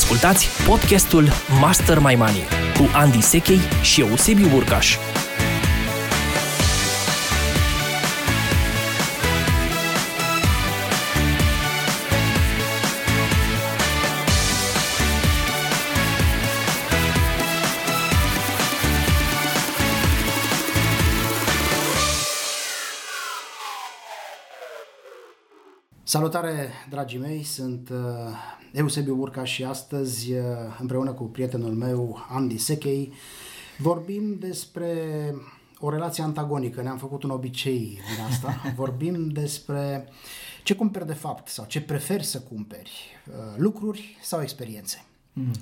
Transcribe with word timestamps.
Ascultați 0.00 0.48
podcastul 0.66 1.28
Master 1.60 1.98
My 1.98 2.14
Money 2.14 2.44
cu 2.78 2.88
Andy 2.92 3.20
Sechei 3.20 3.60
și 3.82 4.00
Eusebiu 4.00 4.48
Burcaș. 4.48 4.96
Salutare, 26.10 26.72
dragii 26.88 27.18
mei, 27.18 27.42
sunt 27.42 27.88
uh, 27.88 27.98
Eusebiu 28.72 29.14
Burca 29.14 29.44
și 29.44 29.64
astăzi, 29.64 30.32
uh, 30.32 30.44
împreună 30.80 31.12
cu 31.12 31.24
prietenul 31.24 31.72
meu, 31.72 32.26
Andy 32.28 32.58
Sechei, 32.58 33.12
vorbim 33.78 34.36
despre 34.38 34.94
o 35.78 35.90
relație 35.90 36.22
antagonică. 36.22 36.82
Ne-am 36.82 36.98
făcut 36.98 37.22
un 37.22 37.30
obicei 37.30 38.00
din 38.14 38.24
asta. 38.28 38.62
Vorbim 38.82 39.28
despre 39.28 40.08
ce 40.62 40.74
cumperi 40.74 41.06
de 41.06 41.14
fapt 41.14 41.48
sau 41.48 41.64
ce 41.64 41.80
preferi 41.80 42.24
să 42.24 42.40
cumperi, 42.40 42.92
uh, 43.28 43.54
lucruri 43.56 44.18
sau 44.22 44.42
experiențe. 44.42 45.04
Mm. 45.32 45.52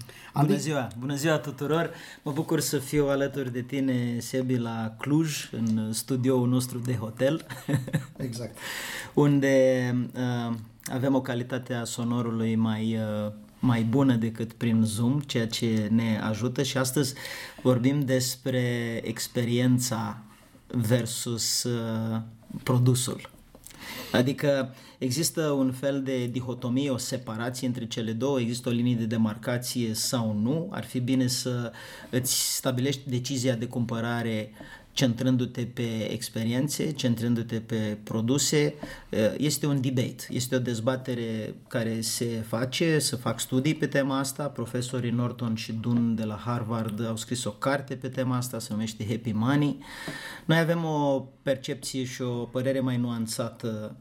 Bună 0.41 0.57
ziua! 0.57 0.89
Bună 0.99 1.15
ziua 1.15 1.39
tuturor! 1.39 1.91
Mă 2.23 2.33
bucur 2.33 2.61
să 2.61 2.79
fiu 2.79 3.09
alături 3.09 3.53
de 3.53 3.63
tine, 3.63 4.19
Sebi, 4.19 4.57
la 4.57 4.95
Cluj, 4.99 5.49
în 5.53 5.93
studioul 5.93 6.49
nostru 6.49 6.79
de 6.79 6.95
hotel. 6.95 7.47
Exact. 8.17 8.59
unde 9.15 9.95
uh, 10.15 10.55
avem 10.93 11.15
o 11.15 11.21
calitate 11.21 11.75
a 11.75 11.85
sonorului 11.85 12.55
mai, 12.55 12.99
uh, 13.27 13.33
mai 13.59 13.83
bună 13.83 14.15
decât 14.15 14.53
prin 14.53 14.83
Zoom, 14.85 15.21
ceea 15.21 15.47
ce 15.47 15.89
ne 15.91 16.21
ajută 16.23 16.63
și 16.63 16.77
astăzi 16.77 17.15
vorbim 17.63 18.01
despre 18.01 19.01
experiența 19.05 20.19
versus 20.67 21.63
uh, 21.63 22.21
produsul. 22.63 23.31
Adică 24.13 24.75
există 24.99 25.43
un 25.51 25.73
fel 25.73 26.03
de 26.03 26.27
dihotomie, 26.27 26.91
o 26.91 26.97
separație 26.97 27.67
între 27.67 27.87
cele 27.87 28.13
două, 28.13 28.41
există 28.41 28.69
o 28.69 28.73
linie 28.73 28.95
de 28.95 29.05
demarcație 29.05 29.95
sau 29.95 30.39
nu. 30.43 30.69
Ar 30.71 30.85
fi 30.85 31.01
bine 31.01 31.27
să 31.27 31.73
îți 32.11 32.55
stabilești 32.57 33.11
decizia 33.11 33.55
de 33.55 33.67
cumpărare 33.67 34.51
centrându-te 34.99 35.65
pe 35.65 36.13
experiențe, 36.13 36.93
centrându-te 36.93 37.61
pe 37.61 37.99
produse. 38.03 38.75
Este 39.37 39.67
un 39.67 39.81
debate, 39.81 40.27
este 40.29 40.55
o 40.55 40.59
dezbatere 40.59 41.55
care 41.69 42.01
se 42.01 42.45
face, 42.47 42.99
să 42.99 43.17
fac 43.17 43.41
studii 43.41 43.75
pe 43.75 43.87
tema 43.87 44.19
asta. 44.19 44.49
Profesorii 44.49 45.11
Norton 45.11 45.55
și 45.55 45.73
Dunn 45.73 46.15
de 46.15 46.25
la 46.25 46.35
Harvard 46.35 47.07
au 47.07 47.17
scris 47.17 47.45
o 47.45 47.51
carte 47.51 47.95
pe 47.95 48.09
tema 48.09 48.37
asta, 48.37 48.59
se 48.59 48.69
numește 48.71 49.07
Happy 49.09 49.33
Money. 49.33 49.79
Noi 50.45 50.59
avem 50.59 50.85
o 50.85 51.27
percepție 51.43 52.05
și 52.05 52.23
o 52.23 52.45
părere 52.45 52.81
mai 52.81 52.97
nuanțată 52.97 53.97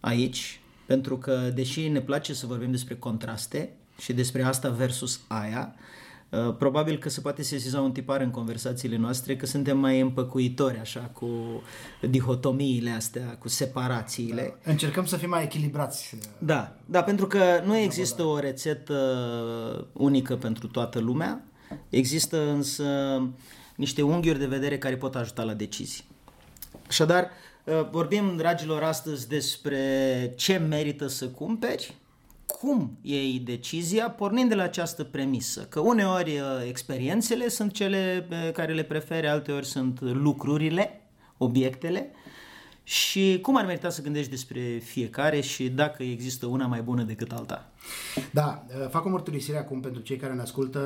aici, 0.00 0.60
pentru 0.86 1.18
că, 1.18 1.50
deși 1.54 1.88
ne 1.88 2.00
place 2.00 2.34
să 2.34 2.46
vorbim 2.46 2.70
despre 2.70 2.94
contraste 2.94 3.72
și 3.98 4.12
despre 4.12 4.42
asta 4.42 4.68
versus 4.68 5.20
aia, 5.28 5.74
uh, 5.74 6.01
probabil 6.58 6.98
că 6.98 7.08
se 7.08 7.20
poate 7.20 7.42
sesiza 7.42 7.80
un 7.80 7.92
tipar 7.92 8.20
în 8.20 8.30
conversațiile 8.30 8.96
noastre 8.96 9.36
că 9.36 9.46
suntem 9.46 9.78
mai 9.78 10.00
împăcuitori 10.00 10.78
așa 10.78 11.00
cu 11.00 11.28
dihotomiile 12.00 12.90
astea, 12.90 13.36
cu 13.38 13.48
separațiile. 13.48 14.56
Da. 14.64 14.70
Încercăm 14.70 15.06
să 15.06 15.16
fim 15.16 15.28
mai 15.28 15.42
echilibrați. 15.42 16.16
Da, 16.38 16.76
da, 16.86 17.02
pentru 17.02 17.26
că 17.26 17.62
nu 17.64 17.76
există 17.76 18.22
o 18.22 18.38
rețetă 18.38 18.96
unică 19.92 20.36
pentru 20.36 20.66
toată 20.66 20.98
lumea, 20.98 21.44
există 21.88 22.50
însă 22.50 22.84
niște 23.76 24.02
unghiuri 24.02 24.38
de 24.38 24.46
vedere 24.46 24.78
care 24.78 24.96
pot 24.96 25.14
ajuta 25.14 25.42
la 25.42 25.54
decizii. 25.54 26.04
Așadar, 26.88 27.30
Uh, 27.64 27.88
vorbim, 27.90 28.36
dragilor, 28.36 28.82
astăzi 28.82 29.28
despre 29.28 30.32
ce 30.36 30.56
merită 30.56 31.06
să 31.06 31.26
cumperi, 31.28 31.94
cum 32.58 32.98
iei 33.00 33.38
decizia, 33.38 34.10
pornind 34.10 34.48
de 34.48 34.54
la 34.54 34.62
această 34.62 35.04
premisă, 35.04 35.60
că 35.68 35.80
uneori 35.80 36.30
uh, 36.30 36.44
experiențele 36.68 37.48
sunt 37.48 37.72
cele 37.72 38.26
pe 38.28 38.50
care 38.52 38.72
le 38.72 38.82
preferi, 38.82 39.28
alteori 39.28 39.66
sunt 39.66 40.00
lucrurile, 40.00 41.00
obiectele, 41.36 42.10
și 42.82 43.38
cum 43.42 43.56
ar 43.56 43.64
merita 43.64 43.88
să 43.88 44.02
gândești 44.02 44.30
despre 44.30 44.60
fiecare 44.84 45.40
și 45.40 45.68
dacă 45.68 46.02
există 46.02 46.46
una 46.46 46.66
mai 46.66 46.82
bună 46.82 47.02
decât 47.02 47.32
alta? 47.32 47.70
Da, 48.30 48.64
uh, 48.68 48.88
fac 48.88 49.04
o 49.04 49.08
mărturisire 49.08 49.58
acum 49.58 49.80
pentru 49.80 50.02
cei 50.02 50.16
care 50.16 50.32
ne 50.32 50.40
ascultă 50.40 50.80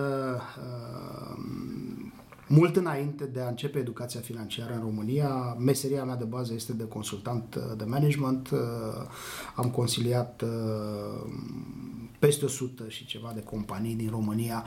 mult 2.47 2.77
înainte 2.77 3.25
de 3.25 3.41
a 3.41 3.49
începe 3.49 3.79
educația 3.79 4.21
financiară 4.21 4.73
în 4.73 4.81
România, 4.81 5.57
meseria 5.59 6.05
mea 6.05 6.17
de 6.17 6.25
bază 6.25 6.55
este 6.55 6.73
de 6.73 6.85
consultant 6.85 7.55
uh, 7.55 7.63
de 7.77 7.85
management. 7.85 8.51
Uh, 8.51 8.59
am 9.55 9.71
consiliat 9.71 10.43
uh, 10.43 11.31
peste 12.27 12.45
100 12.45 12.89
și 12.89 13.07
ceva 13.07 13.33
de 13.35 13.41
companii 13.41 13.95
din 13.95 14.09
România, 14.11 14.65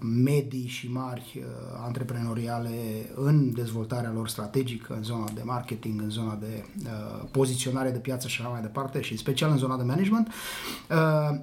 medii 0.00 0.66
și 0.66 0.90
mari 0.90 1.42
antreprenoriale 1.84 2.70
în 3.14 3.52
dezvoltarea 3.52 4.12
lor 4.12 4.28
strategică, 4.28 4.94
în 4.94 5.02
zona 5.02 5.28
de 5.34 5.42
marketing, 5.44 6.00
în 6.02 6.10
zona 6.10 6.34
de 6.34 6.64
poziționare 7.30 7.90
de 7.90 7.98
piață 7.98 8.28
și 8.28 8.40
așa 8.40 8.50
mai 8.50 8.60
departe 8.60 9.00
și 9.00 9.12
în 9.12 9.18
special 9.18 9.50
în 9.50 9.56
zona 9.56 9.76
de 9.76 9.82
management. 9.82 10.32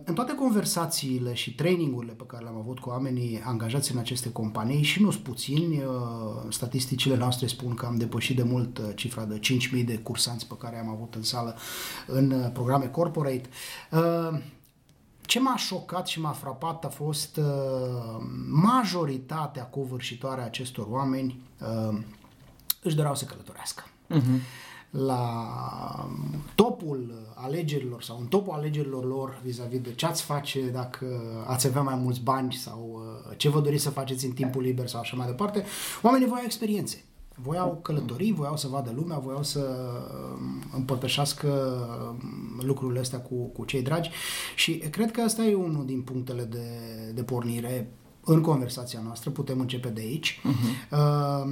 În 0.03 0.13
toate 0.13 0.35
conversațiile 0.35 1.33
și 1.33 1.55
trainingurile 1.55 2.13
pe 2.13 2.23
care 2.27 2.44
le-am 2.44 2.57
avut 2.57 2.79
cu 2.79 2.89
oamenii 2.89 3.41
angajați 3.45 3.91
în 3.91 3.97
aceste 3.97 4.31
companii 4.31 4.83
și 4.83 5.01
nu 5.01 5.11
spun 5.11 5.27
puțini. 5.27 5.83
Uh, 5.83 6.45
statisticile 6.49 7.17
noastre 7.17 7.47
spun 7.47 7.73
că 7.73 7.85
am 7.85 7.97
depășit 7.97 8.35
de 8.35 8.44
mult 8.44 8.77
uh, 8.77 8.85
cifra 8.95 9.25
de 9.25 9.39
5.000 9.79 9.85
de 9.85 9.97
cursanți 9.97 10.47
pe 10.47 10.55
care 10.59 10.79
am 10.79 10.89
avut 10.89 11.15
în 11.15 11.23
sală 11.23 11.55
în 12.07 12.31
uh, 12.31 12.49
programe 12.53 12.85
corporate. 12.85 13.49
Ce 15.27 15.39
m-a 15.39 15.55
șocat 15.55 16.07
și 16.07 16.21
m-a 16.21 16.31
frapat 16.31 16.85
a 16.85 16.89
fost 16.89 17.39
majoritatea 18.49 19.63
covârșitoare 19.63 20.41
a 20.41 20.45
acestor 20.45 20.88
oameni 20.89 21.39
își 22.81 22.95
doreau 22.95 23.15
să 23.15 23.25
călătorească. 23.25 23.83
Uh-huh 24.09 24.65
la 24.89 26.09
topul 26.55 27.31
alegerilor 27.35 28.03
sau 28.03 28.17
în 28.19 28.25
topul 28.25 28.53
alegerilor 28.53 29.05
lor 29.05 29.39
vis-a-vis 29.43 29.79
de 29.79 29.93
ce 29.93 30.05
ați 30.05 30.21
face 30.21 30.69
dacă 30.69 31.05
ați 31.47 31.67
avea 31.67 31.81
mai 31.81 31.95
mulți 31.95 32.21
bani 32.21 32.53
sau 32.53 33.01
uh, 33.29 33.38
ce 33.38 33.49
vă 33.49 33.61
doriți 33.61 33.83
să 33.83 33.89
faceți 33.89 34.25
în 34.25 34.31
timpul 34.31 34.61
liber 34.61 34.88
sau 34.88 34.99
așa 34.99 35.15
mai 35.15 35.27
departe, 35.27 35.65
oamenii 36.01 36.27
voiau 36.27 36.45
experiențe. 36.45 37.03
Voiau 37.41 37.79
călătorii, 37.81 38.33
voiau 38.33 38.57
să 38.57 38.67
vadă 38.67 38.91
lumea, 38.95 39.17
voiau 39.17 39.43
să 39.43 39.59
um, 40.33 40.63
împărtășească 40.75 41.47
um, 42.11 42.65
lucrurile 42.65 42.99
astea 42.99 43.19
cu, 43.19 43.35
cu 43.35 43.65
cei 43.65 43.81
dragi 43.81 44.09
și 44.55 44.77
cred 44.77 45.11
că 45.11 45.21
asta 45.21 45.43
e 45.43 45.55
unul 45.55 45.85
din 45.85 46.01
punctele 46.01 46.43
de, 46.43 46.67
de 47.13 47.23
pornire 47.23 47.91
în 48.23 48.41
conversația 48.41 49.01
noastră, 49.03 49.29
putem 49.29 49.59
începe 49.59 49.89
de 49.89 50.01
aici. 50.01 50.41
Uh-huh. 50.41 50.91
Uh, 50.91 51.51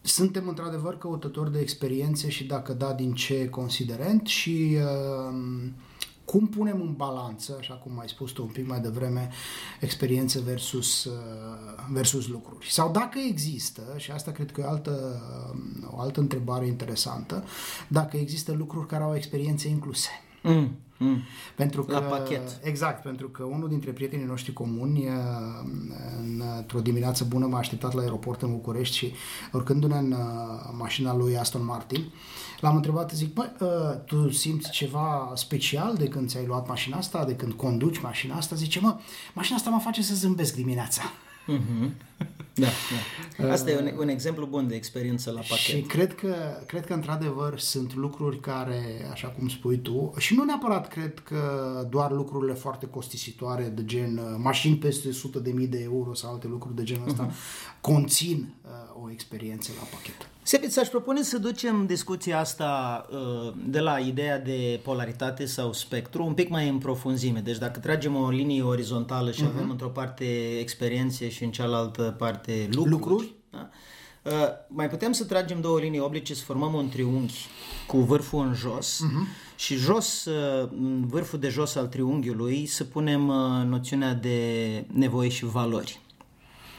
suntem 0.00 0.48
într-adevăr 0.48 0.98
căutători 0.98 1.52
de 1.52 1.58
experiențe 1.58 2.28
și 2.28 2.44
dacă 2.44 2.72
da, 2.72 2.92
din 2.92 3.12
ce 3.12 3.48
considerent 3.48 4.26
și 4.26 4.76
uh, 4.76 5.68
cum 6.26 6.46
punem 6.46 6.80
în 6.80 6.92
balanță, 6.96 7.56
așa 7.58 7.74
cum 7.74 7.98
ai 7.98 8.08
spus 8.08 8.30
tu 8.30 8.42
un 8.42 8.48
pic 8.48 8.68
mai 8.68 8.80
devreme, 8.80 9.30
experiențe 9.80 10.40
versus, 10.40 11.04
uh, 11.04 11.12
versus 11.90 12.26
lucruri. 12.26 12.70
Sau 12.70 12.92
dacă 12.92 13.18
există, 13.18 13.82
și 13.96 14.10
asta 14.10 14.30
cred 14.30 14.52
că 14.52 14.60
e 14.60 14.64
o 14.64 14.68
altă, 14.68 15.22
o 15.90 16.00
altă 16.00 16.20
întrebare 16.20 16.66
interesantă, 16.66 17.44
dacă 17.88 18.16
există 18.16 18.52
lucruri 18.52 18.86
care 18.86 19.02
au 19.02 19.14
experiențe 19.14 19.68
incluse. 19.68 20.08
Mm. 20.42 20.76
Mm. 20.98 21.22
Pentru 21.54 21.84
că, 21.84 21.92
La 21.92 22.00
pachet. 22.00 22.60
Exact, 22.62 23.02
pentru 23.02 23.28
că 23.28 23.42
unul 23.42 23.68
dintre 23.68 23.90
prietenii 23.90 24.26
noștri 24.26 24.52
comuni 24.52 25.08
într-o 26.56 26.80
dimineață 26.80 27.24
bună 27.24 27.46
m-a 27.46 27.58
așteptat 27.58 27.92
la 27.92 28.00
aeroport 28.00 28.42
în 28.42 28.50
București 28.50 28.96
și 28.96 29.12
urcându-ne 29.52 29.96
în 29.96 30.12
uh, 30.12 30.18
mașina 30.78 31.14
lui 31.14 31.38
Aston 31.38 31.64
Martin, 31.64 32.04
l-am 32.60 32.76
întrebat, 32.76 33.12
zic, 33.12 33.34
bă, 33.34 33.50
uh, 33.60 34.04
tu 34.04 34.30
simți 34.30 34.70
ceva 34.70 35.32
special 35.34 35.94
de 35.94 36.08
când 36.08 36.28
ți-ai 36.28 36.46
luat 36.46 36.68
mașina 36.68 36.96
asta, 36.96 37.24
de 37.24 37.36
când 37.36 37.52
conduci 37.52 38.00
mașina 38.00 38.36
asta? 38.36 38.56
Zice, 38.56 38.80
mă, 38.80 38.98
mașina 39.34 39.56
asta 39.56 39.70
mă 39.70 39.80
face 39.80 40.02
să 40.02 40.14
zâmbesc 40.14 40.54
dimineața. 40.54 41.02
Mm-hmm. 41.02 42.05
Da, 42.58 42.66
da. 43.38 43.52
Asta 43.52 43.70
e 43.70 43.78
un, 43.78 43.92
un 43.98 44.08
exemplu 44.08 44.46
bun 44.46 44.68
de 44.68 44.74
experiență 44.74 45.30
la 45.30 45.40
pachet. 45.40 45.58
Și 45.58 45.80
cred 45.80 46.14
că, 46.14 46.34
cred 46.66 46.86
că 46.86 46.92
într-adevăr 46.92 47.58
sunt 47.58 47.94
lucruri 47.94 48.40
care, 48.40 49.08
așa 49.10 49.28
cum 49.28 49.48
spui 49.48 49.78
tu, 49.78 50.14
și 50.18 50.34
nu 50.34 50.44
neapărat 50.44 50.88
cred 50.88 51.18
că 51.18 51.40
doar 51.90 52.10
lucrurile 52.10 52.52
foarte 52.52 52.86
costisitoare 52.86 53.72
de 53.74 53.84
gen 53.84 54.16
uh, 54.16 54.36
mașini 54.38 54.76
peste 54.76 55.08
100 55.08 55.38
de 55.38 55.50
mii 55.50 55.66
de 55.66 55.80
euro 55.82 56.14
sau 56.14 56.32
alte 56.32 56.46
lucruri 56.46 56.76
de 56.76 56.82
genul 56.82 57.08
ăsta 57.08 57.28
uh-huh. 57.28 57.80
conțin 57.80 58.54
uh, 58.64 59.02
o 59.04 59.10
experiență 59.10 59.70
la 59.78 59.86
pachet. 59.96 60.28
Sepi, 60.42 60.68
ți-aș 60.68 60.88
propune 60.88 61.22
să 61.22 61.38
ducem 61.38 61.86
discuția 61.86 62.38
asta 62.38 63.06
uh, 63.10 63.52
de 63.66 63.80
la 63.80 63.98
ideea 63.98 64.38
de 64.38 64.80
polaritate 64.82 65.46
sau 65.46 65.72
spectru 65.72 66.24
un 66.24 66.32
pic 66.34 66.48
mai 66.48 66.68
în 66.68 66.78
profunzime. 66.78 67.40
Deci 67.40 67.58
dacă 67.58 67.80
tragem 67.80 68.16
o 68.16 68.28
linie 68.28 68.62
orizontală 68.62 69.30
și 69.30 69.42
uh-huh. 69.42 69.54
avem 69.54 69.70
într-o 69.70 69.88
parte 69.88 70.24
experiențe 70.60 71.28
și 71.28 71.44
în 71.44 71.50
cealaltă 71.50 72.05
parte 72.10 72.68
lucruri, 72.72 72.90
lucruri? 72.90 73.34
Da? 73.50 73.68
Uh, 74.22 74.32
mai 74.68 74.88
putem 74.88 75.12
să 75.12 75.24
tragem 75.24 75.60
două 75.60 75.78
linii 75.78 76.00
oblice, 76.00 76.34
să 76.34 76.44
formăm 76.44 76.74
un 76.74 76.88
triunghi 76.88 77.46
cu 77.86 77.96
vârful 77.96 78.46
în 78.46 78.54
jos 78.54 79.00
uh-huh. 79.04 79.56
și 79.56 79.74
jos, 79.74 80.24
uh, 80.24 80.68
în 80.70 81.06
vârful 81.06 81.38
de 81.38 81.48
jos 81.48 81.74
al 81.74 81.86
triunghiului, 81.86 82.66
să 82.66 82.84
punem 82.84 83.20
noțiunea 83.68 84.14
de 84.14 84.84
nevoi 84.92 85.30
și 85.30 85.44
valori. 85.44 86.00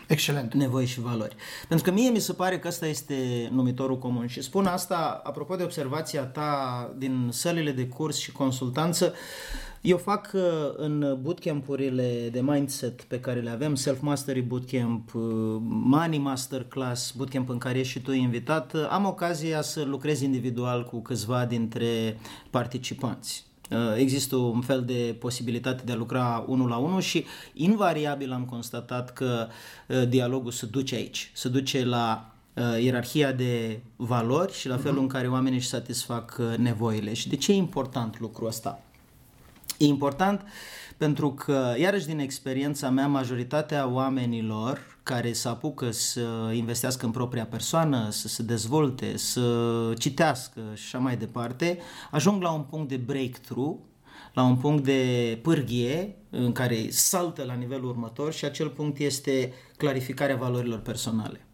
Excelent. 0.07 0.53
Nevoi 0.53 0.85
și 0.85 0.99
valori. 0.99 1.35
Pentru 1.67 1.89
că 1.89 1.95
mie 1.95 2.09
mi 2.09 2.19
se 2.19 2.33
pare 2.33 2.59
că 2.59 2.67
ăsta 2.67 2.87
este 2.87 3.49
numitorul 3.51 3.97
comun 3.97 4.27
și 4.27 4.41
spun 4.41 4.65
asta 4.65 5.21
apropo 5.23 5.55
de 5.55 5.63
observația 5.63 6.23
ta 6.23 6.93
din 6.97 7.29
sălile 7.31 7.71
de 7.71 7.87
curs 7.87 8.17
și 8.17 8.31
consultanță. 8.31 9.13
Eu 9.81 9.97
fac 9.97 10.31
uh, 10.33 10.41
în 10.75 11.17
bootcampurile 11.21 12.29
de 12.31 12.41
mindset 12.41 13.01
pe 13.01 13.19
care 13.19 13.39
le 13.39 13.49
avem, 13.49 13.75
Self-Mastery 13.75 14.41
Bootcamp, 14.41 15.13
uh, 15.13 15.21
Money 15.61 16.19
Masterclass, 16.19 17.11
bootcamp 17.11 17.49
în 17.49 17.57
care 17.57 17.79
ești 17.79 17.91
și 17.91 18.01
tu 18.01 18.11
invitat, 18.11 18.73
uh, 18.73 18.87
am 18.89 19.05
ocazia 19.05 19.61
să 19.61 19.83
lucrez 19.83 20.21
individual 20.21 20.85
cu 20.85 21.01
câțiva 21.01 21.45
dintre 21.45 22.19
participanți. 22.49 23.45
Uh, 23.71 23.77
există 23.97 24.35
un 24.35 24.61
fel 24.61 24.83
de 24.85 25.15
posibilitate 25.19 25.83
de 25.85 25.91
a 25.91 25.95
lucra 25.95 26.45
unul 26.47 26.69
la 26.69 26.77
unul 26.77 27.01
și 27.01 27.25
invariabil 27.53 28.31
am 28.31 28.45
constatat 28.45 29.13
că 29.13 29.47
uh, 29.87 30.07
dialogul 30.07 30.51
se 30.51 30.65
duce 30.65 30.95
aici, 30.95 31.31
se 31.33 31.49
duce 31.49 31.85
la 31.85 32.33
uh, 32.53 32.83
ierarhia 32.83 33.31
de 33.31 33.79
valori 33.95 34.53
și 34.53 34.67
la 34.67 34.77
felul 34.77 34.99
în 34.99 35.07
care 35.07 35.27
oamenii 35.27 35.57
își 35.57 35.67
satisfac 35.67 36.41
nevoile. 36.57 37.13
Și 37.13 37.29
de 37.29 37.35
ce 37.35 37.51
e 37.51 37.55
important 37.55 38.19
lucrul 38.19 38.47
ăsta? 38.47 38.81
E 39.77 39.85
important 39.85 40.41
pentru 40.97 41.33
că, 41.33 41.73
iarăși 41.77 42.05
din 42.05 42.19
experiența 42.19 42.89
mea, 42.89 43.07
majoritatea 43.07 43.87
oamenilor 43.87 44.97
care 45.03 45.33
să 45.33 45.49
apucă 45.49 45.91
să 45.91 46.51
investească 46.53 47.05
în 47.05 47.11
propria 47.11 47.45
persoană, 47.45 48.09
să 48.09 48.27
se 48.27 48.43
dezvolte, 48.43 49.17
să 49.17 49.93
citească 49.97 50.61
și 50.73 50.83
așa 50.85 50.97
mai 50.97 51.17
departe, 51.17 51.77
ajung 52.11 52.41
la 52.41 52.51
un 52.51 52.61
punct 52.61 52.89
de 52.89 52.97
breakthrough, 52.97 53.77
la 54.33 54.43
un 54.43 54.55
punct 54.55 54.83
de 54.83 55.39
pârghie 55.41 56.15
în 56.29 56.51
care 56.51 56.89
saltă 56.89 57.43
la 57.43 57.53
nivelul 57.53 57.89
următor 57.89 58.33
și 58.33 58.45
acel 58.45 58.69
punct 58.69 58.97
este 58.97 59.53
clarificarea 59.77 60.35
valorilor 60.35 60.79
personale. 60.79 61.45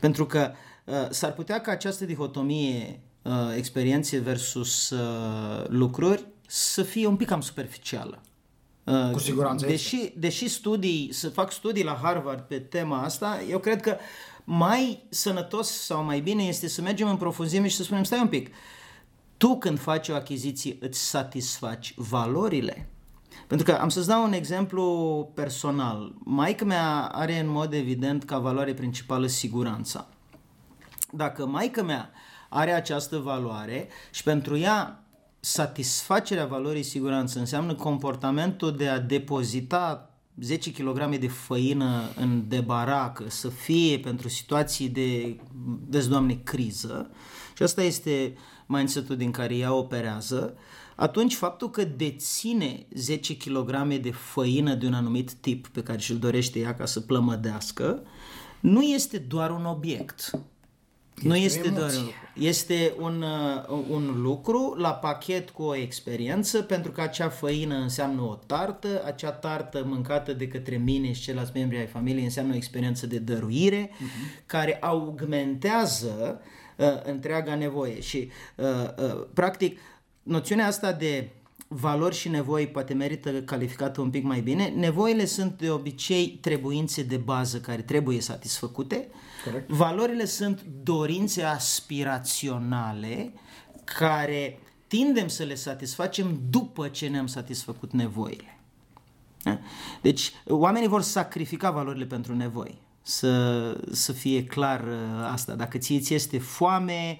Pentru 0.00 0.26
că 0.26 0.50
uh, 0.84 0.94
s-ar 1.10 1.32
putea 1.32 1.60
ca 1.60 1.70
această 1.70 2.04
dihotomie 2.04 3.00
uh, 3.22 3.32
experiențe 3.56 4.18
versus 4.18 4.90
uh, 4.90 5.64
lucruri 5.68 6.26
să 6.50 6.82
fie 6.82 7.06
un 7.06 7.16
pic 7.16 7.26
cam 7.26 7.40
superficială. 7.40 8.20
Uh, 8.84 9.10
Cu 9.12 9.18
siguranță 9.18 9.66
deși, 9.66 9.96
este. 9.96 10.12
deși 10.18 10.48
studii, 10.48 11.08
să 11.12 11.28
fac 11.28 11.52
studii 11.52 11.84
la 11.84 11.98
Harvard 12.02 12.40
pe 12.40 12.58
tema 12.58 13.02
asta, 13.02 13.40
eu 13.48 13.58
cred 13.58 13.80
că 13.80 13.96
mai 14.44 15.06
sănătos 15.08 15.68
sau 15.68 16.02
mai 16.04 16.20
bine 16.20 16.42
este 16.42 16.68
să 16.68 16.82
mergem 16.82 17.08
în 17.08 17.16
profunzime 17.16 17.68
și 17.68 17.76
să 17.76 17.82
spunem, 17.82 18.04
stai 18.04 18.20
un 18.20 18.28
pic, 18.28 18.50
tu 19.36 19.58
când 19.58 19.78
faci 19.78 20.08
o 20.08 20.14
achiziție 20.14 20.76
îți 20.80 21.00
satisfaci 21.08 21.94
valorile? 21.96 22.88
Pentru 23.46 23.66
că 23.66 23.78
am 23.80 23.88
să-ți 23.88 24.08
dau 24.08 24.24
un 24.24 24.32
exemplu 24.32 25.30
personal. 25.34 26.12
Maica 26.18 26.64
mea 26.64 27.08
are 27.12 27.38
în 27.38 27.48
mod 27.48 27.72
evident 27.72 28.24
ca 28.24 28.38
valoare 28.38 28.74
principală 28.74 29.26
siguranța. 29.26 30.08
Dacă 31.12 31.46
maica 31.46 31.82
mea 31.82 32.10
are 32.48 32.72
această 32.72 33.18
valoare 33.18 33.88
și 34.10 34.22
pentru 34.22 34.56
ea 34.56 35.02
satisfacerea 35.40 36.46
valorii 36.46 36.82
siguranță 36.82 37.38
înseamnă 37.38 37.74
comportamentul 37.74 38.76
de 38.76 38.88
a 38.88 39.00
depozita 39.00 40.10
10 40.40 40.72
kg 40.72 41.16
de 41.16 41.28
făină 41.28 42.02
în 42.16 42.48
debaracă 42.48 43.24
să 43.28 43.48
fie 43.48 43.98
pentru 43.98 44.28
situații 44.28 44.88
de, 44.88 45.40
vezi 45.88 46.08
doamne, 46.08 46.40
criză 46.44 47.10
și 47.56 47.62
asta 47.62 47.82
este 47.82 48.36
mindset-ul 48.66 49.16
din 49.16 49.30
care 49.30 49.56
ea 49.56 49.74
operează, 49.74 50.54
atunci 50.96 51.34
faptul 51.34 51.70
că 51.70 51.84
deține 51.84 52.86
10 52.94 53.36
kg 53.36 53.94
de 53.94 54.10
făină 54.10 54.74
de 54.74 54.86
un 54.86 54.94
anumit 54.94 55.32
tip 55.32 55.66
pe 55.66 55.82
care 55.82 55.98
și-l 55.98 56.18
dorește 56.18 56.58
ea 56.58 56.74
ca 56.74 56.86
să 56.86 57.00
plămădească, 57.00 58.02
nu 58.60 58.82
este 58.82 59.18
doar 59.18 59.50
un 59.50 59.64
obiect. 59.64 60.30
Nu 61.22 61.36
este 61.36 61.68
doar 61.68 61.90
un 61.90 61.96
lucru. 61.96 62.12
Este 62.34 62.94
un, 62.98 63.22
uh, 63.68 63.84
un 63.88 64.20
lucru 64.20 64.74
la 64.78 64.90
pachet 64.90 65.50
cu 65.50 65.62
o 65.62 65.76
experiență, 65.76 66.62
pentru 66.62 66.90
că 66.90 67.00
acea 67.00 67.28
făină 67.28 67.74
înseamnă 67.74 68.20
o 68.20 68.38
tartă, 68.46 69.02
acea 69.06 69.30
tartă 69.30 69.84
mâncată 69.86 70.32
de 70.32 70.48
către 70.48 70.76
mine 70.76 71.12
și 71.12 71.22
ceilalți 71.22 71.52
membri 71.54 71.78
ai 71.78 71.86
familiei 71.86 72.24
înseamnă 72.24 72.52
o 72.52 72.56
experiență 72.56 73.06
de 73.06 73.18
dăruire, 73.18 73.88
uh-huh. 73.88 74.46
care 74.46 74.78
augmentează 74.80 76.40
uh, 76.76 76.86
întreaga 77.04 77.54
nevoie. 77.54 78.00
Și, 78.00 78.30
uh, 78.56 78.66
uh, 78.98 79.26
practic, 79.34 79.78
noțiunea 80.22 80.66
asta 80.66 80.92
de 80.92 81.28
valori 81.68 82.14
și 82.14 82.28
nevoi 82.28 82.66
poate 82.66 82.94
merită 82.94 83.30
calificată 83.30 84.00
un 84.00 84.10
pic 84.10 84.24
mai 84.24 84.40
bine. 84.40 84.68
Nevoile 84.68 85.24
sunt 85.24 85.58
de 85.58 85.70
obicei 85.70 86.38
trebuințe 86.40 87.02
de 87.02 87.16
bază 87.16 87.60
care 87.60 87.82
trebuie 87.82 88.20
satisfăcute. 88.20 89.08
Corect. 89.44 89.70
Valorile 89.70 90.24
sunt 90.24 90.62
dorințe 90.82 91.42
aspiraționale 91.42 93.32
care 93.84 94.58
tindem 94.86 95.28
să 95.28 95.42
le 95.42 95.54
satisfacem 95.54 96.40
după 96.50 96.88
ce 96.88 97.08
ne-am 97.08 97.26
satisfăcut 97.26 97.92
nevoile. 97.92 98.58
Da? 99.42 99.58
Deci, 100.02 100.32
oamenii 100.46 100.88
vor 100.88 101.02
sacrifica 101.02 101.70
valorile 101.70 102.04
pentru 102.04 102.34
nevoi. 102.34 102.78
Să, 103.02 103.80
să 103.92 104.12
fie 104.12 104.44
clar 104.44 104.80
uh, 104.80 105.28
asta. 105.32 105.54
Dacă 105.54 105.78
ție 105.78 106.00
ți 106.00 106.14
este 106.14 106.38
foame, 106.38 107.18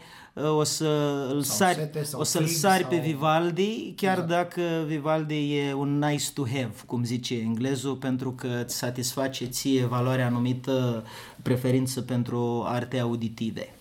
o 0.57 0.63
să-l 0.63 1.43
sari, 1.43 1.79
sete, 1.79 2.07
o 2.13 2.23
să-l 2.23 2.47
sari 2.47 2.83
sau... 2.83 2.91
pe 2.91 2.97
Vivaldi, 2.97 3.93
chiar 3.97 4.19
exact. 4.19 4.29
dacă 4.29 4.85
Vivaldi 4.87 5.57
e 5.57 5.73
un 5.73 5.99
nice 5.99 6.31
to 6.35 6.47
have, 6.47 6.73
cum 6.87 7.05
zice 7.05 7.35
englezul, 7.35 7.95
pentru 7.95 8.33
că 8.33 8.63
îți 8.65 8.77
satisface 8.77 9.45
ție 9.45 9.85
valoarea 9.85 10.27
anumită 10.27 11.05
preferință 11.43 12.01
pentru 12.01 12.65
arte 12.67 12.99
auditive. 12.99 13.73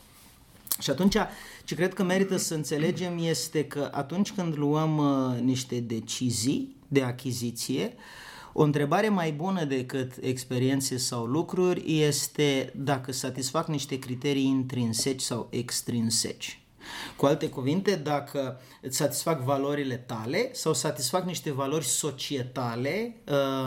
Și 0.79 0.89
atunci, 0.89 1.15
ce 1.63 1.75
cred 1.75 1.93
că 1.93 2.03
merită 2.03 2.37
să 2.37 2.53
înțelegem 2.53 3.19
este 3.23 3.65
că 3.65 3.89
atunci 3.93 4.31
când 4.31 4.57
luăm 4.57 4.97
uh, 4.97 5.39
niște 5.41 5.79
decizii 5.79 6.75
de 6.87 7.01
achiziție, 7.03 7.93
o 8.59 8.63
întrebare 8.63 9.09
mai 9.09 9.31
bună 9.31 9.63
decât 9.63 10.11
experiențe 10.21 10.97
sau 10.97 11.25
lucruri 11.25 12.01
este 12.01 12.73
dacă 12.75 13.11
satisfac 13.11 13.67
niște 13.67 13.99
criterii 13.99 14.45
intrinseci 14.45 15.21
sau 15.21 15.47
extrinseci. 15.49 16.61
Cu 17.17 17.25
alte 17.25 17.49
cuvinte, 17.49 17.95
dacă 17.95 18.59
îți 18.81 18.97
satisfac 18.97 19.43
valorile 19.43 19.95
tale 19.95 20.49
sau 20.53 20.73
satisfac 20.73 21.25
niște 21.25 21.51
valori 21.51 21.85
societale 21.85 23.15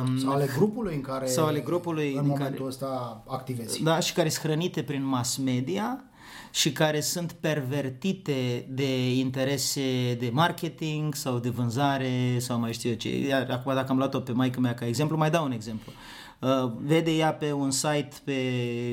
um, 0.04 0.18
sau 0.18 0.32
ale 0.32 0.48
grupului 0.56 0.94
în 0.94 1.00
care 1.00 1.26
sau 1.26 1.46
ale 1.46 1.60
grupului 1.60 2.14
în 2.14 2.26
momentul 2.26 2.54
care, 2.54 2.64
ăsta 2.64 3.24
activezi. 3.26 3.82
Da, 3.82 4.00
și 4.00 4.12
care 4.12 4.28
sunt 4.28 4.44
hrănite 4.44 4.82
prin 4.82 5.04
mass 5.04 5.36
media 5.36 6.04
și 6.50 6.72
care 6.72 7.00
sunt 7.00 7.32
pervertite 7.32 8.66
de 8.68 9.14
interese 9.14 10.14
de 10.18 10.30
marketing 10.32 11.14
sau 11.14 11.38
de 11.38 11.48
vânzare 11.48 12.38
sau 12.38 12.58
mai 12.58 12.72
știu 12.72 12.90
eu 12.90 12.96
ce. 12.96 13.26
Iar 13.26 13.50
acum 13.50 13.74
dacă 13.74 13.90
am 13.90 13.96
luat-o 13.96 14.20
pe 14.20 14.32
maică 14.32 14.60
mea 14.60 14.74
ca 14.74 14.86
exemplu, 14.86 15.16
mai 15.16 15.30
dau 15.30 15.44
un 15.44 15.52
exemplu. 15.52 15.92
Uh, 16.38 16.72
vede 16.76 17.10
ea 17.10 17.32
pe 17.32 17.52
un 17.52 17.70
site 17.70 18.10
pe 18.24 18.32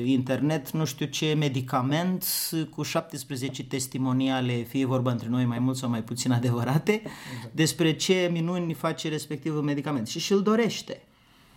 internet 0.04 0.70
nu 0.70 0.84
știu 0.84 1.06
ce 1.06 1.34
medicament 1.38 2.24
cu 2.70 2.82
17 2.82 3.64
testimoniale, 3.64 4.52
fie 4.52 4.86
vorba 4.86 5.10
între 5.10 5.28
noi 5.28 5.44
mai 5.44 5.58
mult 5.58 5.76
sau 5.76 5.88
mai 5.88 6.02
puțin 6.02 6.32
adevărate, 6.32 6.92
exact. 6.92 7.54
despre 7.54 7.96
ce 7.96 8.28
minuni 8.32 8.72
face 8.72 9.08
respectivul 9.08 9.62
medicament 9.62 10.08
și 10.08 10.18
și-l 10.18 10.42
dorește. 10.42 11.02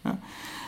Da? 0.02 0.18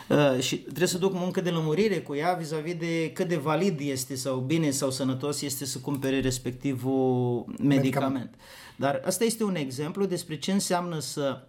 Uh, 0.08 0.40
și 0.40 0.56
trebuie 0.56 0.88
să 0.88 0.98
duc 0.98 1.12
muncă 1.12 1.40
de 1.40 1.50
lămurire 1.50 2.00
cu 2.00 2.14
ea 2.14 2.32
vis-a-vis 2.32 2.74
de 2.74 3.10
cât 3.12 3.28
de 3.28 3.36
valid 3.36 3.80
este 3.80 4.14
sau 4.14 4.38
bine 4.38 4.70
sau 4.70 4.90
sănătos 4.90 5.42
este 5.42 5.64
să 5.64 5.78
cumpere 5.78 6.20
respectivul 6.20 7.44
medicament. 7.46 7.72
medicament. 7.72 8.34
Dar 8.76 9.02
asta 9.04 9.24
este 9.24 9.44
un 9.44 9.54
exemplu 9.54 10.04
despre 10.04 10.38
ce 10.38 10.52
înseamnă 10.52 10.98
să 10.98 11.42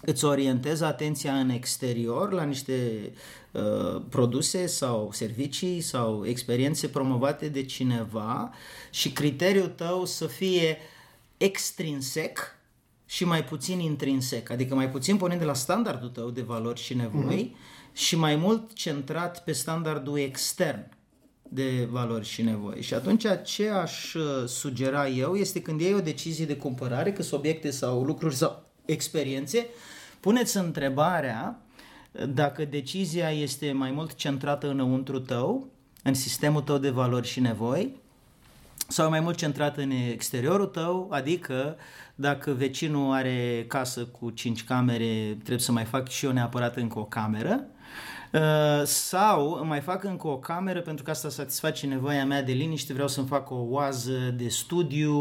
îți 0.00 0.24
orientezi 0.24 0.84
atenția 0.84 1.34
în 1.38 1.48
exterior 1.48 2.32
la 2.32 2.42
niște 2.42 3.10
uh, 3.52 4.02
produse 4.08 4.66
sau 4.66 5.10
servicii 5.12 5.80
sau 5.80 6.26
experiențe 6.26 6.88
promovate 6.88 7.48
de 7.48 7.64
cineva 7.64 8.50
și 8.90 9.12
criteriul 9.12 9.68
tău 9.68 10.04
să 10.04 10.26
fie 10.26 10.78
extrinsec 11.36 12.56
și 13.14 13.24
mai 13.24 13.44
puțin 13.44 13.78
intrinsec, 13.78 14.50
adică 14.50 14.74
mai 14.74 14.90
puțin 14.90 15.16
pornind 15.16 15.40
de 15.40 15.46
la 15.46 15.54
standardul 15.54 16.08
tău 16.08 16.30
de 16.30 16.42
valori 16.42 16.80
și 16.80 16.94
nevoi 16.94 17.54
uh-huh. 17.54 17.92
și 17.92 18.16
mai 18.16 18.36
mult 18.36 18.72
centrat 18.72 19.44
pe 19.44 19.52
standardul 19.52 20.18
extern 20.18 20.88
de 21.42 21.88
valori 21.90 22.24
și 22.24 22.42
nevoi. 22.42 22.82
Și 22.82 22.94
atunci 22.94 23.24
ce 23.44 23.68
aș 23.68 24.14
uh, 24.14 24.22
sugera 24.46 25.08
eu 25.08 25.34
este 25.34 25.62
când 25.62 25.80
iei 25.80 25.94
o 25.94 26.00
decizie 26.00 26.44
de 26.44 26.56
cumpărare, 26.56 27.12
că 27.12 27.22
sunt 27.22 27.40
obiecte 27.40 27.70
sau 27.70 28.02
lucruri 28.02 28.34
sau 28.34 28.64
experiențe, 28.84 29.66
puneți 30.20 30.56
întrebarea 30.56 31.62
dacă 32.28 32.64
decizia 32.64 33.30
este 33.30 33.72
mai 33.72 33.90
mult 33.90 34.14
centrată 34.14 34.68
înăuntru 34.68 35.20
tău, 35.20 35.68
în 36.02 36.14
sistemul 36.14 36.62
tău 36.62 36.78
de 36.78 36.90
valori 36.90 37.26
și 37.26 37.40
nevoi, 37.40 38.02
sau 38.88 39.08
mai 39.08 39.20
mult 39.20 39.36
centrată 39.36 39.80
în 39.80 39.90
exteriorul 39.90 40.66
tău, 40.66 41.08
adică 41.10 41.76
dacă 42.14 42.50
vecinul 42.50 43.12
are 43.12 43.64
casă 43.68 44.04
cu 44.04 44.30
5 44.30 44.64
camere, 44.64 45.36
trebuie 45.38 45.58
să 45.58 45.72
mai 45.72 45.84
fac 45.84 46.08
și 46.08 46.24
eu 46.24 46.32
neapărat 46.32 46.76
încă 46.76 46.98
o 46.98 47.04
cameră, 47.04 47.66
Uh, 48.34 48.82
sau 48.84 49.64
mai 49.64 49.80
fac 49.80 50.04
încă 50.04 50.26
o 50.26 50.38
cameră 50.38 50.80
pentru 50.80 51.04
că 51.04 51.10
asta 51.10 51.28
satisface 51.28 51.86
nevoia 51.86 52.24
mea 52.24 52.42
de 52.42 52.52
liniște, 52.52 52.92
vreau 52.92 53.08
să-mi 53.08 53.26
fac 53.26 53.50
o 53.50 53.64
oază 53.68 54.34
de 54.36 54.48
studiu 54.48 55.14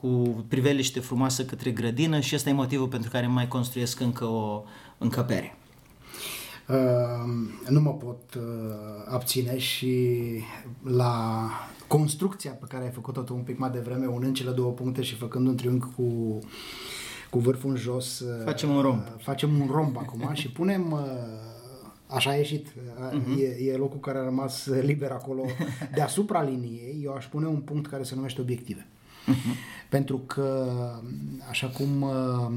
cu 0.00 0.44
priveliște 0.48 1.00
frumoasă 1.00 1.44
către 1.44 1.70
grădină 1.70 2.20
și 2.20 2.34
ăsta 2.34 2.48
e 2.48 2.52
motivul 2.52 2.88
pentru 2.88 3.10
care 3.10 3.26
mai 3.26 3.48
construiesc 3.48 4.00
încă 4.00 4.24
o 4.24 4.64
încăpere. 4.98 5.58
Uh, 6.68 7.68
nu 7.68 7.80
mă 7.80 7.94
pot 7.94 8.34
uh, 8.34 8.42
abține 9.08 9.58
și 9.58 10.20
la 10.82 11.48
construcția 11.86 12.50
pe 12.50 12.66
care 12.68 12.84
ai 12.84 12.90
făcut-o 12.90 13.20
tu 13.20 13.34
un 13.34 13.42
pic 13.42 13.58
mai 13.58 13.70
devreme, 13.70 14.06
unând 14.06 14.34
cele 14.34 14.50
două 14.50 14.70
puncte 14.70 15.02
și 15.02 15.14
făcând 15.14 15.46
un 15.46 15.56
triunghi 15.56 15.86
cu, 15.96 16.38
cu 17.30 17.38
vârful 17.38 17.70
în 17.70 17.76
jos. 17.76 18.20
Uh, 18.20 18.44
facem 18.44 18.70
un 18.70 18.80
romb. 18.80 19.00
Uh, 19.00 19.22
facem 19.22 19.60
un 19.60 19.68
romb 19.70 19.96
acum 19.96 20.30
și 20.40 20.50
punem 20.50 20.92
uh, 20.92 21.00
Așa 22.06 22.30
a 22.30 22.34
ieșit. 22.34 22.68
Uh-huh. 22.68 23.38
E, 23.38 23.70
e 23.70 23.76
locul 23.76 24.00
care 24.00 24.18
a 24.18 24.24
rămas 24.24 24.66
liber 24.66 25.10
acolo 25.10 25.42
deasupra 25.94 26.42
liniei. 26.42 27.00
Eu 27.02 27.12
aș 27.14 27.26
pune 27.26 27.46
un 27.46 27.60
punct 27.60 27.86
care 27.86 28.02
se 28.02 28.14
numește 28.14 28.40
obiective. 28.40 28.86
Uh-huh. 28.86 29.88
Pentru 29.88 30.18
că, 30.18 30.72
așa 31.50 31.66
cum 31.66 32.02
uh, 32.02 32.52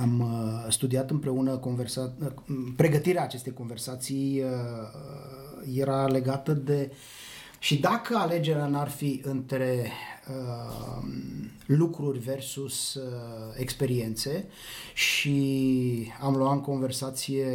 am 0.00 0.20
uh, 0.20 0.72
studiat 0.72 1.10
împreună 1.10 1.58
conversa- 1.58 2.14
uh, 2.20 2.32
pregătirea 2.76 3.22
acestei 3.22 3.52
conversații 3.52 4.42
era 5.74 6.06
legată 6.06 6.52
de 6.52 6.90
și 7.62 7.80
dacă 7.80 8.16
alegerea 8.16 8.66
n-ar 8.66 8.88
fi 8.88 9.20
între 9.24 9.92
uh, 10.28 11.06
lucruri 11.66 12.18
versus 12.18 12.94
uh, 12.94 13.02
experiențe 13.56 14.48
și 14.94 16.12
am 16.20 16.36
luat 16.36 16.52
în 16.52 16.60
conversație 16.60 17.46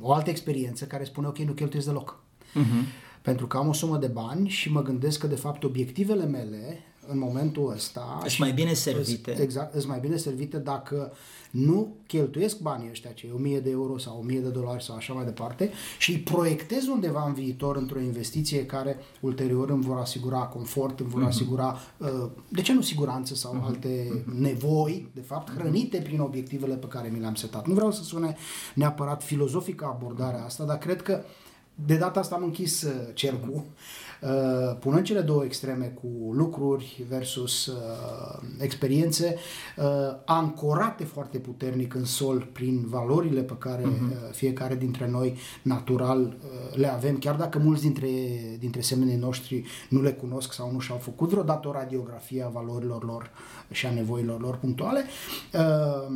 o 0.00 0.12
altă 0.12 0.30
experiență 0.30 0.84
care 0.84 1.04
spune 1.04 1.26
ok, 1.26 1.38
nu 1.38 1.52
cheltuiesc 1.52 1.86
deloc. 1.86 2.22
Uh-huh. 2.40 3.04
Pentru 3.22 3.46
că 3.46 3.56
am 3.56 3.68
o 3.68 3.72
sumă 3.72 3.98
de 3.98 4.06
bani 4.06 4.48
și 4.48 4.72
mă 4.72 4.82
gândesc 4.82 5.18
că 5.18 5.26
de 5.26 5.34
fapt 5.34 5.64
obiectivele 5.64 6.24
mele 6.24 6.85
în 7.08 7.18
momentul 7.18 7.72
ăsta... 7.74 8.18
Sunt 8.20 8.38
mai 8.38 8.52
bine 8.52 8.72
servite. 8.72 9.36
Exact, 9.40 9.72
sunt 9.72 9.86
mai 9.86 9.98
bine 10.00 10.16
servite 10.16 10.56
dacă 10.56 11.12
nu 11.50 11.94
cheltuiesc 12.06 12.58
banii 12.58 12.88
ăștia, 12.90 13.10
cei 13.10 13.32
1000 13.34 13.60
de 13.60 13.70
euro 13.70 13.98
sau 13.98 14.18
1000 14.20 14.40
de 14.40 14.48
dolari 14.48 14.84
sau 14.84 14.96
așa 14.96 15.12
mai 15.12 15.24
departe 15.24 15.70
și 15.98 16.10
îi 16.10 16.18
proiectez 16.18 16.86
undeva 16.86 17.26
în 17.26 17.34
viitor 17.34 17.76
într-o 17.76 18.00
investiție 18.00 18.66
care 18.66 18.96
ulterior 19.20 19.70
îmi 19.70 19.82
vor 19.82 19.98
asigura 19.98 20.38
confort, 20.38 21.00
îmi 21.00 21.08
vor 21.08 21.22
uh-huh. 21.22 21.26
asigura, 21.26 21.78
uh, 21.96 22.30
de 22.48 22.62
ce 22.62 22.72
nu 22.72 22.80
siguranță 22.80 23.34
sau 23.34 23.54
uh-huh. 23.54 23.66
alte 23.66 24.24
nevoi, 24.40 25.08
de 25.14 25.20
fapt, 25.20 25.58
hrănite 25.58 25.98
prin 25.98 26.20
obiectivele 26.20 26.74
pe 26.74 26.86
care 26.86 27.08
mi 27.08 27.20
le-am 27.20 27.34
setat. 27.34 27.66
Nu 27.66 27.74
vreau 27.74 27.92
să 27.92 28.02
sune 28.02 28.36
neapărat 28.74 29.22
filozofică 29.22 29.84
abordarea 29.84 30.44
asta, 30.44 30.64
dar 30.64 30.78
cred 30.78 31.02
că 31.02 31.22
de 31.86 31.96
data 31.96 32.20
asta 32.20 32.34
am 32.34 32.42
închis 32.42 32.82
uh, 32.82 32.92
cercul 33.14 33.54
Uh, 33.54 34.05
punând 34.80 35.04
cele 35.04 35.20
două 35.20 35.44
extreme 35.44 35.84
cu 35.84 36.32
lucruri 36.32 37.04
versus 37.08 37.66
uh, 37.66 37.76
experiențe, 38.58 39.36
uh, 39.76 39.84
ancorate 40.24 41.04
foarte 41.04 41.38
puternic 41.38 41.94
în 41.94 42.04
sol 42.04 42.48
prin 42.52 42.84
valorile 42.86 43.40
pe 43.40 43.56
care 43.58 43.82
uh-huh. 43.82 44.30
fiecare 44.30 44.74
dintre 44.74 45.08
noi 45.08 45.36
natural 45.62 46.20
uh, 46.20 46.76
le 46.76 46.92
avem, 46.92 47.18
chiar 47.18 47.34
dacă 47.34 47.58
mulți 47.58 47.82
dintre, 47.82 48.08
dintre 48.58 48.80
semenii 48.80 49.16
noștri 49.16 49.64
nu 49.88 50.02
le 50.02 50.12
cunosc 50.12 50.52
sau 50.52 50.72
nu 50.72 50.78
și-au 50.78 50.98
făcut 50.98 51.28
vreodată 51.28 51.68
o 51.68 51.72
radiografie 51.72 52.42
a 52.42 52.48
valorilor 52.48 53.04
lor 53.04 53.30
și 53.70 53.86
a 53.86 53.92
nevoilor 53.92 54.40
lor 54.40 54.56
punctuale. 54.56 55.04
Uh, 55.52 56.14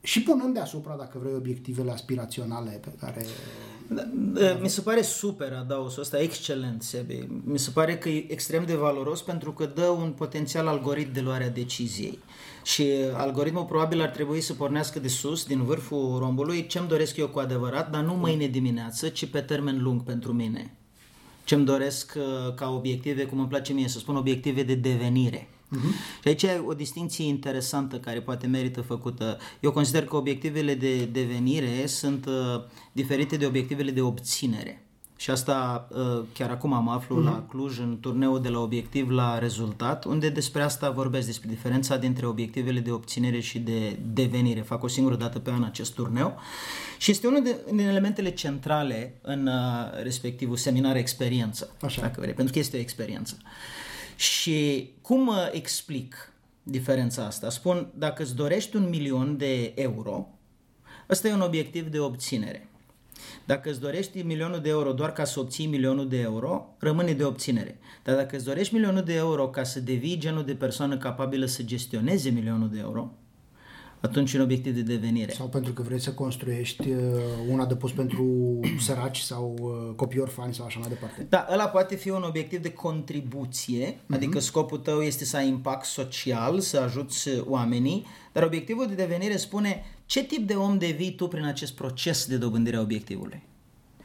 și 0.00 0.22
punând 0.22 0.54
deasupra, 0.54 0.96
dacă 0.98 1.18
vrei, 1.18 1.34
obiectivele 1.34 1.90
aspiraționale 1.90 2.70
pe 2.70 2.92
care 3.00 3.20
da, 3.20 3.26
da, 3.26 3.71
mi 4.60 4.68
se 4.68 4.80
pare 4.80 5.02
super 5.02 5.52
adausul 5.52 6.02
ăsta, 6.02 6.20
excelent, 6.20 6.82
Sebi. 6.82 7.28
Mi 7.44 7.58
se 7.58 7.70
pare 7.70 7.98
că 7.98 8.08
e 8.08 8.32
extrem 8.32 8.64
de 8.64 8.74
valoros 8.74 9.22
pentru 9.22 9.52
că 9.52 9.66
dă 9.74 9.86
un 9.86 10.10
potențial 10.10 10.66
algoritm 10.66 11.12
de 11.12 11.20
luare 11.20 11.44
a 11.44 11.50
deciziei. 11.50 12.18
Și 12.64 12.86
algoritmul 13.14 13.64
probabil 13.64 14.00
ar 14.00 14.08
trebui 14.08 14.40
să 14.40 14.54
pornească 14.54 14.98
de 14.98 15.08
sus, 15.08 15.44
din 15.44 15.64
vârful 15.64 16.18
rombului, 16.18 16.66
ce-mi 16.66 16.88
doresc 16.88 17.16
eu 17.16 17.28
cu 17.28 17.38
adevărat, 17.38 17.90
dar 17.90 18.02
nu 18.02 18.14
mâine 18.14 18.46
dimineață, 18.46 19.08
ci 19.08 19.26
pe 19.26 19.40
termen 19.40 19.82
lung 19.82 20.02
pentru 20.02 20.32
mine. 20.32 20.76
Ce-mi 21.44 21.64
doresc 21.64 22.14
uh, 22.16 22.54
ca 22.54 22.70
obiective, 22.70 23.24
cum 23.24 23.38
îmi 23.38 23.48
place 23.48 23.72
mie 23.72 23.88
să 23.88 23.98
spun, 23.98 24.16
obiective 24.16 24.62
de 24.62 24.74
devenire. 24.74 25.48
Uh-huh. 25.76 26.20
Și 26.22 26.28
aici 26.28 26.42
e 26.42 26.62
o 26.66 26.74
distinție 26.74 27.26
interesantă 27.26 27.96
care 27.96 28.20
poate 28.20 28.46
merită 28.46 28.80
făcută. 28.80 29.38
Eu 29.60 29.72
consider 29.72 30.04
că 30.04 30.16
obiectivele 30.16 30.74
de 30.74 31.04
devenire 31.04 31.86
sunt 31.86 32.26
uh, 32.26 32.62
diferite 32.92 33.36
de 33.36 33.46
obiectivele 33.46 33.90
de 33.90 34.00
obținere. 34.00 34.86
Și 35.16 35.30
asta 35.30 35.88
uh, 35.90 36.22
chiar 36.32 36.50
acum 36.50 36.72
am 36.72 36.88
aflu 36.88 37.20
uh-huh. 37.20 37.24
la 37.24 37.44
Cluj 37.48 37.78
în 37.78 37.98
turneul 38.00 38.40
de 38.40 38.48
la 38.48 38.58
obiectiv 38.58 39.10
la 39.10 39.38
rezultat, 39.38 40.04
unde 40.04 40.28
despre 40.28 40.62
asta 40.62 40.90
vorbesc, 40.90 41.26
despre 41.26 41.48
diferența 41.48 41.96
dintre 41.96 42.26
obiectivele 42.26 42.80
de 42.80 42.90
obținere 42.90 43.40
și 43.40 43.58
de 43.58 43.98
devenire. 44.12 44.60
Fac 44.60 44.82
o 44.82 44.88
singură 44.88 45.16
dată 45.16 45.38
pe 45.38 45.50
an 45.50 45.62
acest 45.62 45.94
turneu 45.94 46.38
și 46.98 47.10
este 47.10 47.26
unul 47.26 47.42
din 47.70 47.78
elementele 47.78 48.30
centrale 48.30 49.18
în 49.20 49.46
uh, 49.46 50.02
respectivul 50.02 50.56
seminar 50.56 50.96
experiență, 50.96 51.70
Așa. 51.82 52.00
dacă 52.00 52.20
vrei, 52.20 52.34
pentru 52.34 52.52
că 52.52 52.58
este 52.58 52.76
o 52.76 52.80
experiență. 52.80 53.36
Uh, 53.38 53.48
și 54.22 54.90
cum 55.00 55.30
explic 55.52 56.32
diferența 56.62 57.24
asta? 57.24 57.50
Spun, 57.50 57.92
dacă 57.94 58.22
îți 58.22 58.34
dorești 58.34 58.76
un 58.76 58.88
milion 58.88 59.36
de 59.36 59.72
euro, 59.74 60.28
ăsta 61.10 61.28
e 61.28 61.32
un 61.32 61.40
obiectiv 61.40 61.88
de 61.88 61.98
obținere. 61.98 62.68
Dacă 63.44 63.70
îți 63.70 63.80
dorești 63.80 64.22
milionul 64.22 64.60
de 64.60 64.68
euro 64.68 64.92
doar 64.92 65.12
ca 65.12 65.24
să 65.24 65.40
obții 65.40 65.66
milionul 65.66 66.08
de 66.08 66.20
euro, 66.20 66.74
rămâne 66.78 67.12
de 67.12 67.24
obținere. 67.24 67.78
Dar 68.04 68.16
dacă 68.16 68.36
îți 68.36 68.44
dorești 68.44 68.74
milionul 68.74 69.02
de 69.02 69.14
euro 69.14 69.48
ca 69.48 69.62
să 69.62 69.80
devii 69.80 70.18
genul 70.18 70.44
de 70.44 70.54
persoană 70.54 70.98
capabilă 70.98 71.46
să 71.46 71.62
gestioneze 71.62 72.30
milionul 72.30 72.70
de 72.70 72.78
euro, 72.78 73.12
atunci 74.02 74.32
un 74.32 74.40
obiectiv 74.40 74.74
de 74.74 74.82
devenire. 74.82 75.32
Sau 75.32 75.46
pentru 75.46 75.72
că 75.72 75.82
vrei 75.82 76.00
să 76.00 76.12
construiești 76.12 76.88
uh, 76.88 76.96
un 77.50 77.60
adăpost 77.60 77.94
pentru 77.94 78.60
săraci 78.78 79.18
sau 79.18 79.56
uh, 79.60 79.94
copii 79.96 80.20
orfani 80.20 80.54
sau 80.54 80.64
așa 80.64 80.78
mai 80.78 80.88
departe. 80.88 81.26
Da, 81.28 81.46
ăla 81.52 81.68
poate 81.68 81.94
fi 81.94 82.10
un 82.10 82.22
obiectiv 82.22 82.62
de 82.62 82.72
contribuție, 82.72 83.92
uh-huh. 83.92 84.14
adică 84.14 84.38
scopul 84.38 84.78
tău 84.78 85.00
este 85.00 85.24
să 85.24 85.36
ai 85.36 85.48
impact 85.48 85.84
social, 85.84 86.60
să 86.60 86.78
ajuți 86.78 87.28
oamenii, 87.46 88.06
dar 88.32 88.42
obiectivul 88.42 88.86
de 88.86 88.94
devenire 88.94 89.36
spune 89.36 89.84
ce 90.06 90.24
tip 90.24 90.46
de 90.46 90.54
om 90.54 90.78
devii 90.78 91.14
tu 91.14 91.28
prin 91.28 91.44
acest 91.44 91.72
proces 91.72 92.26
de 92.26 92.36
dobândire 92.36 92.76
a 92.76 92.80
obiectivului. 92.80 93.42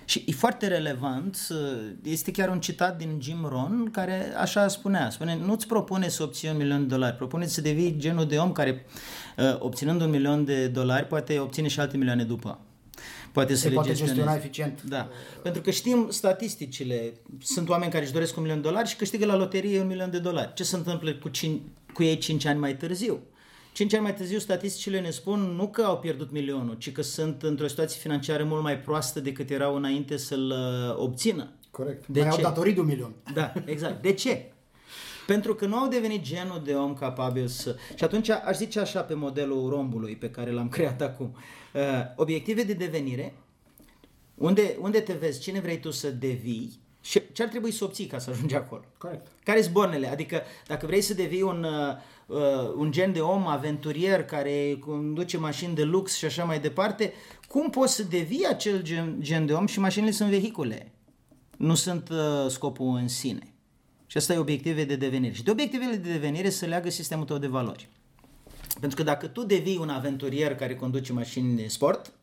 Și 0.09 0.23
e 0.27 0.31
foarte 0.31 0.67
relevant, 0.67 1.47
este 2.03 2.31
chiar 2.31 2.49
un 2.49 2.59
citat 2.59 2.97
din 2.97 3.17
Jim 3.21 3.45
Rohn 3.49 3.89
care 3.91 4.33
așa 4.37 4.67
spunea, 4.67 5.09
spune, 5.09 5.39
nu-ți 5.45 5.67
propune 5.67 6.07
să 6.07 6.23
obții 6.23 6.49
un 6.49 6.57
milion 6.57 6.79
de 6.79 6.85
dolari, 6.95 7.15
propune 7.15 7.45
să 7.45 7.61
devii 7.61 7.95
genul 7.97 8.25
de 8.25 8.37
om 8.37 8.51
care 8.51 8.85
uh, 9.37 9.55
obținând 9.59 10.01
un 10.01 10.09
milion 10.09 10.45
de 10.45 10.67
dolari 10.67 11.07
poate 11.07 11.39
obține 11.39 11.67
și 11.67 11.79
alte 11.79 11.97
milioane 11.97 12.23
după. 12.23 12.59
Poate 13.31 13.53
să 13.53 13.59
Se 13.59 13.67
le 13.67 13.73
poate 13.73 13.93
gestiona 13.93 14.35
eficient. 14.35 14.81
Da. 14.83 15.09
Pentru 15.41 15.61
că 15.61 15.71
știm 15.71 16.07
statisticile. 16.09 17.13
Sunt 17.41 17.69
oameni 17.69 17.91
care 17.91 18.03
își 18.03 18.13
doresc 18.13 18.35
un 18.35 18.41
milion 18.41 18.61
de 18.61 18.67
dolari 18.67 18.87
și 18.87 18.95
câștigă 18.95 19.25
la 19.25 19.35
loterie 19.35 19.79
un 19.79 19.87
milion 19.87 20.11
de 20.11 20.19
dolari. 20.19 20.53
Ce 20.53 20.63
se 20.63 20.75
întâmplă 20.75 21.13
cu, 21.13 21.29
cin- 21.29 21.61
cu 21.93 22.03
ei 22.03 22.17
5 22.17 22.45
ani 22.45 22.59
mai 22.59 22.75
târziu? 22.75 23.19
Cinci 23.77 23.93
ani 23.93 24.03
mai 24.03 24.13
târziu, 24.13 24.39
statisticile 24.39 25.00
ne 25.00 25.10
spun 25.10 25.39
nu 25.39 25.67
că 25.67 25.81
au 25.81 26.00
pierdut 26.00 26.31
milionul, 26.31 26.75
ci 26.77 26.91
că 26.91 27.01
sunt 27.01 27.43
într-o 27.43 27.67
situație 27.67 28.00
financiară 28.00 28.43
mult 28.43 28.63
mai 28.63 28.79
proastă 28.79 29.19
decât 29.19 29.50
erau 29.50 29.75
înainte 29.75 30.17
să-l 30.17 30.50
uh, 30.50 31.03
obțină. 31.03 31.50
Corect. 31.72 32.07
De 32.07 32.19
mai 32.19 32.29
ce? 32.29 32.36
au 32.36 32.41
datorit 32.41 32.74
de 32.74 32.79
un 32.79 32.86
milion. 32.86 33.13
Da, 33.34 33.53
exact. 33.65 34.01
De 34.01 34.13
ce? 34.13 34.51
Pentru 35.27 35.55
că 35.55 35.65
nu 35.65 35.75
au 35.75 35.88
devenit 35.88 36.22
genul 36.22 36.62
de 36.63 36.74
om 36.74 36.93
capabil 36.93 37.48
să... 37.48 37.75
Și 37.96 38.03
atunci 38.03 38.29
aș 38.29 38.55
zice 38.55 38.79
așa 38.79 39.01
pe 39.01 39.13
modelul 39.13 39.69
rombului 39.69 40.15
pe 40.15 40.29
care 40.29 40.51
l-am 40.51 40.69
creat 40.75 41.01
acum. 41.01 41.36
Uh, 41.74 41.81
obiective 42.15 42.63
de 42.63 42.74
devenire, 42.74 43.34
unde, 44.36 44.77
unde 44.79 45.00
te 45.00 45.13
vezi, 45.13 45.39
cine 45.39 45.60
vrei 45.60 45.79
tu 45.79 45.91
să 45.91 46.12
devii 46.12 46.79
și 47.01 47.22
ce 47.31 47.43
ar 47.43 47.50
trebui 47.50 47.72
să 47.72 47.84
obții 47.84 48.05
ca 48.05 48.19
să 48.19 48.29
ajungi 48.29 48.55
acolo. 48.55 48.84
Corect. 48.98 49.27
Care 49.43 49.62
sunt 49.62 49.74
bornele? 49.74 50.07
Adică 50.07 50.41
dacă 50.67 50.86
vrei 50.86 51.01
să 51.01 51.13
devii 51.13 51.41
un, 51.41 51.63
uh, 51.63 51.98
un 52.77 52.91
gen 52.91 53.13
de 53.13 53.19
om 53.19 53.48
aventurier 53.48 54.24
care 54.24 54.77
conduce 54.79 55.38
mașini 55.38 55.75
de 55.75 55.84
lux 55.84 56.15
și 56.15 56.25
așa 56.25 56.43
mai 56.43 56.60
departe, 56.60 57.13
cum 57.48 57.69
poți 57.69 57.96
să 57.96 58.03
devii 58.03 58.48
acel 58.50 58.81
gen, 58.81 59.15
gen 59.19 59.46
de 59.46 59.53
om 59.53 59.65
și 59.65 59.79
mașinile 59.79 60.12
sunt 60.12 60.29
vehicule? 60.29 60.91
Nu 61.57 61.75
sunt 61.75 62.10
uh, 62.10 62.50
scopul 62.50 62.96
în 62.96 63.07
sine. 63.07 63.53
Și 64.05 64.17
asta 64.17 64.34
e 64.34 64.38
obiective 64.38 64.84
de 64.84 64.96
devenire. 64.96 65.34
Și 65.34 65.43
de 65.43 65.51
obiectivele 65.51 65.96
de 65.96 66.12
devenire 66.12 66.50
se 66.50 66.65
leagă 66.65 66.89
sistemul 66.89 67.25
tău 67.25 67.38
de 67.38 67.48
valori. 67.48 67.89
Pentru 68.79 68.98
că 68.98 69.03
dacă 69.03 69.27
tu 69.27 69.43
devii 69.43 69.77
un 69.77 69.89
aventurier 69.89 70.55
care 70.55 70.75
conduce 70.75 71.13
mașini 71.13 71.55
de 71.55 71.67
sport, 71.67 72.13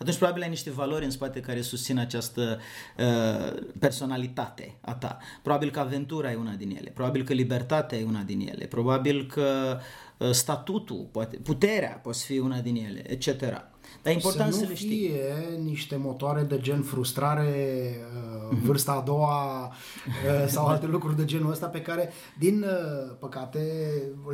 atunci 0.00 0.16
probabil 0.16 0.42
ai 0.42 0.48
niște 0.48 0.70
valori 0.70 1.04
în 1.04 1.10
spate 1.10 1.40
care 1.40 1.60
susțin 1.60 1.98
această 1.98 2.60
uh, 2.96 3.62
personalitate 3.78 4.76
a 4.80 4.94
ta. 4.94 5.18
Probabil 5.42 5.70
că 5.70 5.80
aventura 5.80 6.32
e 6.32 6.34
una 6.34 6.54
din 6.54 6.76
ele, 6.76 6.90
probabil 6.90 7.24
că 7.24 7.32
libertatea 7.32 7.98
e 7.98 8.04
una 8.04 8.22
din 8.22 8.48
ele, 8.48 8.66
probabil 8.66 9.26
că 9.26 9.78
uh, 10.16 10.30
statutul, 10.30 11.08
poate, 11.10 11.36
puterea 11.36 12.00
poate 12.02 12.18
fi 12.24 12.38
una 12.38 12.60
din 12.60 12.76
ele, 12.76 13.10
etc. 13.10 13.28
Dar 14.02 14.12
e 14.12 14.16
important 14.16 14.52
să, 14.52 14.58
să 14.58 14.64
nu 14.64 14.68
le 14.70 14.74
știi. 14.76 14.88
fie 14.88 15.58
niște 15.64 15.96
motoare 15.96 16.42
de 16.42 16.58
gen 16.60 16.82
frustrare, 16.82 17.96
uh, 18.50 18.56
vârsta 18.64 18.92
a 18.92 19.00
doua 19.00 19.66
uh, 19.66 20.46
sau 20.48 20.66
alte 20.66 20.86
lucruri 20.86 21.16
de 21.16 21.24
genul 21.24 21.50
ăsta 21.50 21.66
pe 21.66 21.80
care, 21.80 22.10
din 22.38 22.62
uh, 22.62 23.16
păcate, 23.18 23.60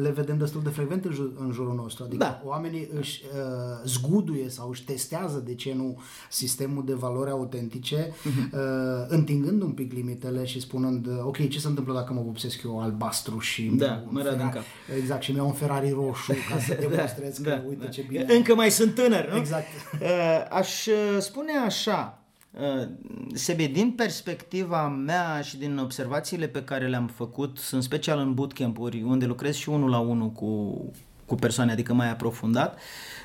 le 0.02 0.10
vedem 0.10 0.38
destul 0.38 0.62
de 0.62 0.68
frecvent 0.68 1.04
în, 1.04 1.12
jur, 1.12 1.32
în 1.38 1.50
jurul 1.52 1.75
nostru. 1.75 2.04
Adică 2.04 2.25
Da. 2.25 2.40
oamenii 2.44 2.88
își 2.98 3.22
uh, 3.25 3.40
zguduie 3.84 4.48
sau 4.48 4.68
își 4.68 4.84
testează, 4.84 5.38
de 5.46 5.54
ce 5.54 5.75
nu, 5.75 6.00
sistemul 6.30 6.84
de 6.84 6.92
valori 6.94 7.30
autentice, 7.30 8.12
uh, 8.52 8.60
întingând 9.08 9.62
un 9.62 9.70
pic 9.72 9.92
limitele 9.92 10.44
și 10.44 10.60
spunând, 10.60 11.06
uh, 11.06 11.12
ok, 11.25 11.48
ce 11.48 11.58
se 11.60 11.68
întâmplă 11.68 11.94
dacă 11.94 12.12
mă 12.12 12.22
vopsesc 12.25 12.62
eu 12.64 12.80
albastru 12.80 13.38
și 13.38 13.62
Da, 13.62 13.86
mi-au 13.86 14.02
un 14.08 14.12
mă 14.12 14.22
rad 14.22 14.32
în 14.32 14.38
Ferrari- 14.38 14.52
cap. 14.54 14.62
Exact, 14.98 15.22
și 15.22 15.32
mi-au 15.32 15.46
un 15.46 15.52
Ferrari 15.52 15.90
roșu 15.90 16.32
ca 16.50 16.58
să 16.58 16.76
demonstrez 16.88 17.38
că, 17.38 17.62
uite 17.68 17.84
da. 17.84 17.90
ce 17.90 18.04
bine... 18.08 18.26
Încă 18.28 18.54
mai 18.54 18.70
sunt 18.70 18.94
tânăr, 18.94 19.28
nu? 19.32 19.36
Exact. 19.46 19.66
Uh, 20.02 20.46
Aș 20.60 20.86
uh, 20.86 21.16
spune 21.18 21.52
așa, 21.66 22.18
uh, 22.50 22.88
Sebi, 23.34 23.68
din 23.68 23.90
perspectiva 23.90 24.88
mea 24.88 25.40
și 25.40 25.56
din 25.56 25.78
observațiile 25.78 26.46
pe 26.46 26.64
care 26.64 26.88
le-am 26.88 27.06
făcut, 27.06 27.58
în 27.70 27.80
special 27.80 28.18
în 28.18 28.34
bootcamp-uri, 28.34 29.02
unde 29.02 29.26
lucrez 29.26 29.54
și 29.54 29.68
unul 29.68 29.90
la 29.90 29.98
unul 29.98 30.30
cu, 30.30 30.82
cu 31.26 31.34
persoane, 31.34 31.72
adică 31.72 31.92
mai 31.92 32.10
aprofundat, 32.10 32.78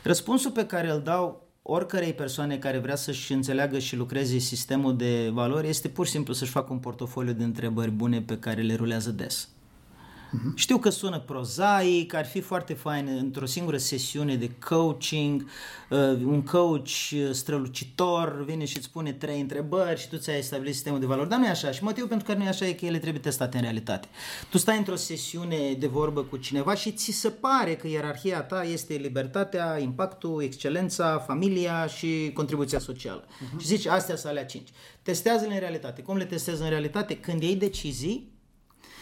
răspunsul 0.03 0.51
pe 0.51 0.65
care 0.65 0.91
îl 0.91 1.01
dau 1.01 1.47
oricărei 1.61 2.13
persoane 2.13 2.57
care 2.57 2.77
vrea 2.77 2.95
să-și 2.95 3.33
înțeleagă 3.33 3.79
și 3.79 3.95
lucreze 3.95 4.37
sistemul 4.37 4.97
de 4.97 5.29
valori 5.33 5.67
este 5.67 5.87
pur 5.87 6.05
și 6.05 6.11
simplu 6.11 6.33
să-și 6.33 6.51
facă 6.51 6.73
un 6.73 6.79
portofoliu 6.79 7.33
de 7.33 7.43
întrebări 7.43 7.91
bune 7.91 8.21
pe 8.21 8.37
care 8.37 8.61
le 8.61 8.75
rulează 8.75 9.09
des. 9.09 9.49
Știu 10.55 10.77
că 10.77 10.89
sună 10.89 11.19
prozaic, 11.19 12.13
ar 12.13 12.25
fi 12.25 12.41
foarte 12.41 12.73
fain 12.73 13.17
într-o 13.19 13.45
singură 13.45 13.77
sesiune 13.77 14.35
de 14.35 14.51
coaching, 14.69 15.45
uh, 15.89 15.97
un 16.25 16.41
coach 16.43 16.89
strălucitor 17.31 18.43
vine 18.45 18.65
și 18.65 18.77
îți 18.77 18.89
pune 18.89 19.13
trei 19.13 19.39
întrebări 19.39 19.99
și 19.99 20.09
tu 20.09 20.17
ți-ai 20.17 20.41
stabilit 20.41 20.73
sistemul 20.73 20.99
de 20.99 21.05
valori, 21.05 21.29
dar 21.29 21.39
nu 21.39 21.45
e 21.45 21.49
așa. 21.49 21.71
Și 21.71 21.83
motivul 21.83 22.07
pentru 22.07 22.27
care 22.27 22.39
nu 22.39 22.45
e 22.45 22.47
așa 22.47 22.65
e 22.65 22.73
că 22.73 22.85
ele 22.85 22.99
trebuie 22.99 23.21
testate 23.21 23.57
în 23.57 23.63
realitate. 23.63 24.07
Tu 24.49 24.57
stai 24.57 24.77
într-o 24.77 24.95
sesiune 24.95 25.73
de 25.79 25.87
vorbă 25.87 26.21
cu 26.23 26.37
cineva 26.37 26.75
și 26.75 26.91
ți 26.91 27.11
se 27.11 27.29
pare 27.29 27.75
că 27.75 27.87
ierarhia 27.87 28.41
ta 28.41 28.63
este 28.63 28.93
libertatea, 28.93 29.79
impactul, 29.79 30.43
excelența, 30.43 31.17
familia 31.17 31.87
și 31.87 32.31
contribuția 32.33 32.79
socială. 32.79 33.27
Și 33.59 33.67
zici, 33.67 33.85
astea 33.85 34.15
sunt 34.15 34.31
alea 34.31 34.45
cinci. 34.45 34.69
Testează-le 35.01 35.53
în 35.53 35.59
realitate. 35.59 36.01
Cum 36.01 36.17
le 36.17 36.25
testezi 36.25 36.61
în 36.61 36.69
realitate? 36.69 37.17
Când 37.17 37.41
iei 37.41 37.55
decizii, 37.55 38.31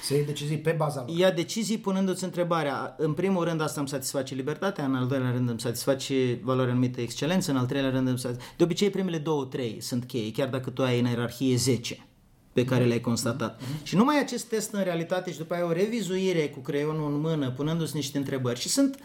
Să 0.09 0.15
iei 0.15 0.25
decizii 0.25 0.57
pe 0.57 0.75
baza 0.77 1.05
lor. 1.07 1.17
ia 1.17 1.31
decizii 1.31 1.77
punându-ți 1.77 2.23
întrebarea, 2.23 2.95
în 2.97 3.13
primul 3.13 3.43
rând 3.43 3.61
asta 3.61 3.79
îmi 3.79 3.89
satisface 3.89 4.35
libertatea, 4.35 4.85
în 4.85 4.95
al 4.95 5.07
doilea 5.07 5.31
rând 5.31 5.49
îmi 5.49 5.59
satisface 5.59 6.39
valoarea 6.43 6.71
anumită 6.71 7.01
excelență, 7.01 7.51
în 7.51 7.57
al 7.57 7.65
treilea 7.65 7.89
rând 7.89 8.07
îmi 8.07 8.19
satisface... 8.19 8.53
De 8.57 8.63
obicei 8.63 8.89
primele 8.89 9.17
două, 9.17 9.45
trei 9.45 9.77
sunt 9.81 10.05
cheie, 10.05 10.31
chiar 10.31 10.47
dacă 10.47 10.69
tu 10.69 10.83
ai 10.83 10.99
în 10.99 11.05
ierarhie 11.05 11.55
10 11.55 12.07
pe 12.53 12.65
care 12.65 12.85
le-ai 12.85 13.01
constatat. 13.01 13.61
Și 13.83 13.95
numai 13.95 14.19
acest 14.19 14.45
test 14.45 14.73
în 14.73 14.83
realitate 14.83 15.31
și 15.31 15.37
după 15.37 15.53
aia 15.53 15.65
o 15.65 15.71
revizuire 15.71 16.49
cu 16.49 16.59
creionul 16.59 17.13
în 17.13 17.19
mână, 17.19 17.51
punându-ți 17.51 17.95
niște 17.95 18.17
întrebări. 18.17 18.59
Și 18.59 18.69
sunt 18.69 18.99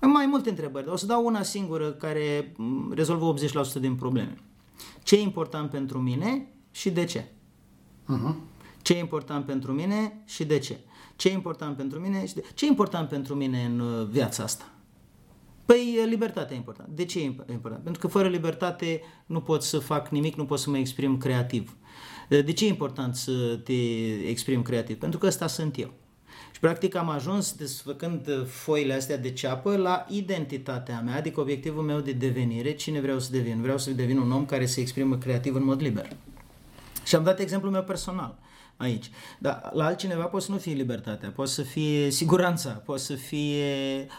mai 0.00 0.26
multe 0.26 0.48
întrebări, 0.48 0.84
dar 0.84 0.94
o 0.94 0.96
să 0.96 1.06
dau 1.06 1.24
una 1.24 1.42
singură 1.42 1.92
care 1.92 2.52
m, 2.56 2.92
rezolvă 2.94 3.34
80% 3.78 3.80
din 3.80 3.94
probleme. 3.94 4.38
Ce 5.02 5.16
e 5.16 5.20
important 5.20 5.70
pentru 5.70 5.98
mine 5.98 6.46
și 6.70 6.90
de 6.90 7.04
ce? 7.04 7.24
Uh-huh. 7.24 8.56
Ce 8.82 8.94
e 8.94 8.98
important 8.98 9.44
pentru 9.44 9.72
mine 9.72 10.22
și 10.24 10.44
de 10.44 10.58
ce? 10.58 10.78
Ce 11.16 11.28
e 11.28 11.32
important 11.32 11.76
pentru 11.76 11.98
mine 11.98 12.26
și 12.26 12.34
de 12.34 12.44
ce 12.54 12.64
e 12.64 12.68
important 12.68 13.08
pentru 13.08 13.34
mine 13.34 13.64
în 13.64 13.80
uh, 13.80 14.06
viața 14.06 14.42
asta? 14.42 14.64
Păi 15.64 16.04
libertatea 16.08 16.54
e 16.54 16.58
importantă. 16.58 16.90
De 16.94 17.04
ce 17.04 17.20
e 17.20 17.32
imp- 17.32 17.50
important? 17.50 17.82
Pentru 17.82 18.00
că 18.00 18.06
fără 18.06 18.28
libertate 18.28 19.02
nu 19.26 19.40
pot 19.40 19.62
să 19.62 19.78
fac 19.78 20.08
nimic, 20.08 20.36
nu 20.36 20.44
pot 20.44 20.58
să 20.58 20.70
mă 20.70 20.78
exprim 20.78 21.18
creativ. 21.18 21.76
De 22.28 22.52
ce 22.52 22.64
e 22.64 22.68
important 22.68 23.14
să 23.14 23.60
te 23.64 23.72
exprim 24.28 24.62
creativ? 24.62 24.98
Pentru 24.98 25.18
că 25.18 25.26
ăsta 25.26 25.46
sunt 25.46 25.78
eu. 25.78 25.92
Și 26.52 26.60
practic 26.60 26.94
am 26.94 27.08
ajuns, 27.08 27.52
desfăcând 27.52 28.28
uh, 28.28 28.44
foile 28.44 28.94
astea 28.94 29.18
de 29.18 29.32
ceapă, 29.32 29.76
la 29.76 30.06
identitatea 30.08 31.00
mea, 31.00 31.16
adică 31.16 31.40
obiectivul 31.40 31.82
meu 31.82 32.00
de 32.00 32.12
devenire, 32.12 32.72
cine 32.72 33.00
vreau 33.00 33.18
să 33.18 33.30
devin. 33.30 33.60
Vreau 33.60 33.78
să 33.78 33.90
devin 33.90 34.18
un 34.18 34.32
om 34.32 34.46
care 34.46 34.66
se 34.66 34.80
exprimă 34.80 35.16
creativ 35.18 35.54
în 35.54 35.64
mod 35.64 35.82
liber. 35.82 36.08
Și 37.04 37.14
am 37.14 37.24
dat 37.24 37.40
exemplul 37.40 37.72
meu 37.72 37.82
personal 37.82 38.38
aici. 38.78 39.10
Dar 39.38 39.70
la 39.72 39.84
altcineva 39.84 40.24
poate 40.24 40.44
să 40.44 40.52
nu 40.52 40.58
fie 40.58 40.72
libertatea, 40.72 41.28
poate 41.28 41.50
să 41.50 41.62
fie 41.62 42.10
siguranța, 42.10 42.70
poate 42.70 43.02
să 43.02 43.14
fie 43.14 43.66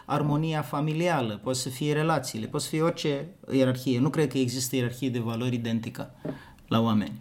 armonia 0.05 0.61
familială, 0.61 1.39
poate 1.43 1.57
să 1.57 1.69
fie 1.69 1.93
relațiile, 1.93 2.47
poate 2.47 2.65
să 2.65 2.71
fie 2.71 2.81
orice 2.81 3.27
ierarhie. 3.51 3.99
Nu 3.99 4.09
cred 4.09 4.31
că 4.31 4.37
există 4.37 4.75
ierarhie 4.75 5.09
de 5.09 5.19
valori 5.19 5.55
identică 5.55 6.11
la 6.67 6.81
oameni. 6.81 7.19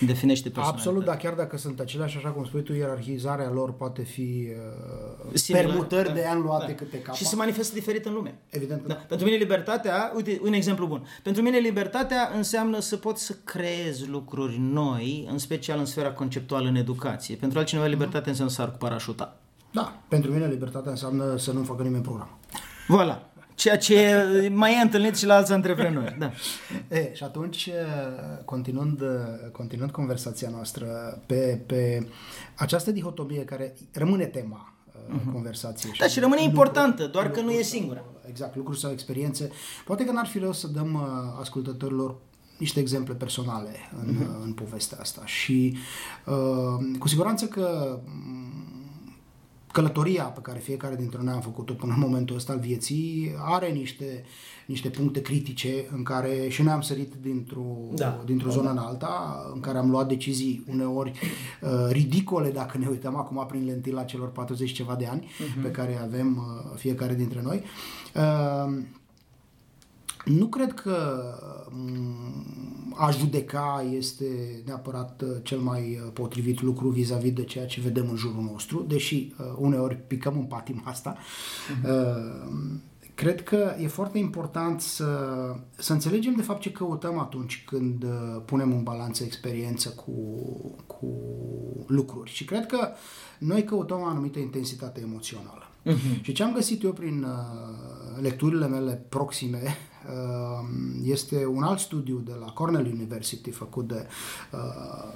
Definește 0.00 0.48
personalitatea. 0.48 0.90
Absolut, 0.90 1.04
dar 1.04 1.16
chiar 1.16 1.34
dacă 1.34 1.56
sunt 1.56 1.80
aceleași, 1.80 2.16
așa 2.16 2.28
cum 2.28 2.44
spui 2.44 2.62
tu, 2.62 2.72
ierarhizarea 2.72 3.50
lor 3.50 3.72
poate 3.72 4.02
fi 4.02 4.48
uh, 5.30 5.34
Similar, 5.34 5.66
permutări 5.66 6.08
da, 6.08 6.14
de 6.14 6.24
ani 6.24 6.42
luate 6.42 6.66
da. 6.66 6.72
câte 6.72 7.00
capa. 7.00 7.16
Și 7.16 7.26
se 7.26 7.36
manifestă 7.36 7.74
diferit 7.74 8.06
în 8.06 8.12
lume. 8.12 8.38
Evident 8.48 8.82
că 8.82 8.88
Da. 8.88 8.94
Pentru 8.94 9.26
mine 9.26 9.38
libertatea, 9.38 10.12
uite, 10.14 10.40
un 10.42 10.52
exemplu 10.52 10.86
bun. 10.86 11.06
Pentru 11.22 11.42
mine 11.42 11.58
libertatea 11.58 12.30
înseamnă 12.36 12.80
să 12.80 12.96
poți 12.96 13.24
să 13.24 13.34
creezi 13.44 14.08
lucruri 14.08 14.58
noi, 14.58 15.28
în 15.30 15.38
special 15.38 15.78
în 15.78 15.84
sfera 15.84 16.12
conceptuală 16.12 16.68
în 16.68 16.76
educație. 16.76 17.36
Pentru 17.36 17.58
altcineva 17.58 17.86
libertatea 17.86 18.30
înseamnă 18.30 18.52
să 18.52 18.60
sar 18.60 18.70
cu 18.70 18.76
parașuta. 18.76 19.36
Da, 19.72 20.02
pentru 20.08 20.32
mine 20.32 20.46
libertatea 20.46 20.90
înseamnă 20.90 21.36
să 21.36 21.52
nu 21.52 21.62
facă 21.62 21.82
nimeni 21.82 22.02
program. 22.02 22.38
Voilà. 22.84 23.35
Ceea 23.56 23.78
ce 23.78 24.50
mai 24.54 24.72
e 24.78 24.82
întâlnit 24.82 25.16
și 25.16 25.26
la 25.26 25.34
alți 25.34 25.52
antreprenori. 25.52 26.16
Da. 26.18 26.30
E, 26.88 27.14
și 27.14 27.22
atunci, 27.22 27.66
uh, 27.66 28.44
continuând, 28.44 29.00
uh, 29.00 29.08
continuând 29.52 29.90
conversația 29.90 30.48
noastră 30.50 30.86
pe, 31.26 31.60
pe 31.66 32.06
această 32.56 32.90
dihotomie 32.90 33.44
care 33.44 33.74
rămâne 33.92 34.24
tema 34.24 34.74
uh, 35.14 35.20
conversației. 35.32 35.90
Mhm. 35.90 36.00
Da, 36.00 36.08
și 36.08 36.20
rămâne 36.20 36.42
importantă, 36.42 37.06
doar 37.06 37.30
că 37.30 37.40
nu 37.40 37.50
e 37.50 37.62
singura. 37.62 38.04
Exact, 38.28 38.56
lucruri 38.56 38.78
sau 38.80 38.90
experiențe. 38.92 39.50
Poate 39.84 40.04
că 40.04 40.12
n-ar 40.12 40.26
fi 40.26 40.38
rău 40.38 40.52
să 40.52 40.66
dăm 40.66 40.94
uh, 40.94 41.38
ascultătorilor 41.40 42.16
niște 42.58 42.80
exemple 42.80 43.14
personale 43.14 43.70
în, 44.02 44.14
Mhm. 44.14 44.22
uh, 44.22 44.28
în 44.44 44.52
povestea 44.52 44.98
asta 45.00 45.22
și 45.24 45.76
uh, 46.26 46.96
cu 46.98 47.08
siguranță 47.08 47.46
că 47.46 47.98
mm, 48.04 48.75
călătoria 49.76 50.22
pe 50.24 50.40
care 50.40 50.58
fiecare 50.58 50.96
dintre 50.96 51.20
noi 51.22 51.32
am 51.34 51.40
făcut-o 51.40 51.72
până 51.72 51.92
în 51.92 52.00
momentul 52.00 52.36
ăsta 52.36 52.52
al 52.52 52.58
vieții 52.58 53.34
are 53.38 53.68
niște, 53.68 54.24
niște 54.66 54.88
puncte 54.88 55.20
critice 55.20 55.84
în 55.92 56.02
care 56.02 56.48
și 56.48 56.62
noi 56.62 56.72
am 56.72 56.80
sărit 56.80 57.14
dintr-o, 57.20 57.64
Da. 57.94 58.22
dintr-o 58.24 58.50
zonă 58.50 58.70
în 58.70 58.78
alta, 58.78 59.42
în 59.54 59.60
care 59.60 59.78
am 59.78 59.90
luat 59.90 60.08
decizii 60.08 60.64
uneori 60.70 61.12
uh, 61.62 61.88
ridicole 61.90 62.50
dacă 62.50 62.78
ne 62.78 62.86
uităm 62.88 63.16
acum 63.16 63.46
prin 63.48 63.64
lentila 63.64 64.02
celor 64.02 64.32
40 64.32 64.72
ceva 64.72 64.94
de 64.94 65.06
ani 65.06 65.26
uh-huh. 65.26 65.62
pe 65.62 65.70
care 65.70 65.98
avem 66.02 66.36
uh, 66.36 66.78
fiecare 66.78 67.14
dintre 67.14 67.42
noi. 67.42 67.62
Uh, 68.14 68.82
nu 70.26 70.46
cred 70.46 70.74
că 70.74 71.24
mm, 71.70 72.94
a 72.96 73.10
judeca 73.10 73.86
este 73.92 74.24
neapărat 74.64 75.22
uh, 75.22 75.36
cel 75.42 75.58
mai 75.58 76.00
uh, 76.04 76.10
potrivit 76.12 76.62
lucru 76.62 76.88
vis-a-vis 76.88 77.32
de 77.32 77.44
ceea 77.44 77.66
ce 77.66 77.80
vedem 77.80 78.08
în 78.10 78.16
jurul 78.16 78.42
nostru, 78.42 78.84
deși 78.88 79.14
uh, 79.38 79.46
uneori 79.58 79.96
picăm 79.96 80.38
în 80.38 80.44
patima 80.44 80.82
asta. 80.84 81.16
Uh, 81.84 82.78
cred 83.14 83.42
că 83.42 83.74
e 83.80 83.86
foarte 83.86 84.18
important 84.18 84.80
să, 84.80 85.06
să 85.76 85.92
înțelegem 85.92 86.34
de 86.34 86.42
fapt 86.42 86.60
ce 86.60 86.72
căutăm 86.72 87.18
atunci 87.18 87.64
când 87.66 88.02
uh, 88.02 88.42
punem 88.44 88.72
în 88.72 88.82
balanță 88.82 89.24
experiență 89.24 89.88
cu, 89.88 90.12
cu 90.86 91.06
lucruri. 91.86 92.30
Și 92.30 92.44
cred 92.44 92.66
că 92.66 92.88
noi 93.38 93.64
căutăm 93.64 94.00
o 94.00 94.04
anumită 94.04 94.38
intensitate 94.38 95.00
emoțională. 95.00 95.70
Uh-huh. 95.86 96.20
Și 96.22 96.32
ce 96.32 96.42
am 96.42 96.52
găsit 96.52 96.82
eu 96.82 96.92
prin 96.92 97.22
uh, 97.22 98.22
lecturile 98.22 98.66
mele 98.66 99.04
proxime 99.08 99.60
uh, 99.64 99.70
este 101.02 101.46
un 101.46 101.62
alt 101.62 101.78
studiu 101.78 102.18
de 102.18 102.32
la 102.40 102.46
Cornell 102.46 102.86
University 102.86 103.50
făcut 103.50 103.86
de 103.88 104.06
uh, 104.52 105.14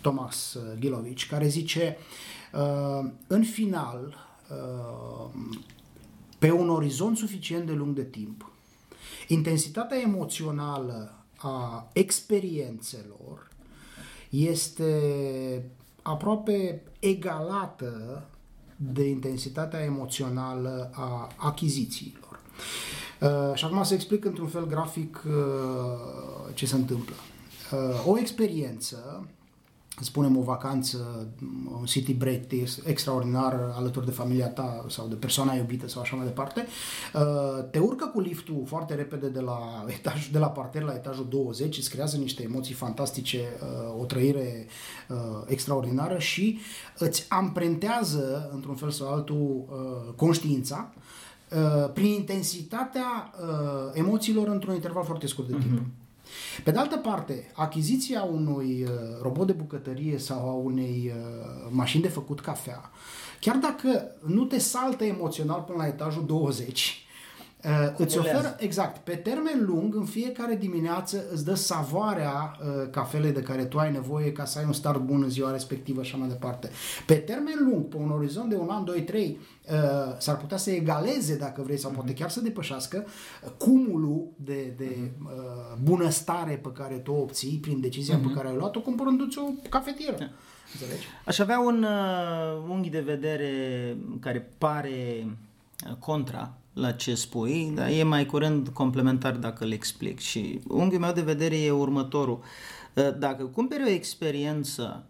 Thomas 0.00 0.58
Gilovici, 0.78 1.26
care 1.26 1.48
zice 1.48 1.96
uh, 2.52 3.10
în 3.26 3.42
final 3.42 4.16
uh, 4.50 5.30
pe 6.38 6.50
un 6.50 6.68
orizont 6.68 7.16
suficient 7.16 7.66
de 7.66 7.72
lung 7.72 7.94
de 7.94 8.04
timp, 8.04 8.50
intensitatea 9.28 10.00
emoțională 10.00 11.14
a 11.36 11.88
experiențelor 11.92 13.48
este 14.30 15.70
aproape 16.02 16.82
egalată 16.98 18.24
de 18.76 19.08
intensitatea 19.08 19.84
emoțională 19.84 20.90
a 20.94 21.28
achizițiilor. 21.36 22.40
Uh, 23.20 23.54
și 23.54 23.64
acum 23.64 23.82
să 23.82 23.94
explic 23.94 24.24
într-un 24.24 24.46
fel 24.46 24.66
grafic 24.66 25.22
uh, 25.26 26.54
ce 26.54 26.66
se 26.66 26.74
întâmplă. 26.74 27.14
Uh, 27.72 28.06
o 28.06 28.18
experiență 28.18 29.26
spunem, 30.00 30.36
o 30.36 30.42
vacanță, 30.42 31.28
un 31.78 31.84
city 31.84 32.14
break 32.14 32.42
extraordinar 32.84 33.72
alături 33.74 34.04
de 34.04 34.10
familia 34.10 34.48
ta 34.48 34.84
sau 34.88 35.06
de 35.06 35.14
persoana 35.14 35.54
iubită 35.54 35.88
sau 35.88 36.00
așa 36.00 36.16
mai 36.16 36.24
departe, 36.24 36.66
uh, 37.14 37.64
te 37.70 37.78
urcă 37.78 38.06
cu 38.06 38.20
liftul 38.20 38.62
foarte 38.66 38.94
repede 38.94 39.28
de 39.28 39.40
la, 39.40 39.84
etaj, 39.86 40.28
de 40.28 40.38
la 40.38 40.46
parter 40.46 40.82
la 40.82 40.92
etajul 40.92 41.26
20, 41.28 41.78
îți 41.78 41.90
creează 41.90 42.16
niște 42.16 42.42
emoții 42.42 42.74
fantastice, 42.74 43.40
uh, 43.62 44.00
o 44.00 44.04
trăire 44.04 44.66
uh, 45.08 45.16
extraordinară 45.46 46.18
și 46.18 46.58
îți 46.98 47.26
amprentează, 47.28 48.50
într-un 48.52 48.74
fel 48.74 48.90
sau 48.90 49.12
altul, 49.12 49.64
conștiința 50.16 50.92
prin 51.94 52.12
intensitatea 52.12 53.30
emoțiilor 53.92 54.48
într-un 54.48 54.74
interval 54.74 55.04
foarte 55.04 55.26
scurt 55.26 55.48
de 55.48 55.56
timp. 55.56 55.80
Uh-huh. 55.80 56.06
Pe 56.64 56.70
de 56.70 56.78
altă 56.78 56.96
parte, 56.96 57.50
achiziția 57.54 58.22
unui 58.22 58.82
uh, 58.82 58.90
robot 59.22 59.46
de 59.46 59.52
bucătărie 59.52 60.18
sau 60.18 60.48
a 60.48 60.52
unei 60.52 61.12
uh, 61.14 61.68
mașini 61.70 62.02
de 62.02 62.08
făcut 62.08 62.40
cafea, 62.40 62.90
chiar 63.40 63.56
dacă 63.56 64.10
nu 64.26 64.44
te 64.44 64.58
saltă 64.58 65.04
emoțional 65.04 65.60
până 65.60 65.78
la 65.78 65.86
etajul 65.86 66.26
20, 66.26 67.05
Uh, 67.66 67.92
îți 67.96 68.18
oferă, 68.18 68.56
exact, 68.58 68.98
pe 68.98 69.14
termen 69.14 69.64
lung, 69.64 69.94
în 69.94 70.04
fiecare 70.04 70.54
dimineață 70.54 71.24
îți 71.32 71.44
dă 71.44 71.54
savoarea 71.54 72.56
uh, 72.60 72.90
cafelei 72.90 73.32
de 73.32 73.40
care 73.40 73.64
tu 73.64 73.78
ai 73.78 73.92
nevoie 73.92 74.32
ca 74.32 74.44
să 74.44 74.58
ai 74.58 74.64
un 74.64 74.72
start 74.72 75.00
bun 75.00 75.22
în 75.22 75.28
ziua 75.28 75.50
respectivă 75.50 76.02
și 76.02 76.10
așa 76.10 76.18
mai 76.18 76.28
departe. 76.28 76.70
Pe 77.06 77.14
termen 77.14 77.54
lung, 77.70 77.84
pe 77.84 77.96
un 77.96 78.10
orizont 78.10 78.50
de 78.50 78.56
un 78.56 78.68
an, 78.68 78.84
doi, 78.84 79.02
trei, 79.02 79.38
uh, 79.70 80.16
s-ar 80.18 80.36
putea 80.36 80.56
să 80.56 80.70
egaleze, 80.70 81.36
dacă 81.36 81.62
vrei, 81.62 81.78
sau 81.78 81.90
poate 81.90 82.12
chiar 82.12 82.30
să 82.30 82.40
depășească 82.40 83.04
uh, 83.06 83.50
cumulul 83.58 84.28
de, 84.36 84.74
de 84.76 85.10
uh, 85.24 85.30
bunăstare 85.82 86.60
pe 86.62 86.72
care 86.72 86.94
tu 86.94 87.12
o 87.12 87.20
obții 87.20 87.58
prin 87.58 87.80
decizia 87.80 88.14
uh-huh. 88.14 88.20
pe 88.20 88.26
mhm. 88.26 88.36
care 88.36 88.48
ai 88.48 88.56
luat-o 88.56 88.80
cumpărându-ți 88.80 89.38
o 89.38 89.68
cafetieră. 89.68 90.16
Yeah. 90.18 90.30
Înțelegi? 90.72 91.06
Aș 91.24 91.38
avea 91.38 91.58
un 91.60 91.82
uh, 91.82 92.68
unghi 92.68 92.88
de 92.88 93.00
vedere 93.00 93.50
care 94.20 94.50
pare 94.58 95.26
uh, 95.86 95.94
contra 95.98 96.54
la 96.76 96.92
ce 96.92 97.14
spui, 97.14 97.72
dar 97.74 97.88
e 97.88 98.02
mai 98.02 98.26
curând 98.26 98.68
complementar 98.68 99.32
dacă 99.32 99.64
le 99.64 99.74
explic. 99.74 100.18
Și 100.18 100.60
unghiul 100.68 101.00
meu 101.00 101.12
de 101.12 101.20
vedere 101.20 101.56
e 101.56 101.70
următorul. 101.70 102.42
Ă, 102.96 103.10
dacă 103.10 103.44
cumperi 103.44 103.82
o 103.82 103.90
experiență 103.90 105.06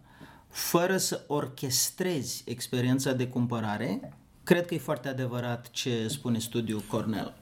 fără 0.49 0.97
să 0.97 1.23
orchestrezi 1.27 2.43
experiența 2.45 3.13
de 3.13 3.27
cumpărare, 3.27 4.17
cred 4.43 4.65
că 4.65 4.73
e 4.73 4.77
foarte 4.77 5.07
adevărat 5.07 5.69
ce 5.71 6.07
spune 6.07 6.39
studiul 6.39 6.83
Cornell. 6.87 7.33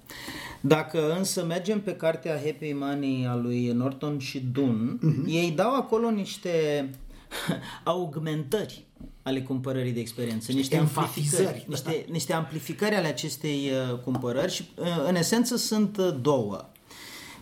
Dacă 0.62 1.16
însă 1.16 1.46
mergem 1.46 1.82
pe 1.82 1.96
cartea 1.96 2.42
Happy 2.46 2.74
Money 2.74 3.28
a 3.28 3.36
lui 3.36 3.72
Norton 3.72 4.20
și 4.20 4.40
Dunn, 4.40 5.00
uh-huh. 5.00 5.28
ei 5.28 5.52
dau 5.52 5.76
acolo 5.76 6.10
niște 6.10 6.90
augmentări 7.84 8.85
ale 9.26 9.42
cumpărării 9.42 9.92
de 9.92 10.00
experiență, 10.00 10.52
niște 10.52 10.78
amplificări, 10.78 11.66
niște, 11.70 12.04
da. 12.06 12.12
niște 12.12 12.34
amplificări 12.34 12.96
ale 12.96 13.08
acestei 13.08 13.72
uh, 13.92 14.00
cumpărări 14.00 14.52
și 14.52 14.70
uh, 14.78 14.86
în 15.08 15.16
esență 15.16 15.56
sunt 15.56 15.98
uh, 15.98 16.16
două. 16.22 16.70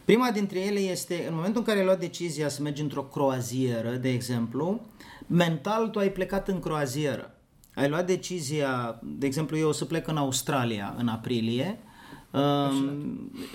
Prima 0.06 0.32
dintre 0.32 0.60
ele 0.60 0.80
este 0.80 1.26
în 1.28 1.36
momentul 1.36 1.60
în 1.60 1.66
care 1.66 1.80
ai 1.80 1.86
luat 1.86 2.00
decizia 2.00 2.50
să 2.50 2.62
mergi 2.62 2.82
într-o 2.82 3.04
croazieră, 3.04 3.90
de 3.90 4.10
exemplu, 4.10 4.82
mental 5.28 5.88
tu 5.90 6.00
ai 6.00 6.12
plecat 6.12 6.48
în 6.48 6.60
croazieră. 6.60 7.36
Ai 7.76 7.90
luat 7.90 8.06
decizia, 8.06 9.00
de 9.04 9.26
exemplu, 9.26 9.58
eu 9.58 9.68
o 9.68 9.72
să 9.72 9.86
plec 9.86 10.08
în 10.08 10.18
Australia 10.18 10.96
în 10.98 11.08
aprilie, 11.08 11.68
um, 11.68 11.92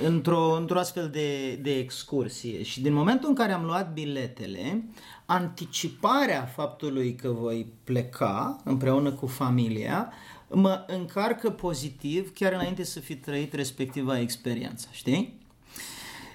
într-o, 0.05 0.57
într-o 0.57 0.79
astfel 0.79 1.09
de, 1.09 1.55
de 1.55 1.79
excursie. 1.79 2.63
Și 2.63 2.81
din 2.81 2.93
momentul 2.93 3.29
în 3.29 3.35
care 3.35 3.53
am 3.53 3.65
luat 3.65 3.93
biletele, 3.93 4.85
anticiparea 5.27 6.45
faptului 6.45 7.15
că 7.15 7.29
voi 7.29 7.67
pleca 7.85 8.61
împreună 8.65 9.13
cu 9.13 9.27
familia 9.27 10.13
mă 10.51 10.85
încarcă 10.87 11.51
pozitiv 11.51 12.33
chiar 12.33 12.53
înainte 12.53 12.85
să 12.85 13.01
fi 13.01 13.17
trăit 13.17 13.55
respectiva 13.55 14.19
experiență, 14.19 14.89
știi? 14.91 15.39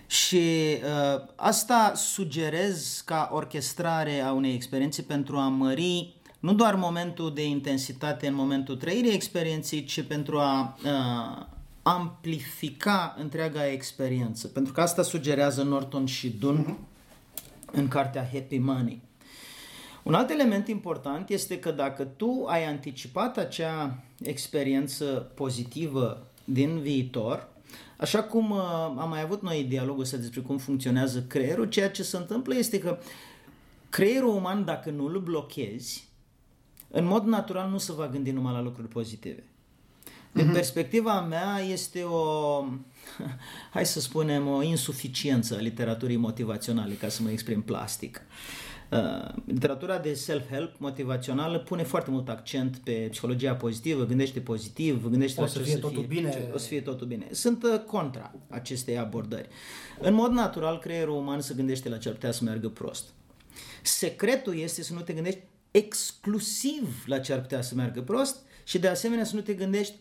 Și 0.08 0.38
uh, 0.38 1.22
asta 1.36 1.92
sugerez 1.96 3.02
ca 3.06 3.30
orchestrare 3.34 4.22
a 4.22 4.32
unei 4.32 4.54
experiențe 4.54 5.02
pentru 5.02 5.38
a 5.38 5.48
mări 5.48 6.16
nu 6.40 6.54
doar 6.54 6.76
momentul 6.76 7.34
de 7.34 7.46
intensitate 7.46 8.28
în 8.28 8.34
momentul 8.34 8.76
trăirii 8.76 9.14
experienței, 9.14 9.84
ci 9.84 10.02
pentru 10.02 10.40
a 10.40 10.78
uh, 10.84 11.46
amplifica 11.84 13.16
întreaga 13.20 13.68
experiență. 13.68 14.48
Pentru 14.48 14.74
că 14.74 14.82
asta 14.82 15.02
sugerează 15.02 15.64
Norton 15.64 16.06
și 16.06 16.30
Dunn 16.30 16.66
uh-huh 16.66 16.92
în 17.74 17.88
cartea 17.88 18.30
Happy 18.34 18.58
Money. 18.58 19.02
Un 20.04 20.14
alt 20.14 20.30
element 20.30 20.68
important 20.68 21.30
este 21.30 21.60
că 21.60 21.72
dacă 21.72 22.04
tu 22.04 22.46
ai 22.48 22.66
anticipat 22.66 23.38
acea 23.38 24.04
experiență 24.22 25.32
pozitivă 25.36 26.28
din 26.44 26.80
viitor, 26.80 27.48
așa 27.98 28.24
cum 28.24 28.52
uh, 28.52 28.58
am 28.98 29.10
mai 29.10 29.22
avut 29.22 29.42
noi 29.42 29.64
dialogul 29.64 30.02
ăsta 30.02 30.18
despre 30.18 30.42
cum 30.42 30.58
funcționează 30.58 31.22
creierul, 31.22 31.70
ceea 31.70 31.90
ce 31.90 32.04
se 32.04 32.18
întâmplă 32.18 32.56
este 32.56 32.80
că 32.80 32.98
creierul 33.90 34.36
uman, 34.36 34.66
dacă 34.66 34.90
nu 34.90 35.06
îl 35.06 35.20
blochezi, 35.20 36.08
în 36.90 37.06
mod 37.06 37.24
natural 37.24 37.70
nu 37.70 37.78
se 37.78 37.94
va 37.94 38.08
gândi 38.08 38.32
numai 38.32 38.54
la 38.54 38.62
lucruri 38.62 38.88
pozitive. 38.88 39.44
Din 40.34 40.50
uh-huh. 40.50 40.54
perspectiva 40.54 41.22
mea 41.22 41.60
este 41.60 42.02
o, 42.02 42.64
hai 43.74 43.86
să 43.86 44.00
spunem, 44.00 44.48
o 44.48 44.62
insuficiență 44.62 45.56
a 45.56 45.60
literaturii 45.60 46.16
motivaționale, 46.16 46.94
ca 46.94 47.10
să 47.10 47.22
mă 47.22 47.30
exprim 47.30 47.62
plastic. 47.62 48.22
Uh, 48.92 49.34
literatura 49.46 49.98
de 49.98 50.14
self-help 50.14 50.78
motivațională 50.78 51.60
pune 51.60 51.84
foarte 51.84 52.12
mult 52.12 52.30
accent 52.30 52.78
pe 52.78 53.08
psihologia 53.12 53.56
pozitivă, 53.56 54.06
gândește 54.06 54.40
pozitiv, 54.40 55.10
gândește 55.10 55.42
o 55.42 55.46
să 55.46 55.60
fie 55.60 55.78
totul 55.78 56.06
fie, 56.08 56.20
bine. 56.20 56.50
O 56.54 56.58
să 56.58 56.68
fie 56.68 56.82
totul 56.82 57.08
bine. 57.08 57.28
Sunt 57.32 57.64
uh, 57.64 57.80
contra 57.80 58.36
acestei 58.50 58.98
abordări. 58.98 59.48
În 60.00 60.14
mod 60.14 60.32
natural, 60.32 60.80
creierul 60.80 61.16
uman 61.16 61.42
se 61.42 61.54
gândește 61.54 61.90
la 61.90 61.98
ce 61.98 62.08
ar 62.08 62.14
putea 62.14 62.32
să 62.32 62.44
meargă 62.44 62.70
prost. 62.70 63.10
Secretul 63.82 64.58
este 64.58 64.84
să 64.84 64.94
nu 64.94 65.00
te 65.00 65.14
gândești 65.14 65.40
exclusiv 65.72 67.04
la 67.06 67.20
ce 67.20 67.34
ar 67.34 67.42
putea 67.42 67.62
să 67.62 67.76
meargă 67.76 68.02
prost 68.02 68.38
și 68.64 68.80
de 68.80 68.88
asemenea 68.88 69.26
să 69.26 69.36
nu 69.36 69.42
te 69.42 69.54
gândești 69.54 69.96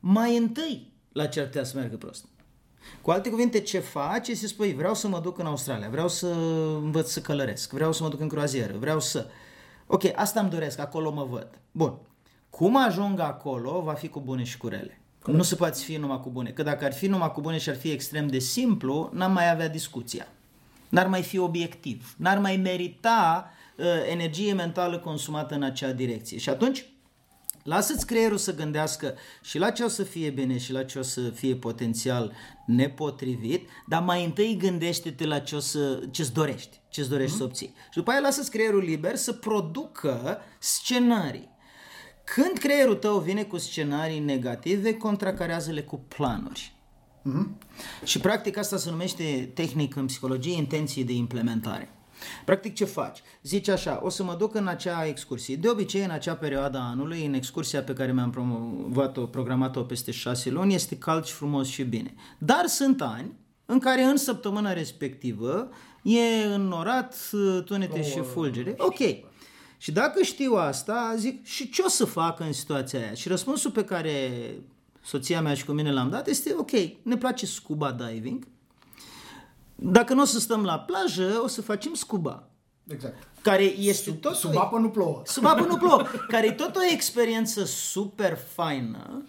mai 0.00 0.36
întâi 0.36 0.92
la 1.12 1.26
ce 1.26 1.40
ar 1.40 1.46
putea 1.46 1.64
să 1.64 1.76
meargă 1.76 1.96
prost. 1.96 2.24
Cu 3.02 3.10
alte 3.10 3.30
cuvinte, 3.30 3.60
ce 3.60 3.78
faci 3.78 4.28
este 4.28 4.46
să 4.46 4.52
spui, 4.52 4.74
vreau 4.74 4.94
să 4.94 5.08
mă 5.08 5.20
duc 5.20 5.38
în 5.38 5.46
Australia, 5.46 5.88
vreau 5.88 6.08
să 6.08 6.26
învăț 6.82 7.10
să 7.10 7.20
călăresc, 7.20 7.72
vreau 7.72 7.92
să 7.92 8.02
mă 8.02 8.08
duc 8.08 8.20
în 8.20 8.28
croazieră, 8.28 8.78
vreau 8.78 9.00
să... 9.00 9.26
Ok, 9.86 10.02
asta 10.14 10.40
îmi 10.40 10.50
doresc, 10.50 10.78
acolo 10.78 11.12
mă 11.12 11.24
văd. 11.24 11.48
Bun. 11.70 11.98
Cum 12.50 12.76
ajung 12.76 13.20
acolo 13.20 13.80
va 13.80 13.92
fi 13.92 14.08
cu 14.08 14.20
bune 14.20 14.42
și 14.42 14.56
cu 14.56 14.68
rele. 14.68 15.00
Cum? 15.22 15.34
Nu 15.34 15.42
se 15.42 15.54
poate 15.54 15.78
fi 15.82 15.96
numai 15.96 16.20
cu 16.20 16.30
bune. 16.30 16.50
Că 16.50 16.62
dacă 16.62 16.84
ar 16.84 16.92
fi 16.92 17.06
numai 17.06 17.32
cu 17.32 17.40
bune 17.40 17.58
și 17.58 17.68
ar 17.68 17.76
fi 17.76 17.90
extrem 17.90 18.26
de 18.26 18.38
simplu, 18.38 19.10
n-am 19.12 19.32
mai 19.32 19.50
avea 19.50 19.68
discuția. 19.68 20.26
N-ar 20.88 21.06
mai 21.06 21.22
fi 21.22 21.38
obiectiv. 21.38 22.14
N-ar 22.16 22.38
mai 22.38 22.56
merita 22.56 23.50
uh, 23.76 23.84
energie 24.10 24.52
mentală 24.52 24.98
consumată 24.98 25.54
în 25.54 25.62
acea 25.62 25.92
direcție. 25.92 26.38
Și 26.38 26.48
atunci, 26.48 26.84
Lasă-ți 27.62 28.06
creierul 28.06 28.36
să 28.36 28.54
gândească 28.54 29.14
și 29.42 29.58
la 29.58 29.70
ce 29.70 29.82
o 29.82 29.88
să 29.88 30.02
fie 30.02 30.30
bine 30.30 30.58
și 30.58 30.72
la 30.72 30.82
ce 30.82 30.98
o 30.98 31.02
să 31.02 31.20
fie 31.20 31.54
potențial 31.54 32.32
nepotrivit, 32.66 33.68
dar 33.88 34.02
mai 34.02 34.24
întâi 34.24 34.56
gândește-te 34.56 35.26
la 35.26 35.38
ce 35.38 35.56
o 35.56 35.58
să, 35.58 36.02
ce-ți 36.10 36.32
dorești, 36.32 36.80
ce-ți 36.88 37.08
dorești 37.08 37.34
mm-hmm. 37.34 37.38
să 37.38 37.44
obții. 37.44 37.74
Și 37.90 37.96
după 37.98 38.10
aia 38.10 38.20
lasă-ți 38.20 38.50
creierul 38.50 38.82
liber 38.82 39.16
să 39.16 39.32
producă 39.32 40.38
scenarii. 40.58 41.48
Când 42.24 42.58
creierul 42.58 42.94
tău 42.94 43.18
vine 43.18 43.42
cu 43.42 43.58
scenarii 43.58 44.18
negative, 44.18 44.96
contracarează-le 44.96 45.82
cu 45.82 45.96
planuri. 45.96 46.72
Uh-huh. 47.20 47.46
Și 48.04 48.18
practic 48.18 48.56
asta 48.56 48.76
se 48.76 48.90
numește 48.90 49.50
tehnic 49.54 49.96
în 49.96 50.06
psihologie 50.06 50.56
intenție 50.56 51.04
de 51.04 51.12
implementare. 51.12 51.88
Practic 52.44 52.74
ce 52.74 52.84
faci? 52.84 53.18
Zici 53.42 53.68
așa, 53.68 54.00
o 54.02 54.08
să 54.08 54.22
mă 54.22 54.34
duc 54.38 54.54
în 54.54 54.66
acea 54.66 55.06
excursie. 55.06 55.56
De 55.56 55.68
obicei, 55.68 56.04
în 56.04 56.10
acea 56.10 56.34
perioadă 56.34 56.78
a 56.78 56.88
anului, 56.88 57.26
în 57.26 57.34
excursia 57.34 57.82
pe 57.82 57.92
care 57.92 58.12
mi-am 58.12 58.30
promovat-o, 58.30 59.26
programat-o 59.26 59.82
peste 59.82 60.10
șase 60.10 60.50
luni, 60.50 60.74
este 60.74 60.98
cald 60.98 61.24
și 61.24 61.32
frumos 61.32 61.68
și 61.68 61.82
bine. 61.82 62.14
Dar 62.38 62.66
sunt 62.66 63.02
ani 63.02 63.32
în 63.66 63.78
care 63.78 64.02
în 64.02 64.16
săptămâna 64.16 64.72
respectivă 64.72 65.68
e 66.02 66.44
înnorat, 66.54 67.16
tunete 67.64 68.02
și 68.02 68.20
fulgere. 68.20 68.74
Ok. 68.78 68.98
Și 69.78 69.92
dacă 69.92 70.22
știu 70.22 70.54
asta, 70.54 71.14
zic, 71.16 71.46
și 71.46 71.70
ce 71.70 71.82
o 71.82 71.88
să 71.88 72.04
fac 72.04 72.40
în 72.40 72.52
situația 72.52 72.98
aia? 72.98 73.14
Și 73.14 73.28
răspunsul 73.28 73.70
pe 73.70 73.84
care 73.84 74.30
soția 75.02 75.40
mea 75.40 75.54
și 75.54 75.64
cu 75.64 75.72
mine 75.72 75.92
l-am 75.92 76.10
dat 76.10 76.28
este, 76.28 76.54
ok, 76.58 76.70
ne 77.02 77.16
place 77.16 77.46
scuba 77.46 77.92
diving, 77.92 78.46
dacă 79.82 80.14
nu 80.14 80.22
o 80.22 80.24
să 80.24 80.38
stăm 80.38 80.64
la 80.64 80.78
plajă, 80.78 81.40
o 81.42 81.46
să 81.46 81.62
facem 81.62 81.94
scuba. 81.94 82.48
Exact. 82.86 83.28
Care 83.42 83.62
este 83.62 84.12
tot 84.12 84.34
Sub 84.34 84.56
apă 84.56 84.78
nu 84.78 84.90
plouă. 84.90 85.22
Sub 85.24 85.44
apă 85.44 85.64
nu 85.64 85.76
plouă. 85.76 86.06
care 86.28 86.46
e 86.46 86.52
tot 86.52 86.76
o 86.76 86.80
experiență 86.92 87.64
super 87.64 88.38
faină 88.52 89.24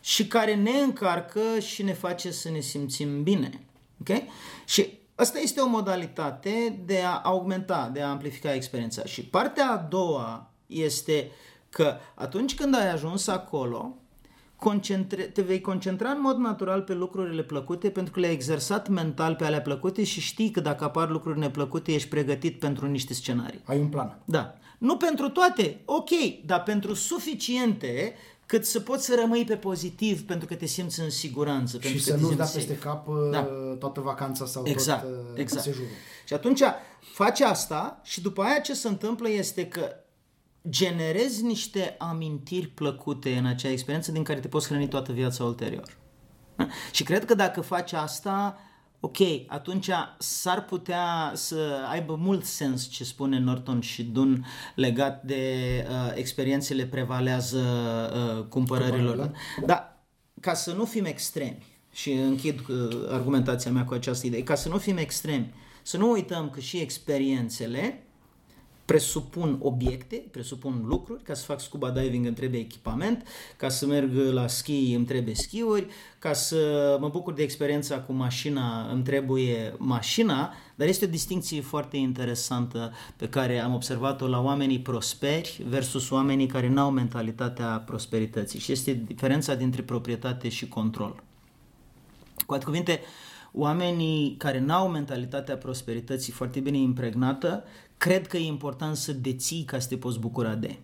și 0.00 0.26
care 0.26 0.54
ne 0.54 0.70
încarcă 0.70 1.58
și 1.58 1.82
ne 1.82 1.92
face 1.92 2.30
să 2.30 2.50
ne 2.50 2.60
simțim 2.60 3.22
bine. 3.22 3.64
Ok? 4.00 4.22
Și 4.64 4.98
asta 5.14 5.38
este 5.38 5.60
o 5.60 5.66
modalitate 5.66 6.82
de 6.84 7.02
a 7.04 7.20
augmenta, 7.22 7.90
de 7.92 8.02
a 8.02 8.08
amplifica 8.08 8.54
experiența. 8.54 9.04
Și 9.04 9.24
partea 9.24 9.70
a 9.70 9.76
doua 9.76 10.50
este 10.66 11.30
că 11.70 11.96
atunci 12.14 12.54
când 12.54 12.74
ai 12.74 12.90
ajuns 12.90 13.26
acolo, 13.26 13.96
concentre, 14.58 15.22
te 15.22 15.42
vei 15.42 15.60
concentra 15.60 16.10
în 16.10 16.20
mod 16.20 16.36
natural 16.36 16.80
pe 16.82 16.94
lucrurile 16.94 17.42
plăcute 17.42 17.90
pentru 17.90 18.12
că 18.12 18.20
le-ai 18.20 18.32
exersat 18.32 18.88
mental 18.88 19.34
pe 19.34 19.44
alea 19.44 19.60
plăcute 19.60 20.04
și 20.04 20.20
știi 20.20 20.50
că 20.50 20.60
dacă 20.60 20.84
apar 20.84 21.10
lucruri 21.10 21.38
neplăcute 21.38 21.92
ești 21.92 22.08
pregătit 22.08 22.58
pentru 22.58 22.86
niște 22.86 23.14
scenarii. 23.14 23.60
Ai 23.64 23.78
un 23.78 23.86
plan. 23.88 24.18
Da. 24.24 24.54
Nu 24.78 24.96
pentru 24.96 25.28
toate, 25.28 25.80
ok, 25.84 26.10
dar 26.46 26.62
pentru 26.62 26.94
suficiente 26.94 28.14
cât 28.46 28.64
să 28.64 28.80
poți 28.80 29.04
să 29.04 29.16
rămâi 29.20 29.44
pe 29.44 29.56
pozitiv 29.56 30.22
pentru 30.22 30.46
că 30.46 30.54
te 30.54 30.66
simți 30.66 31.00
în 31.00 31.10
siguranță. 31.10 31.76
Și 31.76 31.82
pentru 31.82 32.02
să 32.02 32.10
că 32.10 32.16
nu-ți 32.16 32.30
te 32.30 32.36
da 32.36 32.44
simți 32.44 32.66
peste 32.66 32.82
safe. 32.82 32.96
cap 32.96 33.06
Da. 33.30 33.38
uh, 33.70 33.78
toată 33.78 34.00
vacanța 34.00 34.46
sau 34.46 34.62
Exact, 34.66 35.02
tot 35.02 35.10
uh, 35.10 35.40
exact. 35.40 35.62
sejurul. 35.62 35.88
Și 36.26 36.34
atunci 36.34 36.60
faci 37.00 37.40
asta 37.40 38.00
și 38.04 38.20
după 38.20 38.42
aia 38.42 38.58
ce 38.58 38.74
se 38.74 38.88
întâmplă 38.88 39.28
este 39.28 39.66
că 39.66 39.92
generezi 40.68 41.44
niște 41.44 41.94
amintiri 41.98 42.66
plăcute 42.66 43.36
în 43.36 43.46
acea 43.46 43.70
experiență 43.70 44.12
din 44.12 44.22
care 44.22 44.40
te 44.40 44.48
poți 44.48 44.66
hrăni 44.66 44.88
toată 44.88 45.12
viața 45.12 45.44
ulterior. 45.44 45.96
Da? 46.56 46.66
Și 46.92 47.02
cred 47.02 47.24
că 47.24 47.34
dacă 47.34 47.60
faci 47.60 47.92
asta, 47.92 48.58
ok, 49.00 49.16
atunci 49.46 49.90
s-ar 50.18 50.64
putea 50.64 51.32
să 51.34 51.86
aibă 51.90 52.14
mult 52.14 52.44
sens 52.44 52.88
ce 52.88 53.04
spune 53.04 53.38
Norton 53.38 53.80
și 53.80 54.02
Dun 54.02 54.46
legat 54.74 55.22
de 55.22 55.44
uh, 55.88 56.12
experiențele 56.14 56.86
prevalează 56.86 57.58
uh, 57.58 58.44
cumpărărilor. 58.44 59.16
Cumpărările. 59.16 59.38
Dar 59.66 60.06
ca 60.40 60.54
să 60.54 60.72
nu 60.72 60.84
fim 60.84 61.04
extremi, 61.04 61.66
și 61.92 62.12
închid 62.12 62.68
uh, 62.68 62.88
argumentația 63.08 63.70
mea 63.70 63.84
cu 63.84 63.94
această 63.94 64.26
idee, 64.26 64.42
ca 64.42 64.54
să 64.54 64.68
nu 64.68 64.78
fim 64.78 64.96
extremi, 64.96 65.54
să 65.82 65.96
nu 65.96 66.10
uităm 66.10 66.50
că 66.50 66.60
și 66.60 66.76
experiențele 66.76 68.02
presupun 68.88 69.58
obiecte, 69.60 70.16
presupun 70.30 70.82
lucruri, 70.86 71.22
ca 71.22 71.34
să 71.34 71.44
fac 71.44 71.60
scuba 71.60 71.90
diving 71.90 72.26
îmi 72.26 72.34
trebuie 72.34 72.60
echipament, 72.60 73.26
ca 73.56 73.68
să 73.68 73.86
merg 73.86 74.12
la 74.14 74.46
schi 74.46 74.92
îmi 74.94 75.04
trebuie 75.04 75.34
schiuri, 75.34 75.86
ca 76.18 76.32
să 76.32 76.96
mă 77.00 77.08
bucur 77.08 77.32
de 77.32 77.42
experiența 77.42 78.00
cu 78.00 78.12
mașina 78.12 78.90
îmi 78.90 79.02
trebuie 79.02 79.74
mașina, 79.78 80.52
dar 80.74 80.88
este 80.88 81.04
o 81.04 81.08
distinție 81.08 81.60
foarte 81.60 81.96
interesantă 81.96 82.92
pe 83.16 83.28
care 83.28 83.58
am 83.58 83.74
observat-o 83.74 84.26
la 84.26 84.40
oamenii 84.42 84.80
prosperi 84.80 85.64
versus 85.68 86.10
oamenii 86.10 86.46
care 86.46 86.68
n-au 86.68 86.90
mentalitatea 86.90 87.82
prosperității 87.86 88.58
și 88.58 88.72
este 88.72 89.02
diferența 89.06 89.54
dintre 89.54 89.82
proprietate 89.82 90.48
și 90.48 90.68
control. 90.68 91.22
Cu 92.46 92.52
alte 92.52 92.64
cuvinte, 92.64 93.00
oamenii 93.52 94.34
care 94.38 94.60
n-au 94.60 94.88
mentalitatea 94.88 95.56
prosperității 95.56 96.32
foarte 96.32 96.60
bine 96.60 96.76
impregnată, 96.76 97.64
cred 97.98 98.26
că 98.26 98.36
e 98.36 98.46
important 98.46 98.96
să 98.96 99.12
deții 99.12 99.62
ca 99.62 99.78
să 99.78 99.88
te 99.88 99.96
poți 99.96 100.18
bucura 100.18 100.54
de. 100.54 100.78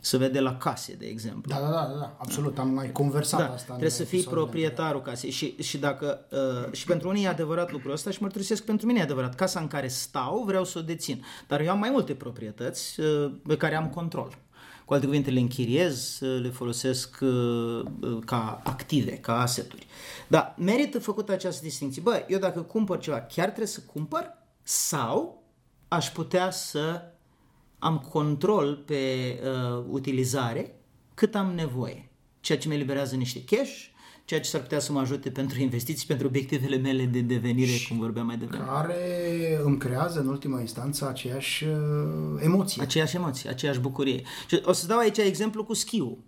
Să 0.00 0.16
vede 0.16 0.40
la 0.40 0.56
case, 0.56 0.94
de 0.94 1.06
exemplu. 1.06 1.52
Da, 1.54 1.60
da, 1.60 1.70
da, 1.70 1.98
da, 1.98 2.16
absolut. 2.18 2.58
Am 2.58 2.68
mai 2.68 2.92
conversat 2.92 3.40
Da, 3.40 3.44
asta. 3.44 3.56
în 3.58 3.66
trebuie 3.66 3.90
să 3.90 4.04
fii 4.04 4.18
episoadele 4.18 4.44
proprietarul 4.44 5.02
casei 5.02 5.30
și, 5.30 5.54
și 5.62 5.78
dacă 5.78 6.26
uh, 6.30 6.72
și 6.72 6.84
pentru 6.84 7.08
unii 7.08 7.24
e 7.24 7.28
adevărat 7.28 7.72
lucrul 7.72 7.92
ăsta 7.92 8.10
și 8.10 8.22
mărturisesc 8.22 8.64
pentru 8.64 8.86
mine 8.86 8.98
e 8.98 9.02
adevărat. 9.02 9.34
Casa 9.34 9.60
în 9.60 9.66
care 9.66 9.88
stau 9.88 10.42
vreau 10.46 10.64
să 10.64 10.78
o 10.78 10.82
dețin, 10.82 11.24
dar 11.46 11.60
eu 11.60 11.70
am 11.70 11.78
mai 11.78 11.90
multe 11.90 12.14
proprietăți 12.14 13.00
uh, 13.00 13.32
pe 13.46 13.56
care 13.56 13.74
am 13.74 13.88
control. 13.88 14.38
Cu 14.84 14.94
alte 14.94 15.06
cuvinte, 15.06 15.30
le 15.30 15.40
închiriez, 15.40 16.20
uh, 16.20 16.40
le 16.42 16.48
folosesc 16.48 17.18
uh, 17.20 17.28
uh, 17.28 18.18
ca 18.24 18.60
active, 18.64 19.10
ca 19.10 19.40
aseturi. 19.40 19.86
Da, 20.28 20.54
merită 20.58 20.98
făcută 20.98 21.32
această 21.32 21.64
distinție. 21.64 22.02
Bă, 22.02 22.24
eu 22.28 22.38
dacă 22.38 22.60
cumpăr 22.60 22.98
ceva, 22.98 23.20
chiar 23.20 23.46
trebuie 23.46 23.66
să 23.66 23.80
cumpăr 23.92 24.32
sau 24.62 25.37
aș 25.88 26.10
putea 26.10 26.50
să 26.50 27.02
am 27.78 27.98
control 27.98 28.82
pe 28.86 29.02
uh, 29.42 29.84
utilizare 29.88 30.74
cât 31.14 31.34
am 31.34 31.54
nevoie. 31.54 32.10
Ceea 32.40 32.58
ce 32.58 32.68
mi 32.68 32.74
eliberează 32.74 33.16
niște 33.16 33.44
cash, 33.44 33.86
ceea 34.24 34.40
ce 34.40 34.48
s-ar 34.48 34.60
putea 34.60 34.78
să 34.78 34.92
mă 34.92 35.00
ajute 35.00 35.30
pentru 35.30 35.60
investiții, 35.60 36.06
pentru 36.06 36.26
obiectivele 36.26 36.76
mele 36.76 37.04
de 37.04 37.20
devenire, 37.20 37.72
cum 37.88 37.98
vorbeam 37.98 38.26
mai 38.26 38.36
devreme. 38.36 38.64
Care 38.64 39.60
îmi 39.64 39.78
creează 39.78 40.20
în 40.20 40.26
ultima 40.26 40.60
instanță 40.60 41.08
aceeași 41.08 41.64
uh, 41.64 42.40
emoție. 42.40 42.82
Aceeași 42.82 43.16
emoție, 43.16 43.50
aceeași 43.50 43.78
bucurie. 43.78 44.22
Și 44.48 44.60
o 44.64 44.72
să 44.72 44.86
dau 44.86 44.98
aici 44.98 45.18
exemplu 45.18 45.64
cu 45.64 45.74
schiul. 45.74 46.18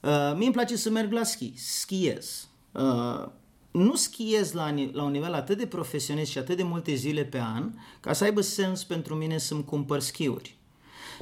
Uh, 0.00 0.32
mie 0.36 0.44
îmi 0.44 0.54
place 0.54 0.76
să 0.76 0.90
merg 0.90 1.12
la 1.12 1.22
schi, 1.22 1.52
schiez. 1.56 2.48
Uh, 2.72 3.28
nu 3.72 3.94
schiez 3.94 4.52
la, 4.52 4.68
ni- 4.68 4.90
la 4.92 5.02
un 5.02 5.10
nivel 5.10 5.32
atât 5.34 5.58
de 5.58 5.66
profesionist 5.66 6.30
și 6.30 6.38
atât 6.38 6.56
de 6.56 6.62
multe 6.62 6.94
zile 6.94 7.24
pe 7.24 7.38
an 7.40 7.72
ca 8.00 8.12
să 8.12 8.24
aibă 8.24 8.40
sens 8.40 8.84
pentru 8.84 9.14
mine 9.14 9.38
să-mi 9.38 9.64
cumpăr 9.64 10.00
schiuri. 10.00 10.56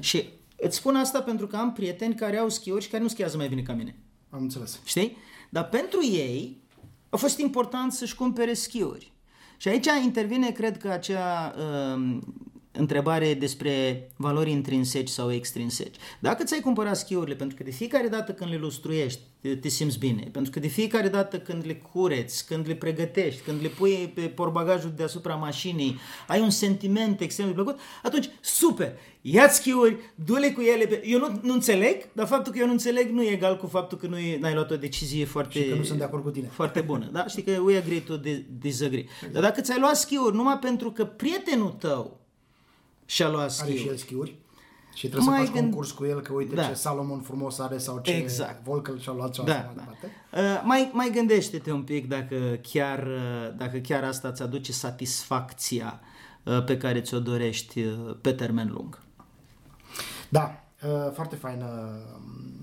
Și 0.00 0.28
îți 0.56 0.76
spun 0.76 0.96
asta 0.96 1.22
pentru 1.22 1.46
că 1.46 1.56
am 1.56 1.72
prieteni 1.72 2.14
care 2.14 2.36
au 2.36 2.48
schiuri 2.48 2.82
și 2.82 2.88
care 2.88 3.02
nu 3.02 3.08
schiază 3.08 3.36
mai 3.36 3.48
bine 3.48 3.62
ca 3.62 3.72
mine. 3.72 3.96
Am 4.30 4.42
înțeles. 4.42 4.80
Știi? 4.84 5.16
Dar 5.50 5.68
pentru 5.68 6.04
ei 6.04 6.60
a 7.08 7.16
fost 7.16 7.38
important 7.38 7.92
să-și 7.92 8.14
cumpere 8.14 8.52
schiuri. 8.52 9.12
Și 9.56 9.68
aici 9.68 9.86
intervine, 10.04 10.50
cred 10.50 10.78
că, 10.78 10.88
acea 10.88 11.54
uh, 11.56 12.18
întrebare 12.80 13.34
despre 13.34 14.06
valori 14.16 14.50
intrinseci 14.50 15.08
sau 15.08 15.32
extrinseci. 15.32 15.96
Dacă 16.20 16.44
ți-ai 16.44 16.60
cumpărat 16.60 16.96
schiurile 16.96 17.34
pentru 17.34 17.56
că 17.56 17.62
de 17.62 17.70
fiecare 17.70 18.08
dată 18.08 18.32
când 18.32 18.50
le 18.50 18.56
lustruiești 18.56 19.20
te, 19.40 19.56
te 19.56 19.68
simți 19.68 19.98
bine, 19.98 20.28
pentru 20.32 20.50
că 20.50 20.60
de 20.60 20.66
fiecare 20.66 21.08
dată 21.08 21.38
când 21.38 21.62
le 21.66 21.74
cureți, 21.74 22.46
când 22.46 22.66
le 22.66 22.74
pregătești, 22.74 23.42
când 23.42 23.62
le 23.62 23.68
pui 23.68 24.12
pe 24.14 24.20
porbagajul 24.20 24.92
deasupra 24.96 25.34
mașinii, 25.34 25.98
ai 26.26 26.40
un 26.40 26.50
sentiment 26.50 27.20
extrem 27.20 27.46
de 27.46 27.52
plăcut, 27.52 27.78
atunci 28.02 28.28
super! 28.40 28.92
Ia-ți 29.22 29.56
schiuri, 29.56 29.96
du-le 30.14 30.50
cu 30.50 30.60
ele. 30.60 30.86
Pe... 30.86 31.02
Eu 31.06 31.18
nu, 31.18 31.40
nu 31.42 31.52
înțeleg, 31.52 32.12
dar 32.12 32.26
faptul 32.26 32.52
că 32.52 32.58
eu 32.58 32.66
nu 32.66 32.72
înțeleg 32.72 33.10
nu 33.10 33.22
e 33.22 33.30
egal 33.30 33.56
cu 33.56 33.66
faptul 33.66 33.98
că 33.98 34.06
nu 34.06 34.18
e, 34.18 34.38
n-ai 34.38 34.54
luat 34.54 34.70
o 34.70 34.76
decizie 34.76 35.24
foarte... 35.24 35.62
Și 35.62 35.68
că 35.68 35.74
nu 35.74 35.82
sunt 35.82 35.98
de 35.98 36.04
acord 36.04 36.22
cu 36.22 36.30
tine. 36.30 36.46
Foarte 36.46 36.80
bună, 36.80 37.08
da? 37.12 37.26
Știi 37.26 37.42
că 37.42 37.60
we 37.64 37.76
agree 37.76 38.00
to 38.00 38.16
di- 38.16 38.44
disagree. 38.58 39.04
Dar 39.32 39.42
dacă 39.42 39.60
ți-ai 39.60 39.78
luat 39.78 39.96
schiuri 39.96 40.36
numai 40.36 40.58
pentru 40.58 40.92
că 40.92 41.04
prietenul 41.04 41.70
tău 41.70 42.20
și-a 43.10 43.28
luat 43.28 43.42
Are 43.60 43.70
și 43.70 43.76
schiuri, 43.76 43.88
el 43.88 43.96
schiuri. 43.96 44.38
Și 44.94 45.08
trebuie 45.08 45.28
Mai 45.30 45.38
să 45.38 45.44
faci 45.44 45.54
gând- 45.54 45.70
concurs 45.70 45.90
cu 45.90 46.04
el 46.04 46.20
că 46.20 46.32
uite 46.32 46.54
Da. 46.54 46.66
ce 46.66 46.74
Salomon 46.74 47.20
frumos 47.20 47.58
are 47.58 47.78
sau 47.78 47.98
ce 47.98 48.10
Exact. 48.12 48.64
Volkel 48.64 48.98
și-a 49.00 49.12
luat 49.12 49.34
sau 49.34 49.44
da, 49.44 49.52
așa 49.52 49.64
mai 49.64 49.74
da. 49.74 49.80
departe. 49.80 50.10
Uh, 50.32 50.62
mai, 50.64 50.90
mai 50.92 51.10
gândește-te 51.14 51.72
un 51.72 51.82
pic 51.82 52.08
dacă 52.08 52.36
chiar, 52.62 53.06
uh, 53.06 53.56
dacă 53.56 53.78
chiar 53.78 54.04
asta 54.04 54.28
îți 54.28 54.42
aduce 54.42 54.72
satisfacția 54.72 56.00
uh, 56.42 56.64
pe 56.64 56.76
care 56.76 57.00
ți-o 57.00 57.20
dorești 57.20 57.80
uh, 57.82 58.16
pe 58.20 58.32
termen 58.32 58.68
lung. 58.72 58.98
Da, 60.28 60.62
uh, 60.84 61.12
foarte 61.12 61.36
faină 61.36 61.66
uh, 61.66 62.59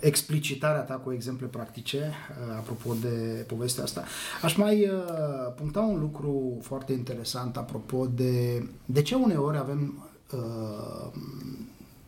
explicitarea 0.00 0.80
ta 0.80 0.94
cu 0.94 1.12
exemple 1.12 1.46
practice, 1.46 1.98
uh, 1.98 2.54
apropo 2.56 2.94
de 3.00 3.44
povestea 3.46 3.84
asta. 3.84 4.04
Aș 4.42 4.56
mai 4.56 4.88
uh, 4.88 5.52
puncta 5.56 5.80
un 5.80 6.00
lucru 6.00 6.58
foarte 6.62 6.92
interesant 6.92 7.56
apropo 7.56 8.06
de 8.06 8.66
de 8.84 9.02
ce 9.02 9.14
uneori 9.14 9.56
avem, 9.56 10.08
uh, 10.32 11.12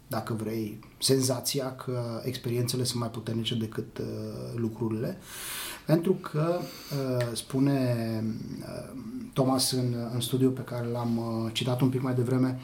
dacă 0.09 0.33
vrei, 0.33 0.79
senzația 0.99 1.77
că 1.77 2.21
experiențele 2.25 2.85
sunt 2.85 3.01
mai 3.01 3.11
puternice 3.11 3.55
decât 3.55 3.99
uh, 3.99 4.05
lucrurile. 4.55 5.19
Pentru 5.87 6.13
că, 6.13 6.59
uh, 6.61 7.27
spune 7.33 8.25
uh, 8.61 8.99
Thomas 9.33 9.71
în, 9.71 9.95
în 10.15 10.21
studiul 10.21 10.51
pe 10.51 10.61
care 10.61 10.87
l-am 10.87 11.17
uh, 11.17 11.51
citat 11.53 11.81
un 11.81 11.89
pic 11.89 12.03
mai 12.03 12.15
devreme, 12.15 12.61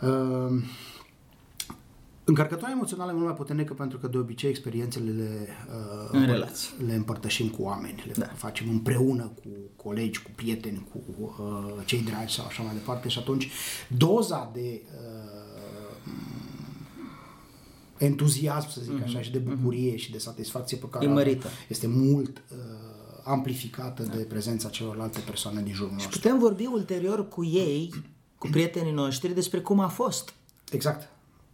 uh, 0.00 0.62
Încărcătoarea 2.24 2.74
emoțională 2.76 3.10
e 3.10 3.14
mult 3.14 3.26
mai 3.26 3.34
puternică 3.34 3.74
pentru 3.74 3.98
că 3.98 4.06
de 4.06 4.18
obicei 4.18 4.50
experiențele 4.50 5.10
le, 5.10 5.46
uh, 5.68 6.08
În 6.12 6.26
relații. 6.26 6.68
le 6.86 6.94
împărtășim 6.94 7.48
cu 7.48 7.62
oameni, 7.62 8.02
le 8.06 8.12
da. 8.16 8.26
facem 8.26 8.68
împreună 8.70 9.22
cu 9.42 9.48
colegi, 9.82 10.22
cu 10.22 10.30
prieteni, 10.34 10.86
cu 10.92 11.00
uh, 11.38 11.82
cei 11.84 12.00
dragi 12.00 12.34
sau 12.34 12.44
așa 12.46 12.62
mai 12.62 12.72
departe 12.74 13.08
și 13.08 13.18
atunci 13.18 13.50
doza 13.96 14.50
de 14.52 14.82
uh, 14.84 16.10
entuziasm, 17.98 18.70
să 18.70 18.80
zic 18.82 19.02
așa, 19.02 19.20
și 19.22 19.30
de 19.32 19.38
bucurie 19.38 19.96
și 19.96 20.10
de 20.10 20.18
satisfacție 20.18 20.76
pe 20.76 20.86
care 20.90 21.04
E 21.04 21.08
o 21.08 21.10
avem 21.10 21.24
mărită. 21.24 21.48
este 21.68 21.86
mult 21.86 22.42
uh, 22.52 22.58
amplificată 23.24 24.02
de 24.02 24.22
prezența 24.22 24.68
celorlalte 24.68 25.20
persoane 25.26 25.62
din 25.62 25.72
jurul 25.72 25.88
Și 25.90 25.94
nostru. 26.04 26.18
putem 26.20 26.38
vorbi 26.38 26.66
ulterior 26.66 27.28
cu 27.28 27.44
ei, 27.44 27.94
cu 28.38 28.48
prietenii 28.50 28.92
noștri, 28.92 29.34
despre 29.34 29.60
cum 29.60 29.80
a 29.80 29.88
fost. 29.88 30.34
Exact. 30.70 31.10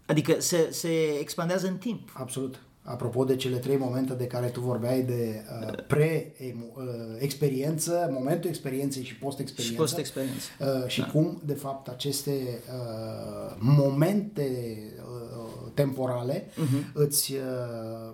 Adică 0.09 0.41
se, 0.41 0.69
se 0.71 1.19
expandează 1.21 1.67
în 1.67 1.77
timp. 1.77 2.11
Absolut. 2.15 2.63
Apropo 2.83 3.25
de 3.25 3.37
cele 3.37 3.57
trei 3.57 3.77
momente 3.77 4.15
de 4.15 4.27
care 4.27 4.47
tu 4.47 4.61
vorbeai 4.61 5.03
de 5.03 5.45
uh, 5.63 5.69
pre-experiență, 5.87 8.09
momentul 8.13 8.51
experienței 8.51 9.05
și 9.05 9.15
post-experiență. 9.17 9.73
Și 9.73 9.79
post-experiență. 9.81 10.47
Uh, 10.61 10.87
și 10.87 11.01
da. 11.01 11.07
cum, 11.07 11.41
de 11.45 11.55
fapt, 11.55 11.89
aceste 11.89 12.31
uh, 12.31 13.55
momente 13.59 14.79
uh, 14.97 15.71
temporale 15.75 16.45
uh-huh. 16.45 16.93
îți 16.93 17.33
uh, 17.33 18.13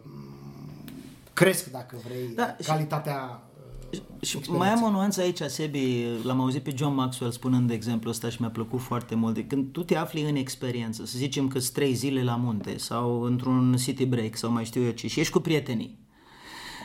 cresc, 1.32 1.70
dacă 1.70 1.96
vrei, 2.04 2.28
Da, 2.34 2.42
da, 2.42 2.56
și- 2.60 2.68
calitatea 2.68 3.42
uh, 3.48 3.53
Și 3.94 4.36
experienței. 4.36 4.58
mai 4.58 4.68
am 4.68 4.82
o 4.82 4.90
nuanță 4.90 5.20
aici, 5.20 5.40
Sebi, 5.40 6.04
l-am 6.22 6.40
auzit 6.40 6.62
pe 6.62 6.72
John 6.76 6.94
Maxwell 6.94 7.32
spunând 7.32 7.68
de 7.68 7.74
exemplu 7.74 8.10
ăsta 8.10 8.28
și 8.28 8.36
mi-a 8.40 8.50
plăcut 8.50 8.80
foarte 8.80 9.14
mult. 9.14 9.34
De 9.34 9.44
Când 9.44 9.72
tu 9.72 9.82
te 9.82 9.96
afli 9.96 10.22
în 10.22 10.36
experiență, 10.36 11.06
să 11.06 11.18
zicem 11.18 11.48
că 11.48 11.58
trei 11.72 11.94
zile 11.94 12.22
la 12.22 12.36
munte 12.36 12.78
sau 12.78 13.22
într-un 13.22 13.76
city 13.78 14.06
break 14.06 14.36
sau 14.36 14.50
mai 14.50 14.64
știu 14.64 14.82
eu 14.82 14.90
ce, 14.90 15.06
și 15.06 15.20
ești 15.20 15.32
cu 15.32 15.40
prietenii 15.40 16.02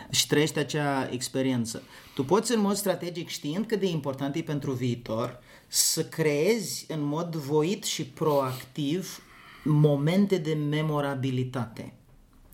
și 0.10 0.28
trăiești 0.28 0.60
acea 0.60 1.10
experiență. 1.12 1.84
Tu 2.16 2.24
poți 2.24 2.56
în 2.56 2.62
mod 2.62 2.76
strategic, 2.76 3.28
știind 3.28 3.66
cât 3.66 3.80
de 3.80 3.88
important 3.88 4.36
e 4.36 4.42
pentru 4.42 4.72
viitor, 4.72 5.40
să 5.68 6.04
creezi 6.04 6.86
în 6.88 7.04
mod 7.04 7.36
voit 7.36 7.84
și 7.84 8.06
proactiv 8.06 9.24
momente 9.64 10.38
de 10.38 10.54
memorabilitate. 10.54 11.99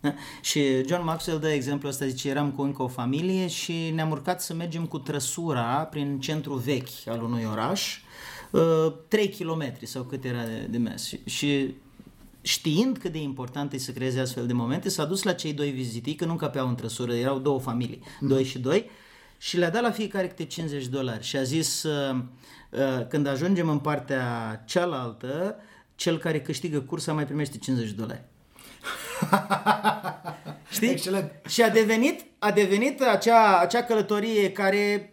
Da? 0.06 0.14
Și 0.50 0.88
John 0.88 1.04
Maxwell 1.04 1.40
dă 1.40 1.50
exemplu 1.50 1.88
ăsta, 1.88 2.06
zice, 2.06 2.30
eram 2.30 2.52
cu 2.52 2.62
încă 2.62 2.84
o 2.84 2.88
familie 2.88 3.48
și 3.48 3.92
ne-am 3.94 4.12
urcat 4.12 4.42
să 4.42 4.54
mergem 4.54 4.86
cu 4.86 5.00
trăsura 5.00 5.64
prin 5.64 6.20
centru 6.20 6.54
vechi 6.54 7.08
al 7.08 7.24
unui 7.24 7.48
oraș, 7.52 8.00
uh, 8.52 8.94
3 9.08 9.30
km 9.30 9.74
sau 9.84 10.04
cât 10.04 10.24
era 10.24 10.44
de, 10.44 10.68
de 10.70 10.78
mers. 10.78 11.04
Și, 11.06 11.20
și 11.26 11.76
știind 12.42 12.98
cât 12.98 13.12
de 13.12 13.22
important 13.22 13.74
e 13.74 13.78
să 13.78 13.92
creeze 13.92 14.20
astfel 14.20 14.48
de 14.48 14.54
momente, 14.54 14.90
s-a 14.90 15.06
dus 15.06 15.24
la 15.24 15.34
cei 15.34 15.54
doi 15.54 15.70
vizitii, 15.70 16.16
că 16.16 16.26
nu 16.26 16.36
capeau 16.36 16.68
în 16.68 16.76
trăsură, 16.76 17.14
erau 17.14 17.40
două 17.40 17.60
familii, 17.60 18.02
doi 18.20 18.44
și 18.44 18.60
doi, 18.60 18.90
și 19.38 19.58
le-a 19.58 19.70
dat 19.70 19.82
la 19.82 19.92
fiecare 19.92 20.28
câte 20.28 20.46
50 20.46 20.84
de 20.84 20.90
dolari 20.90 21.24
și 21.24 21.38
a 21.38 21.44
zis, 21.44 21.84
uh, 21.84 22.16
uh, 22.72 23.08
când 23.08 23.28
ajungem 23.28 23.70
în 23.70 23.80
partea 23.80 24.64
cealaltă, 24.68 25.56
cel 25.96 26.18
care 26.18 26.42
câștigă 26.42 26.82
cursa 26.82 27.14
mai 27.14 27.26
primește 27.26 27.58
50 27.58 27.90
de 27.90 27.96
dolari. 27.96 28.24
Știi? 30.72 30.90
Excelent. 30.90 31.32
Și 31.48 31.62
a 31.64 31.70
devenit, 31.70 32.26
a 32.40 32.52
devenit 32.52 33.02
acea, 33.02 33.58
acea 33.60 33.84
călătorie 33.84 34.52
care 34.52 35.10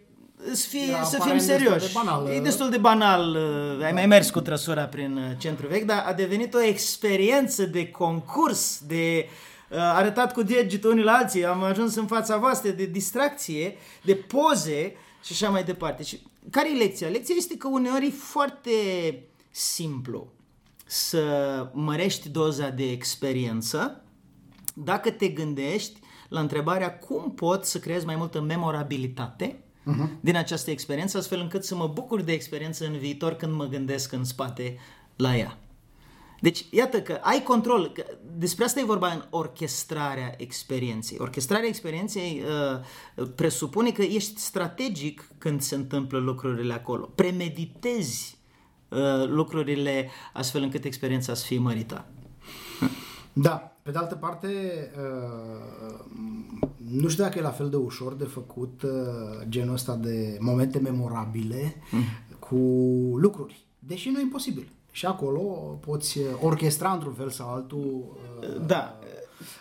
să, 0.53 0.67
fie, 0.69 0.91
Da, 0.91 1.03
să 1.03 1.15
aparent 1.19 1.41
fim 1.41 1.47
destul 1.47 1.67
serioși. 1.67 1.93
de 1.93 1.99
banală. 2.03 2.31
E 2.31 2.39
destul 2.41 2.69
de 2.69 2.77
banal. 2.77 3.35
uh, 3.79 3.83
Ai 3.85 3.91
mai 3.91 4.05
mers 4.05 4.29
cu 4.29 4.41
trăsura 4.41 4.83
prin 4.83 5.17
uh, 5.17 5.23
centru 5.37 5.67
vechi, 5.67 5.83
dar 5.85 6.03
a 6.07 6.13
devenit 6.13 6.53
o 6.53 6.61
experiență 6.63 7.63
de 7.65 7.87
concurs, 7.87 8.81
de 8.87 9.25
uh, 9.69 9.77
arătat 9.77 10.33
cu 10.33 10.41
degetul 10.43 10.91
unii 10.91 11.03
la 11.03 11.11
alții. 11.11 11.45
Am 11.45 11.63
ajuns 11.63 11.95
în 11.95 12.05
fața 12.05 12.37
voastră 12.37 12.69
de 12.69 12.85
distracție, 12.85 13.75
de 14.01 14.15
poze 14.15 14.95
și 15.23 15.31
așa 15.31 15.49
mai 15.49 15.63
departe. 15.63 16.03
Și 16.03 16.19
care 16.51 16.69
e 16.71 16.77
lecția? 16.77 17.07
Lecția 17.07 17.35
este 17.37 17.57
că 17.57 17.67
uneori 17.67 18.05
e 18.05 18.11
foarte 18.17 18.71
simplu 19.51 20.27
să 20.85 21.69
mărești 21.73 22.29
doza 22.29 22.69
de 22.69 22.91
experiență 22.91 24.03
dacă 24.73 25.11
te 25.11 25.27
gândești 25.27 25.99
la 26.29 26.39
întrebarea 26.39 26.97
cum 26.97 27.31
pot 27.31 27.65
să 27.65 27.79
creez 27.79 28.03
mai 28.03 28.15
multă 28.15 28.41
memorabilitate 28.41 29.63
uh-huh. 29.81 30.19
din 30.19 30.35
această 30.35 30.71
experiență, 30.71 31.17
astfel 31.17 31.39
încât 31.39 31.63
să 31.63 31.75
mă 31.75 31.87
bucur 31.87 32.21
de 32.21 32.31
experiență 32.31 32.85
în 32.85 32.97
viitor 32.97 33.33
când 33.33 33.53
mă 33.53 33.65
gândesc 33.65 34.11
în 34.11 34.23
spate 34.23 34.77
la 35.15 35.35
ea. 35.35 35.57
Deci, 36.39 36.65
iată 36.69 37.01
că 37.01 37.19
ai 37.21 37.43
control. 37.43 37.91
Că 37.91 38.05
despre 38.37 38.63
asta 38.63 38.79
e 38.79 38.83
vorba 38.83 39.11
în 39.11 39.23
orchestrarea 39.29 40.33
experienței. 40.37 41.17
Orchestrarea 41.19 41.67
experienței 41.67 42.43
uh, 43.17 43.25
presupune 43.35 43.91
că 43.91 44.01
ești 44.01 44.39
strategic 44.39 45.27
când 45.37 45.61
se 45.61 45.75
întâmplă 45.75 46.19
lucrurile 46.19 46.73
acolo. 46.73 47.05
Premeditezi 47.15 48.37
uh, 48.93 49.27
lucrurile 49.29 50.09
astfel 50.33 50.61
încât 50.61 50.83
experiența 50.83 51.33
să 51.33 51.45
fie 51.45 51.59
mărită. 51.59 52.05
Da, 53.33 53.75
pe 53.81 53.91
de 53.91 53.97
altă 53.97 54.15
parte, 54.15 54.47
uh, 54.97 55.99
nu 56.77 57.07
știu 57.07 57.23
dacă 57.23 57.37
e 57.37 57.41
la 57.41 57.49
fel 57.49 57.69
de 57.69 57.75
ușor 57.75 58.13
de 58.13 58.23
făcut 58.23 58.81
uh, 58.81 58.91
genul 59.49 59.73
ăsta 59.73 59.95
de 59.95 60.37
momente 60.39 60.79
memorabile 60.79 61.75
cu 62.39 62.55
lucruri, 63.15 63.65
deși 63.79 64.09
nu 64.09 64.19
e 64.19 64.21
imposibil. 64.21 64.67
Și 64.91 65.05
acolo 65.05 65.41
poți 65.85 66.19
orchestra 66.41 66.91
într-un 66.91 67.13
fel 67.13 67.29
sau 67.29 67.53
altul 67.53 68.17
uh, 68.41 68.65
Da, 68.65 68.99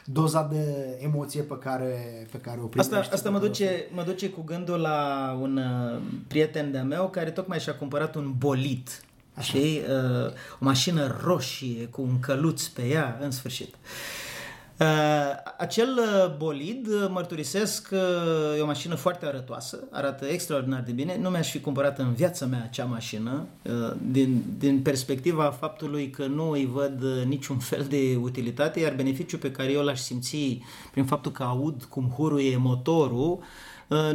doza 0.05 0.49
de 0.53 0.97
emoție 1.01 1.43
pe 1.43 1.59
care, 1.59 2.27
pe 2.31 2.39
care 2.39 2.61
o 2.63 2.67
primești. 2.67 2.95
Asta, 2.95 3.15
asta 3.15 3.29
pe 3.29 3.35
mă, 3.35 3.39
care 3.39 3.51
o 3.51 3.53
duce, 3.53 3.89
mă 3.95 4.03
duce 4.03 4.29
cu 4.31 4.43
gândul 4.43 4.79
la 4.79 5.39
un 5.41 5.57
uh, 5.57 6.01
prieten 6.29 6.71
de-a 6.71 6.85
meu 6.85 7.09
care 7.09 7.31
tocmai 7.31 7.61
și-a 7.61 7.75
cumpărat 7.75 8.15
un 8.15 8.35
bolit. 8.39 9.05
Știi? 9.41 9.79
Uh, 9.79 10.31
o 10.31 10.65
mașină 10.65 11.21
roșie 11.25 11.87
cu 11.87 12.03
un 12.03 12.21
căluț 12.21 12.67
pe 12.67 12.83
ea, 12.87 13.19
în 13.21 13.31
sfârșit. 13.31 13.75
Uh, 14.83 14.87
acel 15.59 15.89
uh, 15.99 16.37
bolid, 16.37 16.87
uh, 16.87 17.09
mărturisesc, 17.11 17.89
uh, 17.93 18.59
e 18.59 18.61
o 18.61 18.67
mașină 18.67 18.95
foarte 18.95 19.27
arătoasă, 19.27 19.79
arată 19.91 20.25
extraordinar 20.25 20.81
de 20.81 20.93
bine. 20.93 21.19
Nu 21.21 21.29
mi-aș 21.29 21.51
fi 21.51 21.61
cumpărat 21.61 21.99
în 21.99 22.13
viața 22.13 22.47
mea 22.47 22.63
acea 22.63 22.85
mașină, 22.85 23.47
uh, 23.63 23.95
din, 24.11 24.45
din 24.59 24.83
perspectiva 24.83 25.51
faptului 25.51 26.11
că 26.11 26.27
nu 26.27 26.51
îi 26.51 26.67
văd 26.67 27.03
uh, 27.03 27.25
niciun 27.25 27.59
fel 27.71 27.87
de 27.89 28.19
utilitate, 28.21 28.81
iar 28.81 28.95
beneficiul 28.95 29.39
pe 29.39 29.51
care 29.51 29.73
eu 29.73 29.83
l-aș 29.83 30.01
simți 30.01 30.61
prin 30.91 31.05
faptul 31.05 31.33
că 31.33 31.43
aud 31.43 31.85
cum 31.85 32.13
huruie 32.17 32.57
motorul, 32.57 33.31
uh, 33.31 33.45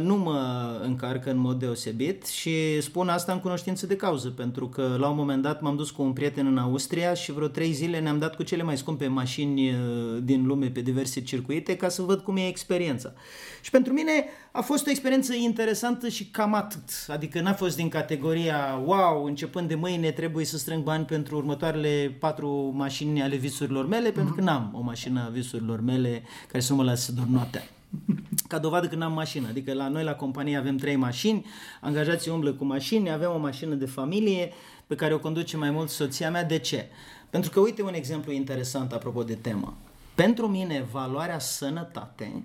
nu 0.02 0.16
mă 0.16 0.40
încarcă 0.82 1.30
în 1.30 1.38
mod 1.38 1.58
deosebit 1.58 2.26
și 2.26 2.80
spun 2.80 3.08
asta 3.08 3.32
în 3.32 3.40
cunoștință 3.40 3.86
de 3.86 3.96
cauză, 3.96 4.28
pentru 4.28 4.68
că 4.68 4.96
la 4.98 5.08
un 5.08 5.16
moment 5.16 5.42
dat 5.42 5.60
m-am 5.60 5.76
dus 5.76 5.90
cu 5.90 6.02
un 6.02 6.12
prieten 6.12 6.46
în 6.46 6.58
Austria 6.58 7.14
și 7.14 7.32
vreo 7.32 7.46
trei 7.46 7.72
zile 7.72 8.00
ne-am 8.00 8.18
dat 8.18 8.36
cu 8.36 8.42
cele 8.42 8.62
mai 8.62 8.76
scumpe 8.76 9.06
mașini 9.06 9.70
uh, 9.70 9.76
din 10.22 10.46
lume 10.46 10.66
pe 10.66 10.80
diverse 10.80 11.20
circuite 11.20 11.76
ca 11.76 11.88
să 11.88 12.02
văd 12.02 12.20
cum 12.20 12.36
e 12.36 12.46
experiența. 12.46 13.12
Și 13.60 13.70
pentru 13.70 13.92
mine 13.92 14.24
a 14.52 14.60
fost 14.60 14.86
o 14.86 14.90
experiență 14.90 15.34
interesantă 15.34 16.08
și 16.08 16.24
cam 16.24 16.54
atât. 16.54 16.90
Adică 17.08 17.40
n-a 17.40 17.54
fost 17.54 17.76
din 17.76 17.88
categoria 17.88 18.82
wow, 18.84 19.24
începând 19.24 19.68
de 19.68 19.74
mâine 19.74 20.10
trebuie 20.10 20.44
să 20.44 20.58
strâng 20.58 20.82
bani 20.82 21.04
pentru 21.04 21.36
următoarele 21.36 22.16
patru 22.18 22.72
mașini 22.76 23.22
ale 23.22 23.36
visurilor 23.36 23.88
mele, 23.88 24.10
pentru 24.10 24.34
că 24.34 24.40
n-am 24.40 24.70
o 24.74 24.80
mașină 24.80 25.24
a 25.26 25.28
visurilor 25.28 25.80
mele 25.80 26.22
care 26.48 26.62
să 26.62 26.72
nu 26.72 26.78
mă 26.78 26.84
lasă 26.84 27.02
să 27.02 27.12
dorm 27.12 27.32
noaptea. 27.32 27.62
Ca 28.48 28.58
dovadă 28.58 28.86
că 28.86 28.96
n-am 28.96 29.12
mașină. 29.12 29.48
Adică 29.48 29.72
la 29.72 29.88
noi 29.88 30.04
la 30.04 30.14
companie 30.14 30.56
avem 30.56 30.76
trei 30.76 30.96
mașini, 30.96 31.46
angajații 31.80 32.30
umblă 32.30 32.52
cu 32.52 32.64
mașini, 32.64 33.10
avem 33.10 33.30
o 33.34 33.38
mașină 33.38 33.74
de 33.74 33.86
familie 33.86 34.52
pe 34.86 34.94
care 34.94 35.14
o 35.14 35.18
conduce 35.18 35.56
mai 35.56 35.70
mult 35.70 35.88
soția 35.88 36.30
mea. 36.30 36.44
De 36.44 36.58
ce? 36.58 36.88
Pentru 37.30 37.50
că 37.50 37.60
uite 37.60 37.82
un 37.82 37.94
exemplu 37.94 38.32
interesant 38.32 38.92
apropo 38.92 39.22
de 39.22 39.34
temă. 39.34 39.76
Pentru 40.14 40.46
mine 40.46 40.86
valoarea 40.92 41.38
sănătate 41.38 42.44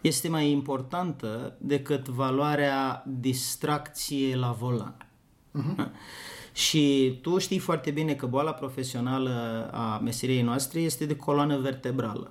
este 0.00 0.28
mai 0.28 0.50
importantă 0.50 1.56
decât 1.58 2.08
valoarea 2.08 3.04
distracție 3.06 4.36
la 4.36 4.50
volan. 4.50 4.96
Uh-huh. 5.58 5.90
Și 6.52 7.18
tu 7.22 7.38
știi 7.38 7.58
foarte 7.58 7.90
bine 7.90 8.14
că 8.14 8.26
boala 8.26 8.52
profesională 8.52 9.68
a 9.72 9.98
meseriei 9.98 10.42
noastre 10.42 10.80
este 10.80 11.06
de 11.06 11.16
coloană 11.16 11.58
vertebrală. 11.58 12.30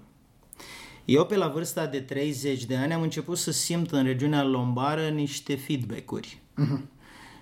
Eu 1.06 1.26
pe 1.26 1.36
la 1.36 1.48
vârsta 1.48 1.86
de 1.86 2.00
30 2.00 2.66
de 2.66 2.76
ani 2.76 2.94
am 2.94 3.02
început 3.02 3.38
să 3.38 3.52
simt 3.52 3.92
în 3.92 4.04
regiunea 4.04 4.44
lombară 4.44 5.08
niște 5.08 5.56
feedback-uri. 5.56 6.42
Uh-huh. 6.62 6.82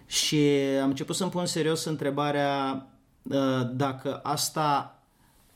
Și 0.06 0.38
am 0.82 0.90
început 0.90 1.16
să-mi 1.16 1.32
pun 1.32 1.46
serios 1.46 1.84
întrebarea 1.84 2.86
uh, 3.22 3.70
dacă 3.74 4.20
asta 4.24 4.96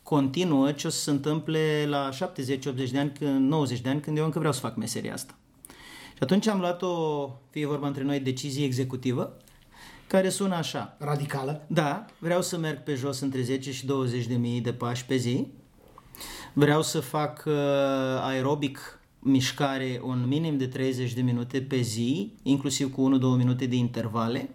continuă, 0.04 0.72
ce 0.72 0.88
o 0.88 0.90
să 0.90 1.00
se 1.00 1.10
întâmple 1.10 1.86
la 1.88 2.10
70-80 2.10 2.92
de 2.92 3.00
ani, 3.00 3.12
când, 3.20 3.50
90 3.50 3.80
de 3.80 3.90
ani, 3.90 4.00
când 4.00 4.18
eu 4.18 4.26
încă 4.26 4.38
vreau 4.40 4.54
să 4.54 4.60
fac 4.60 4.76
meseria 4.76 5.14
asta. 5.14 5.36
Și 6.08 6.20
atunci 6.20 6.48
am 6.48 6.60
luat 6.60 6.82
o, 6.82 7.30
fie 7.50 7.66
vorba 7.66 7.88
între 7.88 8.04
noi, 8.04 8.20
decizie 8.20 8.66
executivă 8.66 9.38
care 10.08 10.30
sună 10.30 10.56
așa. 10.56 10.96
Radicală? 11.00 11.66
Da, 11.68 12.06
vreau 12.18 12.42
să 12.42 12.58
merg 12.58 12.84
pe 12.84 12.94
jos 12.94 13.20
între 13.20 13.42
10 13.42 13.72
și 13.72 13.86
20 13.86 14.26
de 14.26 14.36
mii 14.36 14.62
de 14.62 14.74
pași 14.74 15.06
pe 15.06 15.16
zi. 15.16 15.48
Vreau 16.54 16.82
să 16.82 17.00
fac 17.00 17.44
uh, 17.46 17.54
aerobic 18.22 19.00
mișcare 19.20 20.02
un 20.04 20.26
minim 20.28 20.58
de 20.58 20.68
30 20.68 21.14
de 21.14 21.22
minute 21.22 21.62
pe 21.62 21.82
zi, 21.82 22.34
inclusiv 22.44 22.94
cu 22.94 23.18
1-2 23.18 23.22
minute 23.38 23.66
de 23.66 23.76
intervale. 23.76 24.50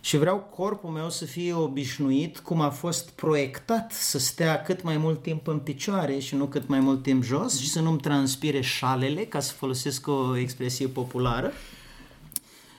Și 0.00 0.16
vreau 0.16 0.38
corpul 0.38 0.90
meu 0.90 1.10
să 1.10 1.24
fie 1.24 1.52
obișnuit 1.52 2.38
cum 2.38 2.60
a 2.60 2.70
fost 2.70 3.10
proiectat 3.10 3.92
să 3.92 4.18
stea 4.18 4.62
cât 4.62 4.82
mai 4.82 4.96
mult 4.96 5.22
timp 5.22 5.46
în 5.46 5.58
picioare 5.58 6.18
și 6.18 6.34
nu 6.34 6.46
cât 6.46 6.68
mai 6.68 6.80
mult 6.80 7.02
timp 7.02 7.22
jos 7.22 7.58
și 7.60 7.70
să 7.70 7.80
nu-mi 7.80 8.00
transpire 8.00 8.60
șalele, 8.60 9.24
ca 9.24 9.40
să 9.40 9.52
folosesc 9.52 10.06
o 10.06 10.36
expresie 10.36 10.86
populară. 10.86 11.52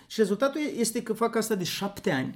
Și 0.08 0.20
rezultatul 0.20 0.62
este 0.78 1.04
că 1.04 1.14
fac 1.14 1.36
asta 1.36 1.56
de 1.56 1.64
șapte 1.64 2.12
ani 2.12 2.36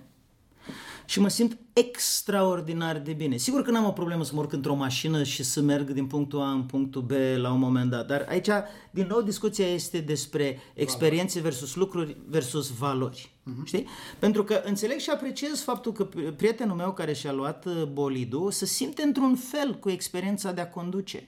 și 1.11 1.19
mă 1.19 1.27
simt 1.27 1.57
extraordinar 1.73 2.99
de 2.99 3.13
bine. 3.13 3.37
Sigur 3.37 3.61
că 3.61 3.71
n-am 3.71 3.85
o 3.85 3.91
problemă 3.91 4.23
să 4.23 4.31
mă 4.33 4.39
urc 4.39 4.53
într-o 4.53 4.75
mașină 4.75 5.23
și 5.23 5.43
să 5.43 5.61
merg 5.61 5.89
din 5.89 6.07
punctul 6.07 6.41
A 6.41 6.51
în 6.51 6.63
punctul 6.63 7.01
B 7.01 7.11
la 7.35 7.51
un 7.51 7.59
moment 7.59 7.89
dat, 7.89 8.07
dar 8.07 8.25
aici, 8.29 8.49
din 8.91 9.07
nou, 9.09 9.21
discuția 9.21 9.67
este 9.67 9.99
despre 9.99 10.59
experiențe 10.73 11.39
versus 11.39 11.75
lucruri 11.75 12.17
versus 12.27 12.69
valori. 12.69 13.31
Uh-huh. 13.41 13.63
Știi? 13.65 13.87
Pentru 14.19 14.43
că 14.43 14.61
înțeleg 14.65 14.99
și 14.99 15.09
apreciez 15.09 15.61
faptul 15.61 15.91
că 15.91 16.03
prietenul 16.35 16.75
meu 16.75 16.93
care 16.93 17.13
și-a 17.13 17.31
luat 17.31 17.65
uh, 17.65 17.83
bolidul 17.83 18.51
se 18.51 18.65
simte 18.65 19.01
într-un 19.01 19.35
fel 19.35 19.75
cu 19.79 19.89
experiența 19.89 20.51
de 20.51 20.61
a 20.61 20.69
conduce. 20.69 21.27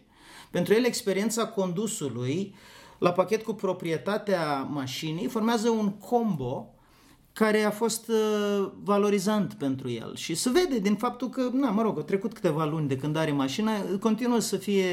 Pentru 0.51 0.73
el, 0.73 0.86
experiența 0.86 1.47
condusului 1.47 2.55
la 2.99 3.11
pachet 3.11 3.43
cu 3.43 3.53
proprietatea 3.53 4.67
mașinii 4.71 5.27
formează 5.27 5.69
un 5.69 5.89
combo 5.89 6.72
care 7.34 7.63
a 7.63 7.71
fost 7.71 8.07
uh, 8.07 8.71
valorizant 8.84 9.53
pentru 9.53 9.89
el 9.89 10.15
și 10.15 10.36
se 10.36 10.49
vede 10.49 10.79
din 10.79 10.95
faptul 10.95 11.29
că, 11.29 11.49
na, 11.53 11.69
mă 11.69 11.81
rog, 11.81 11.97
au 11.97 12.03
trecut 12.03 12.34
câteva 12.34 12.65
luni 12.65 12.88
de 12.88 12.97
când 12.97 13.15
are 13.15 13.31
mașina, 13.31 13.71
continuă 13.99 14.39
să 14.39 14.57
fie 14.57 14.86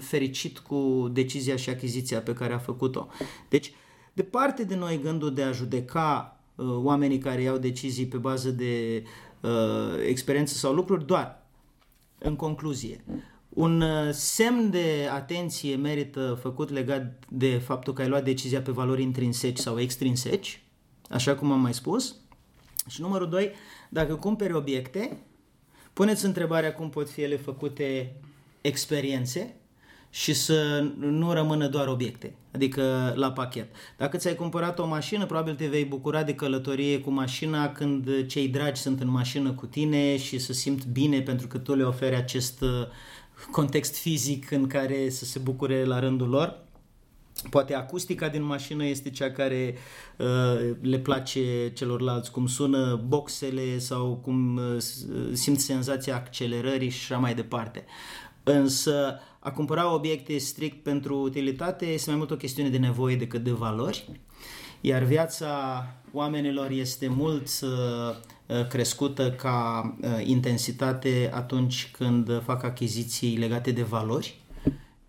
fericit 0.00 0.58
cu 0.58 1.08
decizia 1.12 1.56
și 1.56 1.70
achiziția 1.70 2.20
pe 2.20 2.32
care 2.32 2.52
a 2.52 2.58
făcut-o. 2.58 3.08
Deci, 3.48 3.72
departe 4.12 4.64
de 4.64 4.74
noi 4.74 5.00
gândul 5.02 5.34
de 5.34 5.42
a 5.42 5.52
judeca 5.52 6.40
uh, 6.54 6.66
oamenii 6.66 7.18
care 7.18 7.42
iau 7.42 7.56
decizii 7.56 8.06
pe 8.06 8.16
bază 8.16 8.50
de 8.50 9.02
uh, 9.40 9.50
experiență 10.06 10.54
sau 10.54 10.72
lucruri, 10.72 11.06
doar 11.06 11.46
în 12.18 12.36
concluzie. 12.36 13.04
Un 13.48 13.80
uh, 13.80 14.08
semn 14.10 14.70
de 14.70 15.08
atenție 15.12 15.76
merită 15.76 16.38
făcut 16.42 16.70
legat 16.70 17.24
de 17.28 17.58
faptul 17.58 17.92
că 17.92 18.02
ai 18.02 18.08
luat 18.08 18.24
decizia 18.24 18.60
pe 18.60 18.70
valori 18.70 19.02
intrinseci 19.02 19.58
sau 19.58 19.80
extrinseci, 19.80 20.62
așa 21.08 21.34
cum 21.34 21.52
am 21.52 21.60
mai 21.60 21.74
spus. 21.74 22.16
Și 22.88 23.00
numărul 23.00 23.28
2, 23.28 23.50
dacă 23.88 24.14
cumperi 24.14 24.52
obiecte, 24.52 25.18
puneți 25.92 26.24
întrebarea 26.24 26.74
cum 26.74 26.90
pot 26.90 27.10
fi 27.10 27.20
ele 27.20 27.36
făcute 27.36 28.16
experiențe 28.60 29.54
și 30.10 30.32
să 30.34 30.86
nu 30.98 31.32
rămână 31.32 31.66
doar 31.66 31.88
obiecte, 31.88 32.34
adică 32.54 33.12
la 33.16 33.32
pachet. 33.32 33.74
Dacă 33.96 34.16
ți-ai 34.16 34.34
cumpărat 34.34 34.78
o 34.78 34.86
mașină, 34.86 35.26
probabil 35.26 35.54
te 35.54 35.66
vei 35.66 35.84
bucura 35.84 36.22
de 36.22 36.34
călătorie 36.34 37.00
cu 37.00 37.10
mașina 37.10 37.72
când 37.72 38.26
cei 38.26 38.48
dragi 38.48 38.80
sunt 38.80 39.00
în 39.00 39.10
mașină 39.10 39.52
cu 39.52 39.66
tine 39.66 40.16
și 40.16 40.38
să 40.38 40.52
simt 40.52 40.84
bine 40.84 41.20
pentru 41.20 41.46
că 41.46 41.58
tu 41.58 41.74
le 41.74 41.82
oferi 41.82 42.14
acest 42.14 42.60
uh, 42.60 42.86
context 43.50 43.96
fizic 43.96 44.50
în 44.50 44.66
care 44.66 45.10
să 45.10 45.24
se 45.24 45.38
bucure 45.38 45.84
la 45.84 45.98
rândul 45.98 46.28
lor. 46.28 46.66
Poate 47.50 47.74
acustica 47.74 48.28
din 48.28 48.42
mașină 48.42 48.84
este 48.84 49.10
cea 49.10 49.30
care 49.30 49.74
uh, 50.16 50.70
le 50.80 50.98
place 50.98 51.72
celorlalți, 51.74 52.30
cum 52.30 52.46
sună 52.46 53.02
boxele 53.06 53.78
sau 53.78 54.20
cum 54.22 54.56
uh, 54.56 54.76
simt 55.32 55.60
senzația 55.60 56.14
accelerării 56.14 56.88
și 56.88 57.12
așa 57.12 57.20
mai 57.20 57.34
departe. 57.34 57.84
Însă 58.42 59.20
a 59.38 59.50
cumpăra 59.50 59.94
obiecte 59.94 60.38
strict 60.38 60.82
pentru 60.82 61.20
utilitate 61.20 61.86
este 61.86 62.10
mai 62.10 62.18
mult 62.18 62.30
o 62.30 62.36
chestiune 62.36 62.68
de 62.68 62.78
nevoie 62.78 63.16
decât 63.16 63.44
de 63.44 63.50
valori, 63.50 64.20
iar 64.80 65.02
viața 65.02 65.86
oamenilor 66.12 66.70
este 66.70 67.08
mult 67.08 67.48
uh, 67.62 68.66
crescută 68.68 69.30
ca 69.30 69.96
uh, 70.00 70.26
intensitate 70.26 71.30
atunci 71.34 71.90
când 71.92 72.42
fac 72.42 72.62
achiziții 72.64 73.36
legate 73.36 73.70
de 73.70 73.82
valori 73.82 74.40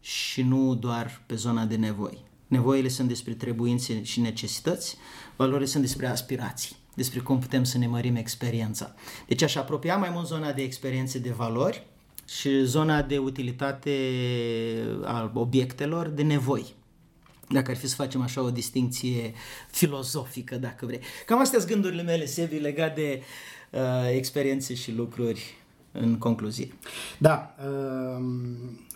și 0.01 0.41
nu 0.41 0.75
doar 0.75 1.21
pe 1.25 1.35
zona 1.35 1.65
de 1.65 1.75
nevoi. 1.75 2.17
Nevoile 2.47 2.87
sunt 2.87 3.07
despre 3.07 3.33
trebuințe 3.33 4.03
și 4.03 4.19
necesități, 4.19 4.97
valorile 5.35 5.65
sunt 5.65 5.83
despre 5.83 6.07
aspirații, 6.07 6.75
despre 6.93 7.19
cum 7.19 7.39
putem 7.39 7.63
să 7.63 7.77
ne 7.77 7.87
mărim 7.87 8.15
experiența. 8.15 8.95
Deci 9.27 9.41
aș 9.41 9.55
apropia 9.55 9.97
mai 9.97 10.09
mult 10.09 10.27
zona 10.27 10.51
de 10.51 10.61
experiențe 10.61 11.19
de 11.19 11.29
valori 11.29 11.87
și 12.27 12.63
zona 12.63 13.01
de 13.01 13.17
utilitate 13.17 13.91
al 15.03 15.31
obiectelor 15.33 16.07
de 16.07 16.23
nevoi. 16.23 16.65
Dacă 17.49 17.71
ar 17.71 17.77
fi 17.77 17.87
să 17.87 17.95
facem 17.95 18.21
așa 18.21 18.41
o 18.41 18.49
distinție 18.49 19.33
filozofică, 19.71 20.55
dacă 20.55 20.85
vrei. 20.85 20.99
Cam 21.25 21.39
astea 21.39 21.59
sunt 21.59 21.71
gândurile 21.71 22.01
mele, 22.01 22.25
Sevi, 22.25 22.59
legate 22.59 23.01
de 23.01 23.21
uh, 23.79 24.15
experiențe 24.15 24.73
și 24.73 24.91
lucruri 24.91 25.57
în 25.91 26.17
concluzie. 26.17 26.73
Da, 27.17 27.55
uh, 27.59 28.23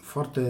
foarte 0.03 0.41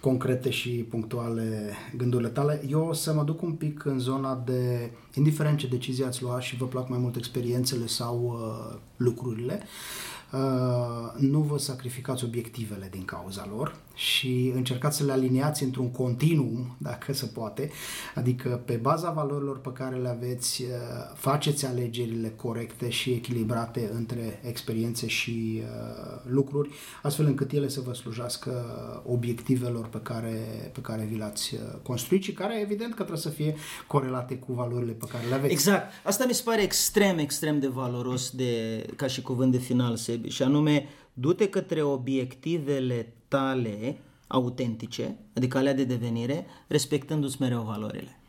concrete 0.00 0.50
și 0.50 0.68
punctuale 0.68 1.72
gândurile 1.96 2.28
tale. 2.28 2.62
Eu 2.68 2.86
o 2.86 2.92
să 2.92 3.14
mă 3.14 3.22
duc 3.22 3.42
un 3.42 3.52
pic 3.52 3.84
în 3.84 3.98
zona 3.98 4.42
de, 4.44 4.90
indiferent 5.14 5.58
ce 5.58 5.66
decizie 5.66 6.04
ați 6.04 6.22
luat 6.22 6.42
și 6.42 6.56
vă 6.56 6.66
plac 6.66 6.88
mai 6.88 6.98
mult 6.98 7.16
experiențele 7.16 7.86
sau 7.86 8.22
uh, 8.22 8.80
lucrurile, 8.96 9.60
uh, 9.62 10.13
nu 11.16 11.40
vă 11.40 11.58
sacrificați 11.58 12.24
obiectivele 12.24 12.88
din 12.90 13.04
cauza 13.04 13.48
lor 13.56 13.82
și 13.94 14.52
încercați 14.54 14.96
să 14.96 15.04
le 15.04 15.12
aliniați 15.12 15.62
într-un 15.62 15.90
continuum, 15.90 16.76
dacă 16.78 17.12
se 17.12 17.26
poate, 17.26 17.70
adică 18.14 18.62
pe 18.64 18.74
baza 18.74 19.10
valorilor 19.10 19.58
pe 19.58 19.72
care 19.72 19.96
le 19.96 20.08
aveți, 20.08 20.62
uh, 20.62 20.68
faceți 21.14 21.66
alegerile 21.66 22.32
corecte 22.36 22.90
și 22.90 23.10
echilibrate 23.10 23.90
între 23.94 24.40
experiențe 24.44 25.06
și 25.06 25.62
uh, 25.62 26.20
lucruri, 26.26 26.70
astfel 27.02 27.26
încât 27.26 27.52
ele 27.52 27.68
să 27.68 27.80
vă 27.80 27.92
slujească 27.92 28.52
obiectivelor 29.06 29.86
pe 29.86 30.00
care, 30.02 30.70
pe 30.72 30.80
care 30.80 31.06
vi 31.10 31.16
le-ați 31.16 31.54
uh, 31.54 31.60
construit 31.82 32.22
și 32.22 32.32
care 32.32 32.60
evident 32.60 32.90
că 32.90 33.02
trebuie 33.02 33.18
să 33.18 33.28
fie 33.28 33.54
corelate 33.86 34.36
cu 34.36 34.52
valorile 34.52 34.92
pe 34.92 35.06
care 35.10 35.26
le 35.28 35.34
aveți. 35.34 35.52
Exact. 35.52 35.92
Asta 36.04 36.24
mi 36.26 36.34
se 36.34 36.42
pare 36.44 36.62
extrem, 36.62 37.18
extrem 37.18 37.60
de 37.60 37.68
valoros 37.68 38.30
de, 38.30 38.84
ca 38.96 39.06
și 39.06 39.22
cuvânt 39.22 39.52
de 39.52 39.58
final, 39.58 39.96
Sebi, 39.96 40.23
și 40.30 40.42
anume 40.42 40.88
du-te 41.12 41.48
către 41.48 41.82
obiectivele 41.82 43.12
tale 43.28 43.98
autentice, 44.26 45.18
adică 45.34 45.58
alea 45.58 45.74
de 45.74 45.84
devenire, 45.84 46.46
respectându-ți 46.66 47.36
mereu 47.40 47.62
valorile. 47.62 48.20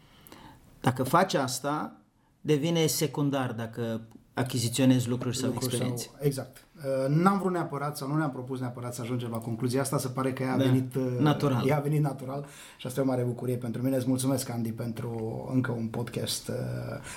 Dacă 0.81 1.03
faci 1.03 1.33
asta, 1.33 2.01
devine 2.41 2.85
secundar 2.85 3.53
dacă 3.53 4.07
achiziționezi 4.33 5.09
lucruri 5.09 5.37
sau 5.37 5.49
lucruri 5.49 5.65
experiențe. 5.65 6.03
Sau, 6.03 6.25
exact. 6.25 6.64
Uh, 6.77 7.15
n-am 7.15 7.39
vrut 7.39 7.51
neapărat 7.51 7.97
sau 7.97 8.07
nu 8.07 8.17
ne-am 8.17 8.31
propus 8.31 8.59
neapărat 8.59 8.93
să 8.93 9.01
ajungem 9.01 9.29
la 9.29 9.37
concluzia 9.37 9.81
asta, 9.81 9.97
se 9.97 10.07
pare 10.07 10.33
că 10.33 10.43
ea 10.43 10.53
a 10.53 10.57
da, 10.57 10.63
venit 10.63 10.95
uh, 10.95 11.03
natural. 11.19 11.67
Ea 11.67 11.77
a 11.77 11.79
venit 11.79 12.01
natural 12.01 12.45
și 12.77 12.87
asta 12.87 12.99
e 12.99 13.03
o 13.03 13.07
mare 13.07 13.23
bucurie 13.23 13.55
pentru 13.55 13.81
mine. 13.81 13.95
Îți 13.95 14.07
mulțumesc, 14.07 14.49
Andy, 14.49 14.71
pentru 14.71 15.49
încă 15.53 15.71
un 15.71 15.87
podcast 15.87 16.47
uh, 16.47 16.55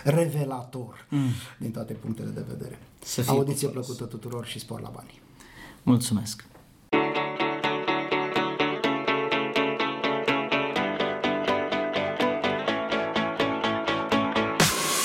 revelator 0.05 1.07
mm. 1.09 1.29
din 1.59 1.71
toate 1.71 1.93
punctele 1.93 2.31
de 2.31 2.45
vedere. 2.49 2.79
Să 3.03 3.25
Audiție 3.27 3.69
plăcută 3.69 4.05
tuturor 4.05 4.47
și 4.47 4.59
spor 4.59 4.81
la 4.81 4.91
bani. 4.95 5.21
Mulțumesc! 5.83 6.47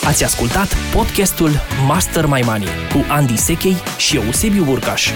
Ați 0.07 0.23
ascultat 0.23 0.67
podcastul 0.93 1.49
Master 1.87 2.25
My 2.25 2.41
Money 2.45 2.67
cu 2.93 3.05
Andy 3.09 3.37
Sechei 3.37 3.75
și 3.97 4.15
Eusebiu 4.15 4.63
Burcaș. 4.63 5.09